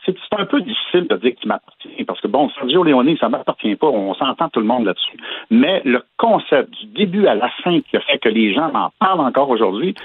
c'est 0.05 0.39
un 0.39 0.45
peu 0.45 0.61
difficile 0.61 1.07
de 1.07 1.15
dire 1.17 1.35
qu'il 1.35 1.47
m'appartient 1.47 2.03
parce 2.05 2.21
que, 2.21 2.27
bon, 2.27 2.49
Sergio 2.49 2.83
Leone, 2.83 3.17
ça 3.17 3.29
m'appartient 3.29 3.75
pas, 3.75 3.87
on 3.87 4.13
s'entend 4.13 4.49
tout 4.49 4.59
le 4.59 4.65
monde 4.65 4.85
là-dessus. 4.85 5.17
Mais 5.49 5.81
le 5.85 6.03
concept 6.17 6.71
du 6.71 6.85
début 6.87 7.27
à 7.27 7.35
la 7.35 7.49
fin 7.63 7.81
qui 7.81 7.97
a 7.97 8.01
fait 8.01 8.19
que 8.19 8.29
les 8.29 8.53
gens 8.53 8.71
en 8.73 8.91
parlent 8.99 9.21
encore 9.21 9.49
aujourd'hui, 9.49 9.95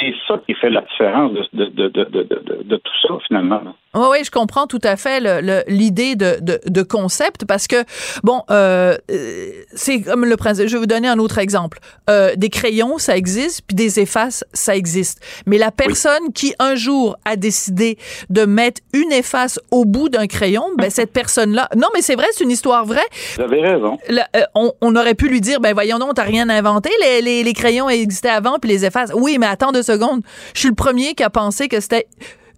c'est 0.00 0.14
ça 0.26 0.40
qui 0.46 0.54
fait 0.54 0.70
la 0.70 0.82
différence 0.82 1.32
de, 1.52 1.64
de, 1.66 1.88
de, 1.88 2.62
de 2.64 2.76
tout 2.76 2.92
ça, 3.06 3.14
finalement. 3.26 3.60
Oui, 3.92 4.06
oui, 4.12 4.18
je 4.24 4.30
comprends 4.30 4.68
tout 4.68 4.80
à 4.84 4.96
fait 4.96 5.20
l'idée 5.66 6.14
de, 6.14 6.38
de, 6.40 6.60
de, 6.64 6.82
concept 6.82 7.44
parce 7.44 7.66
que, 7.66 7.82
bon, 8.22 8.42
euh, 8.50 8.96
c'est 9.74 10.02
comme 10.02 10.24
le 10.24 10.36
principe. 10.36 10.68
Je 10.68 10.74
vais 10.74 10.78
vous 10.78 10.86
donner 10.86 11.08
un 11.08 11.18
autre 11.18 11.38
exemple. 11.38 11.80
Euh, 12.08 12.36
des 12.36 12.50
crayons, 12.50 12.98
ça 12.98 13.16
existe, 13.16 13.62
puis 13.66 13.74
des 13.74 13.98
effaces, 13.98 14.44
ça 14.52 14.76
existe. 14.76 15.20
Mais 15.46 15.58
la 15.58 15.72
personne 15.72 16.32
qui, 16.32 16.54
un 16.60 16.76
jour, 16.76 17.16
a 17.24 17.34
décidé 17.34 17.98
de 18.28 18.44
mettre 18.44 18.80
une 18.92 19.10
efface 19.10 19.58
au 19.72 19.84
bout 19.84 20.08
d'un 20.08 20.28
crayon, 20.28 20.62
ben, 20.78 20.88
cette 20.88 21.12
personne-là... 21.12 21.68
Non, 21.76 21.88
mais 21.92 22.00
c'est 22.00 22.14
vrai, 22.14 22.26
c'est 22.30 22.44
une 22.44 22.52
histoire 22.52 22.84
vraie. 22.84 23.00
Vous 23.36 23.42
avez 23.42 23.60
raison. 23.60 23.98
Euh, 24.08 24.40
on, 24.54 24.72
on, 24.80 24.94
aurait 24.94 25.16
pu 25.16 25.28
lui 25.28 25.40
dire, 25.40 25.58
ben 25.58 25.74
voyons 25.74 25.98
donc, 25.98 26.14
t'as 26.14 26.22
rien 26.22 26.48
inventé, 26.48 26.90
les, 27.00 27.22
les, 27.22 27.42
les 27.42 27.52
crayons 27.54 27.88
existaient 27.88 28.28
avant, 28.28 28.60
puis 28.60 28.70
les 28.70 28.84
effaces. 28.84 29.10
Oui, 29.14 29.36
mais 29.40 29.46
attends 29.46 29.72
deux 29.72 29.89
Je 30.54 30.60
suis 30.60 30.68
le 30.68 30.74
premier 30.74 31.14
qui 31.14 31.22
a 31.22 31.30
pensé 31.30 31.68
que 31.68 31.80
c'était 31.80 32.06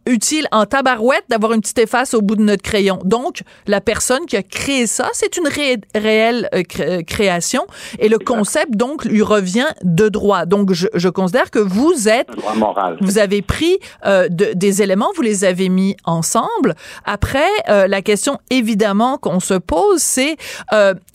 utile 0.06 0.48
en 0.52 0.66
tabarouette 0.66 1.24
d'avoir 1.28 1.52
une 1.52 1.60
petite 1.60 1.78
efface 1.78 2.14
au 2.14 2.22
bout 2.22 2.36
de 2.36 2.42
notre 2.42 2.62
crayon. 2.62 2.98
Donc, 3.04 3.42
la 3.66 3.80
personne 3.80 4.26
qui 4.26 4.36
a 4.36 4.42
créé 4.42 4.86
ça, 4.86 5.08
c'est 5.12 5.36
une 5.36 5.48
réelle 5.94 6.48
euh, 6.54 6.62
euh, 6.80 7.02
création 7.02 7.66
et 7.98 8.08
le 8.08 8.18
concept, 8.18 8.76
donc, 8.76 9.04
lui 9.04 9.22
revient 9.22 9.66
de 9.82 10.08
droit. 10.08 10.46
Donc, 10.46 10.72
je, 10.72 10.88
je 10.94 11.08
considère 11.08 11.50
que 11.50 11.58
vous 11.58 12.08
êtes... 12.08 12.28
Droit 12.30 12.54
moral. 12.54 12.96
Vous 13.00 13.18
avez 13.18 13.42
pris 13.42 13.78
euh, 14.06 14.28
de, 14.28 14.52
des 14.54 14.82
éléments, 14.82 15.10
vous 15.14 15.22
les 15.22 15.44
avez 15.44 15.68
mis 15.68 15.96
ensemble. 16.04 16.74
Après, 17.04 17.40
euh, 17.68 17.86
la 17.86 18.02
question, 18.02 18.38
évidemment, 18.50 19.18
qu'on 19.18 19.40
se 19.40 19.54
pose, 19.54 20.00
c'est, 20.00 20.36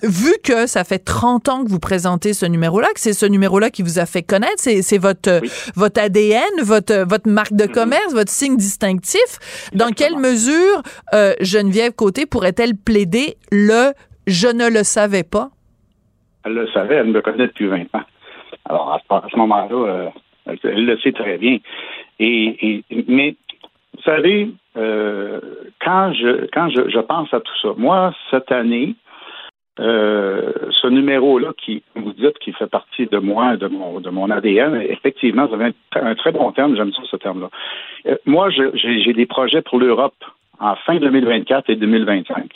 vu 0.03 0.33
que 0.43 0.67
ça 0.67 0.83
fait 0.83 0.99
30 0.99 1.49
ans 1.49 1.63
que 1.63 1.69
vous 1.69 1.79
présentez 1.79 2.33
ce 2.33 2.45
numéro-là, 2.45 2.87
que 2.93 2.99
c'est 2.99 3.13
ce 3.13 3.25
numéro-là 3.25 3.69
qui 3.69 3.81
vous 3.81 3.99
a 3.99 4.05
fait 4.05 4.23
connaître, 4.23 4.55
c'est 4.57 4.97
votre, 4.97 5.41
votre 5.75 6.01
ADN, 6.01 6.41
votre, 6.61 7.05
votre 7.07 7.29
marque 7.29 7.53
de 7.53 7.65
mm-hmm. 7.65 7.71
commerce, 7.71 8.13
votre 8.13 8.31
signe 8.31 8.57
distinctif. 8.77 9.71
Dans 9.73 9.91
quelle 9.91 10.17
mesure 10.17 10.81
euh, 11.13 11.33
Geneviève 11.41 11.93
Côté 11.93 12.25
pourrait-elle 12.25 12.73
plaider 12.75 13.35
le 13.51 13.93
je 14.27 14.47
ne 14.47 14.69
le 14.69 14.83
savais 14.83 15.23
pas? 15.23 15.49
Elle 16.45 16.53
le 16.53 16.67
savait, 16.69 16.95
elle 16.95 17.07
me 17.07 17.21
connaît 17.21 17.47
depuis 17.47 17.67
20 17.67 17.83
ans. 17.95 18.03
Alors, 18.65 18.91
à 19.09 19.21
ce, 19.31 19.37
moment-là, 19.37 19.75
euh, 19.75 20.09
elle, 20.63 20.85
le 20.85 20.97
sait 20.99 21.13
très 21.13 21.37
bien. 21.37 21.59
Et, 22.19 22.83
mais, 23.07 23.35
vous 23.95 24.03
savez, 24.03 24.51
euh, 24.75 25.39
quand 25.81 26.13
je 26.13 26.47
quand 26.53 26.69
je, 26.69 26.99
pense 26.99 27.33
à 27.33 27.39
tout 27.39 27.57
ça, 27.61 27.69
moi, 27.77 28.13
cette 28.29 28.51
année, 28.51 28.95
euh, 29.79 30.51
ce 30.71 30.87
numéro-là 30.87 31.53
qui, 31.57 31.83
vous 31.95 32.13
dites, 32.13 32.37
qui 32.39 32.51
fait 32.53 32.67
partie 32.67 33.05
de 33.05 33.17
moi, 33.17 33.57
de 33.57 33.67
mon, 33.67 33.99
de 33.99 34.09
mon 34.09 34.29
ADN, 34.29 34.81
effectivement, 34.81 35.45
vous 35.45 35.55
avez 35.55 35.73
un, 35.95 36.15
très 36.15 36.31
bon 36.31 36.51
terme, 36.51 36.75
j'aime 36.75 36.93
ça 36.93 37.01
ce 37.09 37.17
terme-là. 37.17 37.49
Euh, 38.07 38.15
moi, 38.25 38.49
j'ai 38.49 39.13
des 39.13 39.25
projets 39.25 39.61
pour 39.61 39.79
l'Europe 39.79 40.23
en 40.59 40.75
fin 40.75 40.95
2024 40.97 41.69
et 41.69 41.75
2025. 41.75 42.51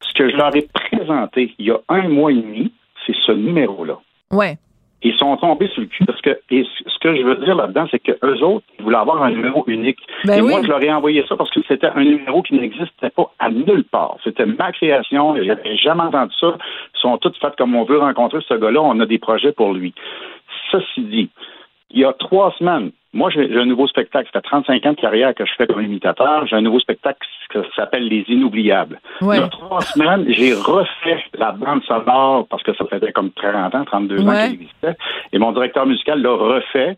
Ce 0.00 0.12
que 0.14 0.30
je 0.30 0.36
leur 0.36 0.54
ai 0.56 0.68
présenté 0.72 1.54
il 1.58 1.66
y 1.66 1.70
a 1.70 1.80
un 1.88 2.08
mois 2.08 2.32
et 2.32 2.36
demi, 2.36 2.72
c'est 3.06 3.14
ce 3.26 3.32
numéro-là. 3.32 3.98
Ouais 4.30 4.56
ils 5.02 5.16
sont 5.16 5.36
tombés 5.36 5.68
sur 5.68 5.80
le 5.80 5.88
cul 5.88 6.04
parce 6.04 6.20
que 6.20 6.30
et 6.50 6.64
ce 6.64 6.98
que 7.00 7.14
je 7.16 7.22
veux 7.22 7.36
dire 7.36 7.54
là-dedans, 7.54 7.86
c'est 7.90 7.98
que 7.98 8.12
eux 8.24 8.42
autres, 8.42 8.64
ils 8.78 8.84
voulaient 8.84 8.96
avoir 8.96 9.22
un 9.22 9.30
numéro 9.30 9.64
unique. 9.66 9.98
Ben 10.24 10.38
et 10.38 10.42
moi, 10.42 10.62
je 10.62 10.68
leur 10.68 10.82
ai 10.82 10.92
envoyé 10.92 11.24
ça 11.28 11.36
parce 11.36 11.50
que 11.50 11.60
c'était 11.66 11.88
un 11.88 12.04
numéro 12.04 12.42
qui 12.42 12.54
n'existait 12.54 13.10
pas 13.10 13.32
à 13.38 13.50
nulle 13.50 13.84
part. 13.84 14.16
C'était 14.22 14.46
ma 14.46 14.72
création, 14.72 15.36
j'avais 15.42 15.76
jamais 15.76 16.02
entendu 16.02 16.34
ça. 16.38 16.56
Ils 16.94 17.00
sont 17.00 17.18
tous 17.18 17.36
faits 17.40 17.56
comme 17.56 17.74
on 17.74 17.84
veut 17.84 17.98
rencontrer 17.98 18.38
ce 18.46 18.54
gars-là, 18.54 18.80
on 18.80 19.00
a 19.00 19.06
des 19.06 19.18
projets 19.18 19.52
pour 19.52 19.72
lui. 19.72 19.94
Ceci 20.70 21.02
dit, 21.02 21.30
il 21.90 22.00
y 22.00 22.04
a 22.04 22.12
trois 22.12 22.54
semaines, 22.58 22.92
moi, 23.14 23.28
j'ai 23.30 23.54
un 23.56 23.66
nouveau 23.66 23.86
spectacle. 23.86 24.28
Ça 24.32 24.40
fait 24.40 24.48
35 24.48 24.86
ans 24.86 24.92
de 24.92 25.00
carrière 25.00 25.34
que 25.34 25.44
je 25.44 25.52
fais 25.56 25.66
comme 25.66 25.82
imitateur. 25.82 26.46
J'ai 26.46 26.56
un 26.56 26.62
nouveau 26.62 26.80
spectacle 26.80 27.18
qui 27.50 27.58
s'appelle 27.76 28.08
Les 28.08 28.24
Inoubliables. 28.28 29.00
Il 29.20 29.26
y 29.26 29.36
a 29.36 29.48
trois 29.48 29.82
semaines, 29.82 30.24
j'ai 30.28 30.54
refait 30.54 31.22
la 31.34 31.52
bande 31.52 31.82
sonore 31.84 32.46
parce 32.48 32.62
que 32.62 32.74
ça 32.74 32.86
faisait 32.86 33.12
comme 33.12 33.30
30 33.32 33.74
ans, 33.74 33.84
32 33.84 34.20
ans 34.22 34.32
qu'elle 34.32 34.52
existait. 34.54 34.96
Et 35.32 35.38
mon 35.38 35.52
directeur 35.52 35.86
musical 35.86 36.22
l'a 36.22 36.32
refait 36.32 36.96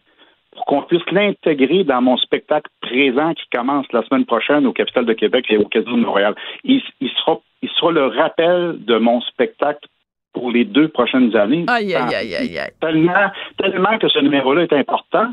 pour 0.53 0.65
qu'on 0.67 0.83
puisse 0.83 1.03
l'intégrer 1.11 1.83
dans 1.83 2.01
mon 2.01 2.17
spectacle 2.17 2.71
présent 2.81 3.35
qui 3.35 3.45
commence 3.53 3.87
la 3.93 4.05
semaine 4.05 4.25
prochaine 4.25 4.67
au 4.67 4.73
Capital 4.73 5.05
de 5.05 5.12
Québec 5.12 5.47
et 5.49 5.57
au 5.57 5.65
Casino 5.65 5.97
de 5.97 6.03
Montréal. 6.03 6.37
Il, 6.62 6.81
sera, 7.01 7.41
il 7.62 7.69
sera 7.71 7.91
le 7.91 8.07
rappel 8.07 8.77
de 8.85 8.97
mon 8.99 9.21
spectacle 9.23 9.89
pour 10.33 10.53
les 10.53 10.65
deux 10.65 10.89
prochaines 10.89 11.35
années. 11.35 11.65
Aïe, 11.67 11.93
aïe, 11.95 12.15
aïe, 12.15 12.35
aïe, 12.37 12.59
aïe. 12.59 12.71
Tellement, 12.81 13.31
tellement 13.59 13.99
que 13.99 14.09
ce 14.09 14.21
numéro-là 14.21 14.62
est 14.62 14.73
important 14.73 15.27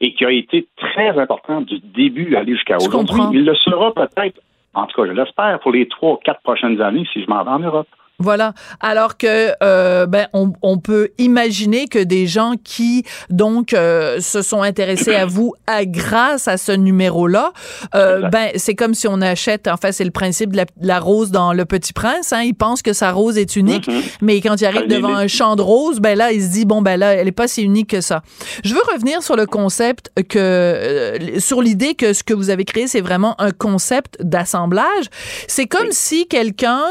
et 0.00 0.14
qui 0.14 0.24
a 0.24 0.30
été 0.30 0.66
très 0.76 1.18
important 1.18 1.60
du 1.60 1.78
début 1.78 2.34
à 2.36 2.40
aller 2.40 2.54
jusqu'à 2.54 2.76
aujourd'hui. 2.76 3.20
Il 3.32 3.44
le 3.44 3.54
sera 3.54 3.92
peut-être, 3.92 4.40
en 4.74 4.86
tout 4.86 5.00
cas, 5.00 5.08
je 5.08 5.12
l'espère, 5.12 5.60
pour 5.60 5.72
les 5.72 5.88
trois 5.88 6.12
ou 6.12 6.16
quatre 6.16 6.40
prochaines 6.42 6.80
années 6.80 7.06
si 7.12 7.22
je 7.22 7.28
m'en 7.28 7.44
vais 7.44 7.50
en 7.50 7.58
Europe. 7.58 7.88
Voilà. 8.20 8.52
Alors 8.80 9.16
que 9.16 9.52
euh, 9.62 10.06
ben 10.06 10.28
on, 10.34 10.52
on, 10.62 10.78
peut 10.78 11.08
imaginer 11.18 11.88
que 11.88 11.98
des 11.98 12.26
gens 12.26 12.54
qui 12.62 13.04
donc 13.30 13.72
euh, 13.72 14.20
se 14.20 14.42
sont 14.42 14.62
intéressés 14.62 15.14
à 15.14 15.24
vous 15.24 15.54
à 15.66 15.86
grâce 15.86 16.46
à 16.46 16.58
ce 16.58 16.72
numéro-là, 16.72 17.52
euh, 17.94 18.28
ben 18.28 18.50
c'est 18.56 18.74
comme 18.74 18.94
si 18.94 19.08
on 19.08 19.20
achète. 19.22 19.68
En 19.68 19.78
fait, 19.78 19.92
c'est 19.92 20.04
le 20.04 20.10
principe 20.10 20.52
de 20.52 20.64
la, 20.80 21.00
rose 21.00 21.30
dans 21.30 21.54
Le 21.54 21.64
Petit 21.64 21.94
Prince. 21.94 22.32
Hein, 22.32 22.42
il 22.42 22.54
pense 22.54 22.82
que 22.82 22.92
sa 22.92 23.10
rose 23.12 23.38
est 23.38 23.56
unique, 23.56 23.88
mm-hmm. 23.88 24.02
mais 24.20 24.40
quand 24.42 24.60
il 24.60 24.66
arrive 24.66 24.86
devant 24.86 25.14
un 25.14 25.26
champ 25.26 25.56
de 25.56 25.62
roses, 25.62 26.00
ben 26.00 26.16
là 26.16 26.32
il 26.32 26.42
se 26.42 26.48
dit 26.48 26.66
bon 26.66 26.82
ben 26.82 26.98
là 26.98 27.14
elle 27.14 27.28
est 27.28 27.32
pas 27.32 27.48
si 27.48 27.62
unique 27.62 27.90
que 27.90 28.02
ça. 28.02 28.22
Je 28.64 28.74
veux 28.74 28.82
revenir 28.92 29.22
sur 29.22 29.36
le 29.36 29.46
concept 29.46 30.10
que 30.28 30.38
euh, 30.38 31.40
sur 31.40 31.62
l'idée 31.62 31.94
que 31.94 32.12
ce 32.12 32.22
que 32.22 32.34
vous 32.34 32.50
avez 32.50 32.64
créé 32.64 32.86
c'est 32.86 33.00
vraiment 33.00 33.40
un 33.40 33.50
concept 33.50 34.18
d'assemblage. 34.22 35.06
C'est 35.48 35.66
comme 35.66 35.90
si 35.90 36.26
quelqu'un 36.26 36.82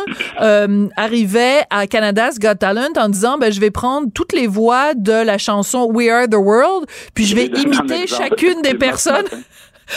euh, 0.41 0.87
arrive 0.95 1.18
arrivait 1.19 1.61
à 1.69 1.85
Canada's 1.85 2.39
Got 2.39 2.55
Talent 2.55 2.93
en 2.97 3.09
disant 3.09 3.37
ben 3.37 3.51
je 3.51 3.59
vais 3.59 3.71
prendre 3.71 4.07
toutes 4.13 4.31
les 4.31 4.47
voix 4.47 4.93
de 4.93 5.25
la 5.25 5.37
chanson 5.37 5.89
We 5.91 6.09
Are 6.09 6.27
the 6.27 6.35
World 6.35 6.85
puis 7.13 7.25
je 7.25 7.35
vais 7.35 7.45
imiter 7.47 8.07
chacune 8.07 8.61
des 8.61 8.73
personnes. 8.77 9.25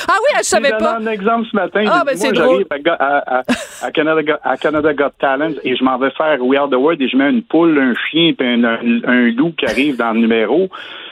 Ah 0.08 0.14
oui, 0.22 0.38
je 0.38 0.44
savais 0.44 0.70
pas. 0.70 0.96
un 0.96 1.06
exemple 1.06 1.46
ce 1.50 1.54
matin. 1.54 1.84
Ah, 1.86 2.02
ben 2.06 2.16
c'est 2.16 2.32
drôle. 2.32 2.64
À, 2.98 3.42
à, 3.82 3.90
Canada, 3.90 4.40
à 4.42 4.56
Canada 4.56 4.94
Got 4.94 5.10
Talent 5.18 5.52
et 5.64 5.76
je 5.76 5.84
m'en 5.84 5.98
vais 5.98 6.10
faire 6.12 6.40
We 6.40 6.58
Are 6.58 6.66
the 6.70 6.76
World 6.76 7.02
et 7.02 7.08
je 7.10 7.16
mets 7.18 7.28
une 7.28 7.42
poule, 7.42 7.78
un 7.78 7.92
chien 8.08 8.32
et 8.32 8.42
un, 8.42 8.64
un, 8.64 9.30
loup 9.32 9.52
qui 9.52 9.66
arrive 9.66 9.98
dans 9.98 10.12
le 10.12 10.20
numéro. 10.20 10.70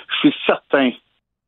Je 0.08 0.30
suis 0.30 0.34
certain, 0.46 0.92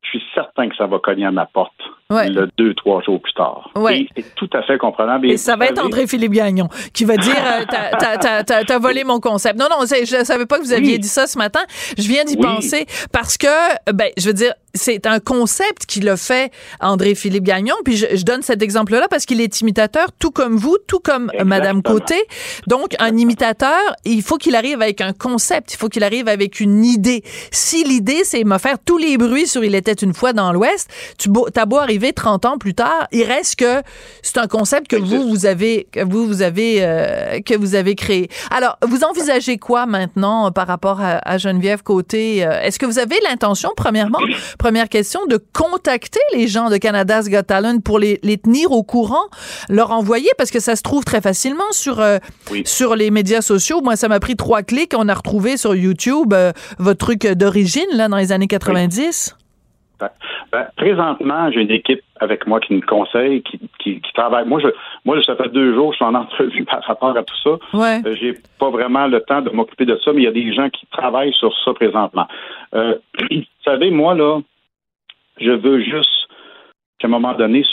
je 0.03 0.09
suis 0.11 0.23
certain 0.35 0.69
que 0.69 0.77
ça 0.77 0.87
va 0.87 0.99
cogner 0.99 1.25
à 1.25 1.31
ma 1.31 1.47
porte. 1.47 1.73
Le 2.13 2.49
deux, 2.59 2.75
trois 2.75 3.03
jours 3.03 3.21
plus 3.21 3.33
tard. 3.35 3.71
Ouais. 3.77 4.07
c'est 4.17 4.35
tout 4.35 4.51
à 4.53 4.63
fait 4.63 4.79
comprenable. 4.79 5.31
Et, 5.31 5.37
ça 5.37 5.57
va 5.57 5.67
être 5.67 5.85
André-Philippe 5.85 6.33
Gagnon 6.33 6.69
qui 6.93 7.05
va 7.05 7.17
dire 7.17 7.35
euh, 7.37 8.63
T'as 8.67 8.79
volé 8.79 9.05
mon 9.05 9.21
concept. 9.21 9.59
Non, 9.59 9.67
non, 9.71 9.85
je 9.87 10.19
ne 10.19 10.25
savais 10.25 10.47
pas 10.47 10.59
que 10.59 10.65
vous 10.65 10.73
aviez 10.73 10.99
dit 10.99 11.09
ça 11.09 11.27
ce 11.27 11.39
matin. 11.39 11.61
Je 11.99 12.07
viens 12.09 12.25
d'y 12.25 12.37
penser 12.37 12.87
parce 13.13 13.37
que, 13.37 13.47
ben, 13.93 14.11
je 14.17 14.27
veux 14.27 14.35
dire, 14.35 14.53
c'est 14.75 15.07
un 15.07 15.21
concept 15.21 15.87
qu'il 15.87 16.09
a 16.09 16.17
fait 16.17 16.51
André-Philippe 16.81 17.45
Gagnon. 17.45 17.75
Puis 17.85 17.97
je, 17.97 18.25
donne 18.25 18.43
cet 18.43 18.63
exemple-là 18.63 19.07
parce 19.09 19.27
qu'il 19.27 19.41
est 19.41 19.61
imitateur, 19.61 20.09
tout 20.19 20.31
comme 20.31 20.57
vous, 20.57 20.79
tout 20.87 21.01
comme 21.01 21.31
Madame 21.45 21.83
Côté. 21.83 22.17
Donc, 22.67 22.95
un 22.99 23.17
imitateur, 23.17 23.79
il 24.05 24.23
faut 24.23 24.37
qu'il 24.37 24.55
arrive 24.55 24.81
avec 24.81 25.01
un 25.01 25.13
concept, 25.13 25.75
il 25.75 25.77
faut 25.77 25.89
qu'il 25.89 26.05
arrive 26.05 26.29
avec 26.29 26.61
une 26.61 26.85
idée. 26.85 27.23
Si 27.51 27.85
l'idée, 27.85 28.23
c'est 28.25 28.45
me 28.45 28.59
faire 28.59 28.79
tous 28.79 28.99
les 28.99 29.19
bruits 29.19 29.47
sur 29.47 29.65
Il 29.65 29.75
était 29.75 29.93
une 29.93 30.15
fois 30.15 30.33
dans 30.33 30.53
l'Ouest, 30.53 30.91
tu 31.19 31.31
as 31.57 31.67
beau 31.67 31.79
arriver 31.79 32.01
30 32.11 32.44
ans 32.46 32.59
plus 32.59 32.74
tard, 32.74 33.07
il 33.12 33.22
reste 33.22 33.57
que 33.57 33.82
c'est 34.22 34.38
un 34.38 34.48
concept 34.48 34.88
que 34.88 34.96
vous, 34.96 35.28
vous 35.28 35.46
avez, 35.46 35.86
que 35.92 36.05
vous, 36.05 36.26
vous 36.26 36.42
avez, 36.42 36.78
euh, 36.80 37.40
que 37.40 37.57
vous 37.57 37.76
avez 37.76 37.94
créé. 37.94 38.28
Alors, 38.50 38.78
vous 38.84 39.05
envisagez 39.05 39.59
quoi 39.59 39.86
maintenant 39.86 40.50
par 40.50 40.66
rapport 40.66 41.00
à, 41.00 41.38
Geneviève 41.38 41.82
Côté? 41.82 42.44
Euh, 42.44 42.61
est-ce 42.62 42.78
que 42.78 42.86
vous 42.86 42.98
avez 42.98 43.16
l'intention, 43.28 43.70
premièrement, 43.76 44.20
première 44.59 44.88
question, 44.88 45.20
de 45.26 45.38
contacter 45.53 46.20
les 46.34 46.48
gens 46.48 46.70
de 46.70 46.78
Canada's 46.78 47.28
Got 47.28 47.42
Talent 47.42 47.78
pour 47.78 47.98
les, 47.98 48.18
les 48.22 48.38
tenir 48.38 48.72
au 48.72 48.82
courant, 48.82 49.28
leur 49.68 49.92
envoyer, 49.92 50.30
parce 50.38 50.50
que 50.50 50.61
ça 50.61 50.76
se 50.76 50.82
trouve 50.82 51.05
très 51.05 51.20
facilement 51.20 51.70
sur, 51.70 52.00
euh, 52.00 52.18
sur 52.64 52.96
les 52.96 53.11
médias 53.11 53.42
sociaux. 53.42 53.80
Moi, 53.82 53.96
ça 53.96 54.09
m'a 54.09 54.20
pris 54.20 54.36
trois 54.36 54.62
clics. 54.62 54.94
On 54.96 55.09
a 55.09 55.14
retrouvé 55.14 55.57
sur 55.57 55.74
YouTube 55.74 56.32
euh, 56.32 56.53
votre 56.78 56.98
truc 56.98 57.26
d'origine, 57.26 57.86
là, 57.92 58.09
dans 58.09 58.16
les 58.16 58.32
années 58.32 58.48
90. 58.48 59.36
Ben, 60.03 60.11
ben, 60.50 60.66
présentement, 60.76 61.50
j'ai 61.53 61.61
une 61.61 61.70
équipe 61.70 62.03
avec 62.18 62.46
moi 62.46 62.59
qui 62.59 62.74
me 62.74 62.80
conseille, 62.80 63.42
qui, 63.42 63.61
qui, 63.78 64.00
travaille. 64.14 64.46
Moi, 64.46 64.61
je, 64.61 64.68
moi, 65.05 65.22
ça 65.22 65.36
fait 65.36 65.48
deux 65.50 65.74
jours 65.74 65.90
que 65.90 65.94
je 65.94 65.96
suis 65.96 66.05
en 66.05 66.14
entrevue 66.22 66.64
par 66.64 66.82
rapport 66.82 67.16
à 67.16 67.22
tout 67.22 67.36
ça. 67.42 67.50
Ouais. 67.72 68.00
Euh, 68.05 68.16
j'ai 68.20 68.34
pas 68.59 68.70
vraiment 68.70 69.07
le 69.07 69.20
temps 69.20 69.42
de 69.42 69.50
m'occuper 69.50 69.84
de 69.84 69.96
ça, 70.05 70.12
mais 70.12 70.22
il 70.22 70.24
y 70.24 70.28
a 70.28 70.32
des 70.32 70.53
gens 70.53 70.68
qui 70.70 70.86
travaillent 70.86 71.34
sur 71.34 71.53
ça 71.64 71.72
présentement. 71.74 72.26
vous 72.72 73.44
savez, 73.64 73.90
moi, 73.90 74.14
là, 74.14 74.40
je 75.40 75.50
veux 75.50 75.80
juste 75.82 76.11
qu'à 76.98 77.07
un 77.07 77.11
moment 77.11 77.34
donné, 77.34 77.64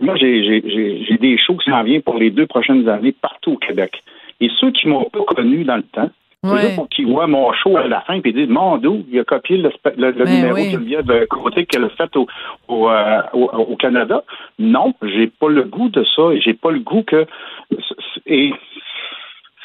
moi, 0.00 0.16
j'ai 0.16 1.18
des 1.20 1.38
shows 1.38 1.56
qui 1.56 1.70
s'en 1.70 1.82
viennent 1.84 2.02
pour 2.02 2.18
les 2.18 2.30
deux 2.30 2.46
prochaines 2.46 2.88
années 2.88 3.12
partout 3.12 3.52
au 3.52 3.56
Québec. 3.58 4.02
Et 4.40 4.50
ceux 4.60 4.70
qui 4.72 4.88
m'ont 4.88 5.04
pas 5.04 5.24
connu 5.24 5.64
dans 5.64 5.76
le 5.76 5.82
temps, 5.82 6.10
ouais. 6.52 6.74
pour 6.74 6.88
qu'ils 6.88 7.06
voient 7.06 7.26
mon 7.26 7.52
show 7.52 7.76
à 7.76 7.86
la 7.86 8.00
fin 8.02 8.20
et 8.22 8.32
disent 8.32 8.48
Mon 8.48 8.78
Dieu, 8.78 9.04
il 9.10 9.18
a 9.18 9.24
copié 9.24 9.56
le, 9.58 9.70
le, 9.96 10.12
ben 10.12 10.24
numéro 10.24 10.56
de 10.56 10.70
Geneviève 10.70 11.26
Côté 11.28 11.66
qu'elle 11.66 11.84
a 11.84 11.88
fait 11.90 12.14
au, 12.16 12.26
euh, 12.70 13.22
au, 13.32 13.44
au, 13.44 13.76
Canada. 13.76 14.22
Non, 14.58 14.94
j'ai 15.02 15.26
pas 15.26 15.48
le 15.48 15.64
goût 15.64 15.88
de 15.88 16.04
ça 16.16 16.32
et 16.32 16.40
j'ai 16.40 16.54
pas 16.54 16.70
le 16.70 16.80
goût 16.80 17.02
que. 17.02 17.26
Et 18.26 18.52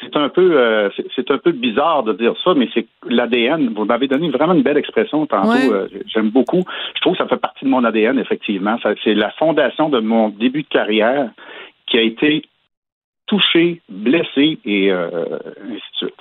c'est 0.02 0.16
un 0.16 0.28
peu 0.28 0.58
euh, 0.58 0.90
c'est 1.14 1.30
un 1.30 1.38
peu 1.38 1.52
bizarre 1.52 2.02
de 2.02 2.12
dire 2.12 2.34
ça, 2.42 2.54
mais 2.54 2.68
c'est 2.74 2.86
l'ADN. 3.08 3.72
Vous 3.74 3.84
m'avez 3.84 4.08
donné 4.08 4.30
vraiment 4.30 4.54
une 4.54 4.62
belle 4.62 4.76
expression 4.76 5.26
tantôt. 5.26 5.72
Euh, 5.72 5.88
j'aime 6.06 6.30
beaucoup. 6.30 6.64
Je 6.94 7.00
trouve 7.00 7.12
que 7.14 7.22
ça 7.22 7.28
fait 7.28 7.36
partie 7.36 7.64
de 7.64 7.70
mon 7.70 7.84
ADN, 7.84 8.18
effectivement. 8.18 8.76
C'est 9.04 9.14
la 9.14 9.30
fondation 9.32 9.88
de 9.88 10.00
mon 10.00 10.28
début 10.30 10.62
de 10.62 10.68
carrière 10.68 11.30
qui 11.86 11.98
a 11.98 12.02
été 12.02 12.42
touché, 13.26 13.80
blessé 13.88 14.58
et 14.64 14.90
euh, 14.90 15.38
ainsi 15.64 15.74
de 15.74 15.96
suite. 15.96 16.14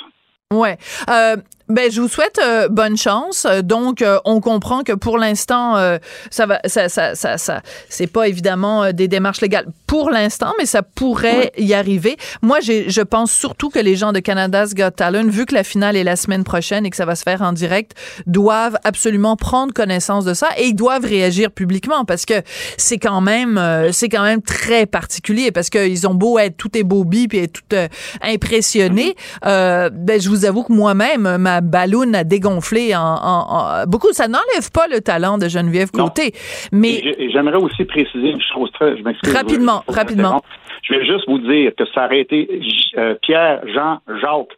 Ouais. 0.51 0.77
Euh, 1.09 1.37
ben, 1.71 1.89
je 1.91 2.01
vous 2.01 2.07
souhaite 2.07 2.39
euh, 2.43 2.67
bonne 2.69 2.97
chance. 2.97 3.47
Donc, 3.63 4.01
euh, 4.01 4.19
on 4.25 4.41
comprend 4.41 4.83
que 4.83 4.91
pour 4.91 5.17
l'instant, 5.17 5.77
euh, 5.77 5.97
ça 6.29 6.45
va, 6.45 6.59
ça, 6.65 6.89
ça, 6.89 7.15
ça, 7.15 7.37
ça 7.37 7.61
c'est 7.89 8.07
pas 8.07 8.27
évidemment 8.27 8.91
des 8.91 9.07
démarches 9.07 9.41
légales 9.41 9.67
pour 9.87 10.09
l'instant, 10.09 10.53
mais 10.59 10.65
ça 10.65 10.83
pourrait 10.83 11.51
y 11.57 11.73
arriver. 11.73 12.17
Moi, 12.41 12.59
je 12.61 13.01
pense 13.01 13.31
surtout 13.31 13.69
que 13.69 13.79
les 13.79 13.95
gens 13.95 14.11
de 14.11 14.19
Canada's 14.19 14.73
Got 14.73 14.91
Talent, 14.91 15.27
vu 15.27 15.45
que 15.45 15.53
la 15.53 15.63
finale 15.63 15.95
est 15.95 16.03
la 16.03 16.15
semaine 16.15 16.43
prochaine 16.43 16.85
et 16.85 16.89
que 16.89 16.95
ça 16.95 17.05
va 17.05 17.15
se 17.15 17.23
faire 17.23 17.41
en 17.41 17.53
direct, 17.53 17.93
doivent 18.25 18.77
absolument 18.83 19.35
prendre 19.35 19.73
connaissance 19.73 20.25
de 20.25 20.33
ça 20.33 20.47
et 20.57 20.67
ils 20.67 20.75
doivent 20.75 21.05
réagir 21.05 21.51
publiquement 21.51 22.05
parce 22.05 22.25
que 22.25 22.41
c'est 22.77 22.97
quand 22.97 23.21
même, 23.21 23.59
c'est 23.91 24.09
quand 24.09 24.23
même 24.23 24.41
très 24.41 24.85
particulier 24.85 25.51
parce 25.51 25.69
qu'ils 25.69 26.07
ont 26.07 26.15
beau 26.15 26.39
être 26.39 26.57
tout 26.57 26.71
beau 26.83 27.05
puis 27.05 27.39
être 27.39 27.53
tout 27.53 27.75
impressionné. 28.21 29.15
ben, 29.43 29.91
je 30.21 30.29
vous 30.29 30.45
avoue 30.45 30.63
que 30.63 30.73
moi-même, 30.73 31.37
ma 31.37 31.60
ballon 31.61 32.13
a 32.13 32.23
dégonflé 32.23 32.95
en, 32.95 33.85
beaucoup. 33.87 34.11
Ça 34.11 34.27
n'enlève 34.27 34.71
pas 34.73 34.87
le 34.87 35.01
talent 35.01 35.37
de 35.37 35.47
Geneviève 35.47 35.91
Côté. 35.91 36.33
Mais 36.71 37.01
j'aimerais 37.31 37.57
aussi 37.57 37.85
préciser 37.85 38.29
une 38.29 38.41
chose 38.53 38.71
très. 38.73 38.97
Je 38.97 39.03
m'excuse. 39.03 39.33
Rapidement, 39.33 39.83
rapidement. 39.87 40.41
Je 40.83 40.95
vais 40.95 41.05
juste 41.05 41.27
vous 41.27 41.39
dire 41.39 41.71
que 41.77 41.83
ça 41.93 42.05
aurait 42.05 42.21
été 42.21 42.61
euh, 42.97 43.15
Pierre, 43.21 43.61
Jean, 43.73 43.99
Jacques, 44.19 44.57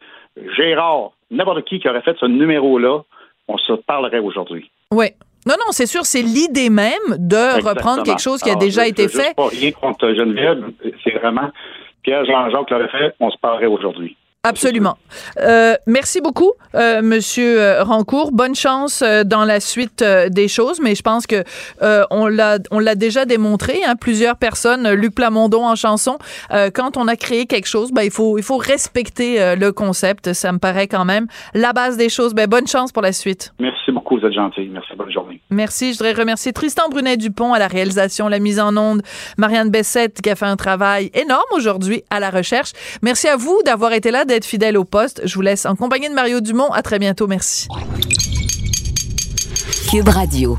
Gérard, 0.56 1.12
n'importe 1.30 1.64
qui 1.64 1.78
qui 1.78 1.88
aurait 1.88 2.02
fait 2.02 2.16
ce 2.18 2.26
numéro-là, 2.26 3.00
on 3.48 3.58
se 3.58 3.72
parlerait 3.74 4.18
aujourd'hui. 4.18 4.70
Oui. 4.90 5.06
Non, 5.46 5.54
non, 5.58 5.72
c'est 5.72 5.86
sûr, 5.86 6.06
c'est 6.06 6.22
l'idée 6.22 6.70
même 6.70 7.18
de 7.18 7.62
reprendre 7.68 8.02
quelque 8.02 8.22
chose 8.22 8.42
qui 8.42 8.50
a 8.50 8.54
déjà 8.54 8.86
été 8.86 9.08
fait. 9.08 9.34
Pas 9.36 9.48
rien 9.48 9.72
contre 9.72 10.08
Geneviève, 10.14 10.64
c'est 11.04 11.12
vraiment 11.18 11.50
Pierre, 12.02 12.24
Jean, 12.24 12.50
Jacques 12.50 12.70
l'aurait 12.70 12.88
fait, 12.88 13.14
on 13.20 13.30
se 13.30 13.38
parlerait 13.38 13.66
aujourd'hui. 13.66 14.16
Absolument. 14.44 14.98
Euh, 15.40 15.74
merci 15.86 16.20
beaucoup, 16.20 16.52
euh, 16.74 17.00
Monsieur 17.00 17.60
euh, 17.60 17.82
Rancourt. 17.82 18.30
Bonne 18.30 18.54
chance 18.54 19.02
euh, 19.02 19.24
dans 19.24 19.44
la 19.46 19.58
suite 19.58 20.02
euh, 20.02 20.28
des 20.28 20.48
choses, 20.48 20.80
mais 20.80 20.94
je 20.94 21.02
pense 21.02 21.26
que 21.26 21.44
on 22.10 22.26
l'a 22.26 22.58
on 22.70 22.78
l'a 22.78 22.94
déjà 22.94 23.24
démontré. 23.24 23.80
Hein, 23.86 23.96
plusieurs 23.96 24.36
personnes, 24.36 24.90
Luc 24.92 25.14
Plamondon 25.14 25.66
en 25.66 25.76
chanson. 25.76 26.18
quand 26.74 26.96
on 26.96 27.08
a 27.08 27.16
créé 27.16 27.46
quelque 27.46 27.66
chose, 27.66 27.90
ben 27.92 28.02
il 28.02 28.10
faut 28.10 28.36
il 28.38 28.44
faut 28.44 28.58
respecter 28.58 29.56
le 29.56 29.72
concept. 29.72 30.32
Ça 30.32 30.52
me 30.52 30.58
paraît 30.58 30.88
quand 30.88 31.04
même 31.04 31.26
la 31.54 31.72
base 31.72 31.96
des 31.96 32.08
choses. 32.08 32.34
Ben 32.34 32.46
bonne 32.46 32.66
chance 32.66 32.92
pour 32.92 33.02
la 33.02 33.12
suite. 33.12 33.54
Merci 33.58 33.92
beaucoup, 33.92 34.18
vous 34.18 34.26
êtes 34.26 34.32
gentil. 34.34 34.68
Merci, 34.70 34.94
bonne 34.96 35.10
journée. 35.10 35.40
Merci. 35.50 35.92
Je 35.92 35.98
voudrais 35.98 36.12
remercier 36.12 36.52
Tristan 36.52 36.88
Brunet 36.90 37.16
Dupont 37.16 37.52
à 37.52 37.58
la 37.58 37.68
réalisation, 37.68 38.28
la 38.28 38.38
mise 38.38 38.60
en 38.60 38.76
onde, 38.76 39.02
Marianne 39.38 39.70
Bessette 39.70 40.20
qui 40.20 40.30
a 40.30 40.36
fait 40.36 40.46
un 40.46 40.56
travail 40.56 41.10
énorme 41.14 41.42
aujourd'hui 41.52 42.02
à 42.10 42.20
la 42.20 42.30
recherche. 42.30 42.72
Merci 43.02 43.28
à 43.28 43.36
vous 43.36 43.60
d'avoir 43.64 43.92
été 43.92 44.10
là 44.10 44.24
fidèle 44.42 44.76
au 44.76 44.84
poste. 44.84 45.20
Je 45.24 45.34
vous 45.34 45.42
laisse 45.42 45.66
en 45.66 45.76
compagnie 45.76 46.08
de 46.08 46.14
Mario 46.14 46.40
Dumont. 46.40 46.72
À 46.72 46.82
très 46.82 46.98
bientôt. 46.98 47.26
Merci. 47.26 47.68
Cube 49.90 50.08
Radio. 50.08 50.58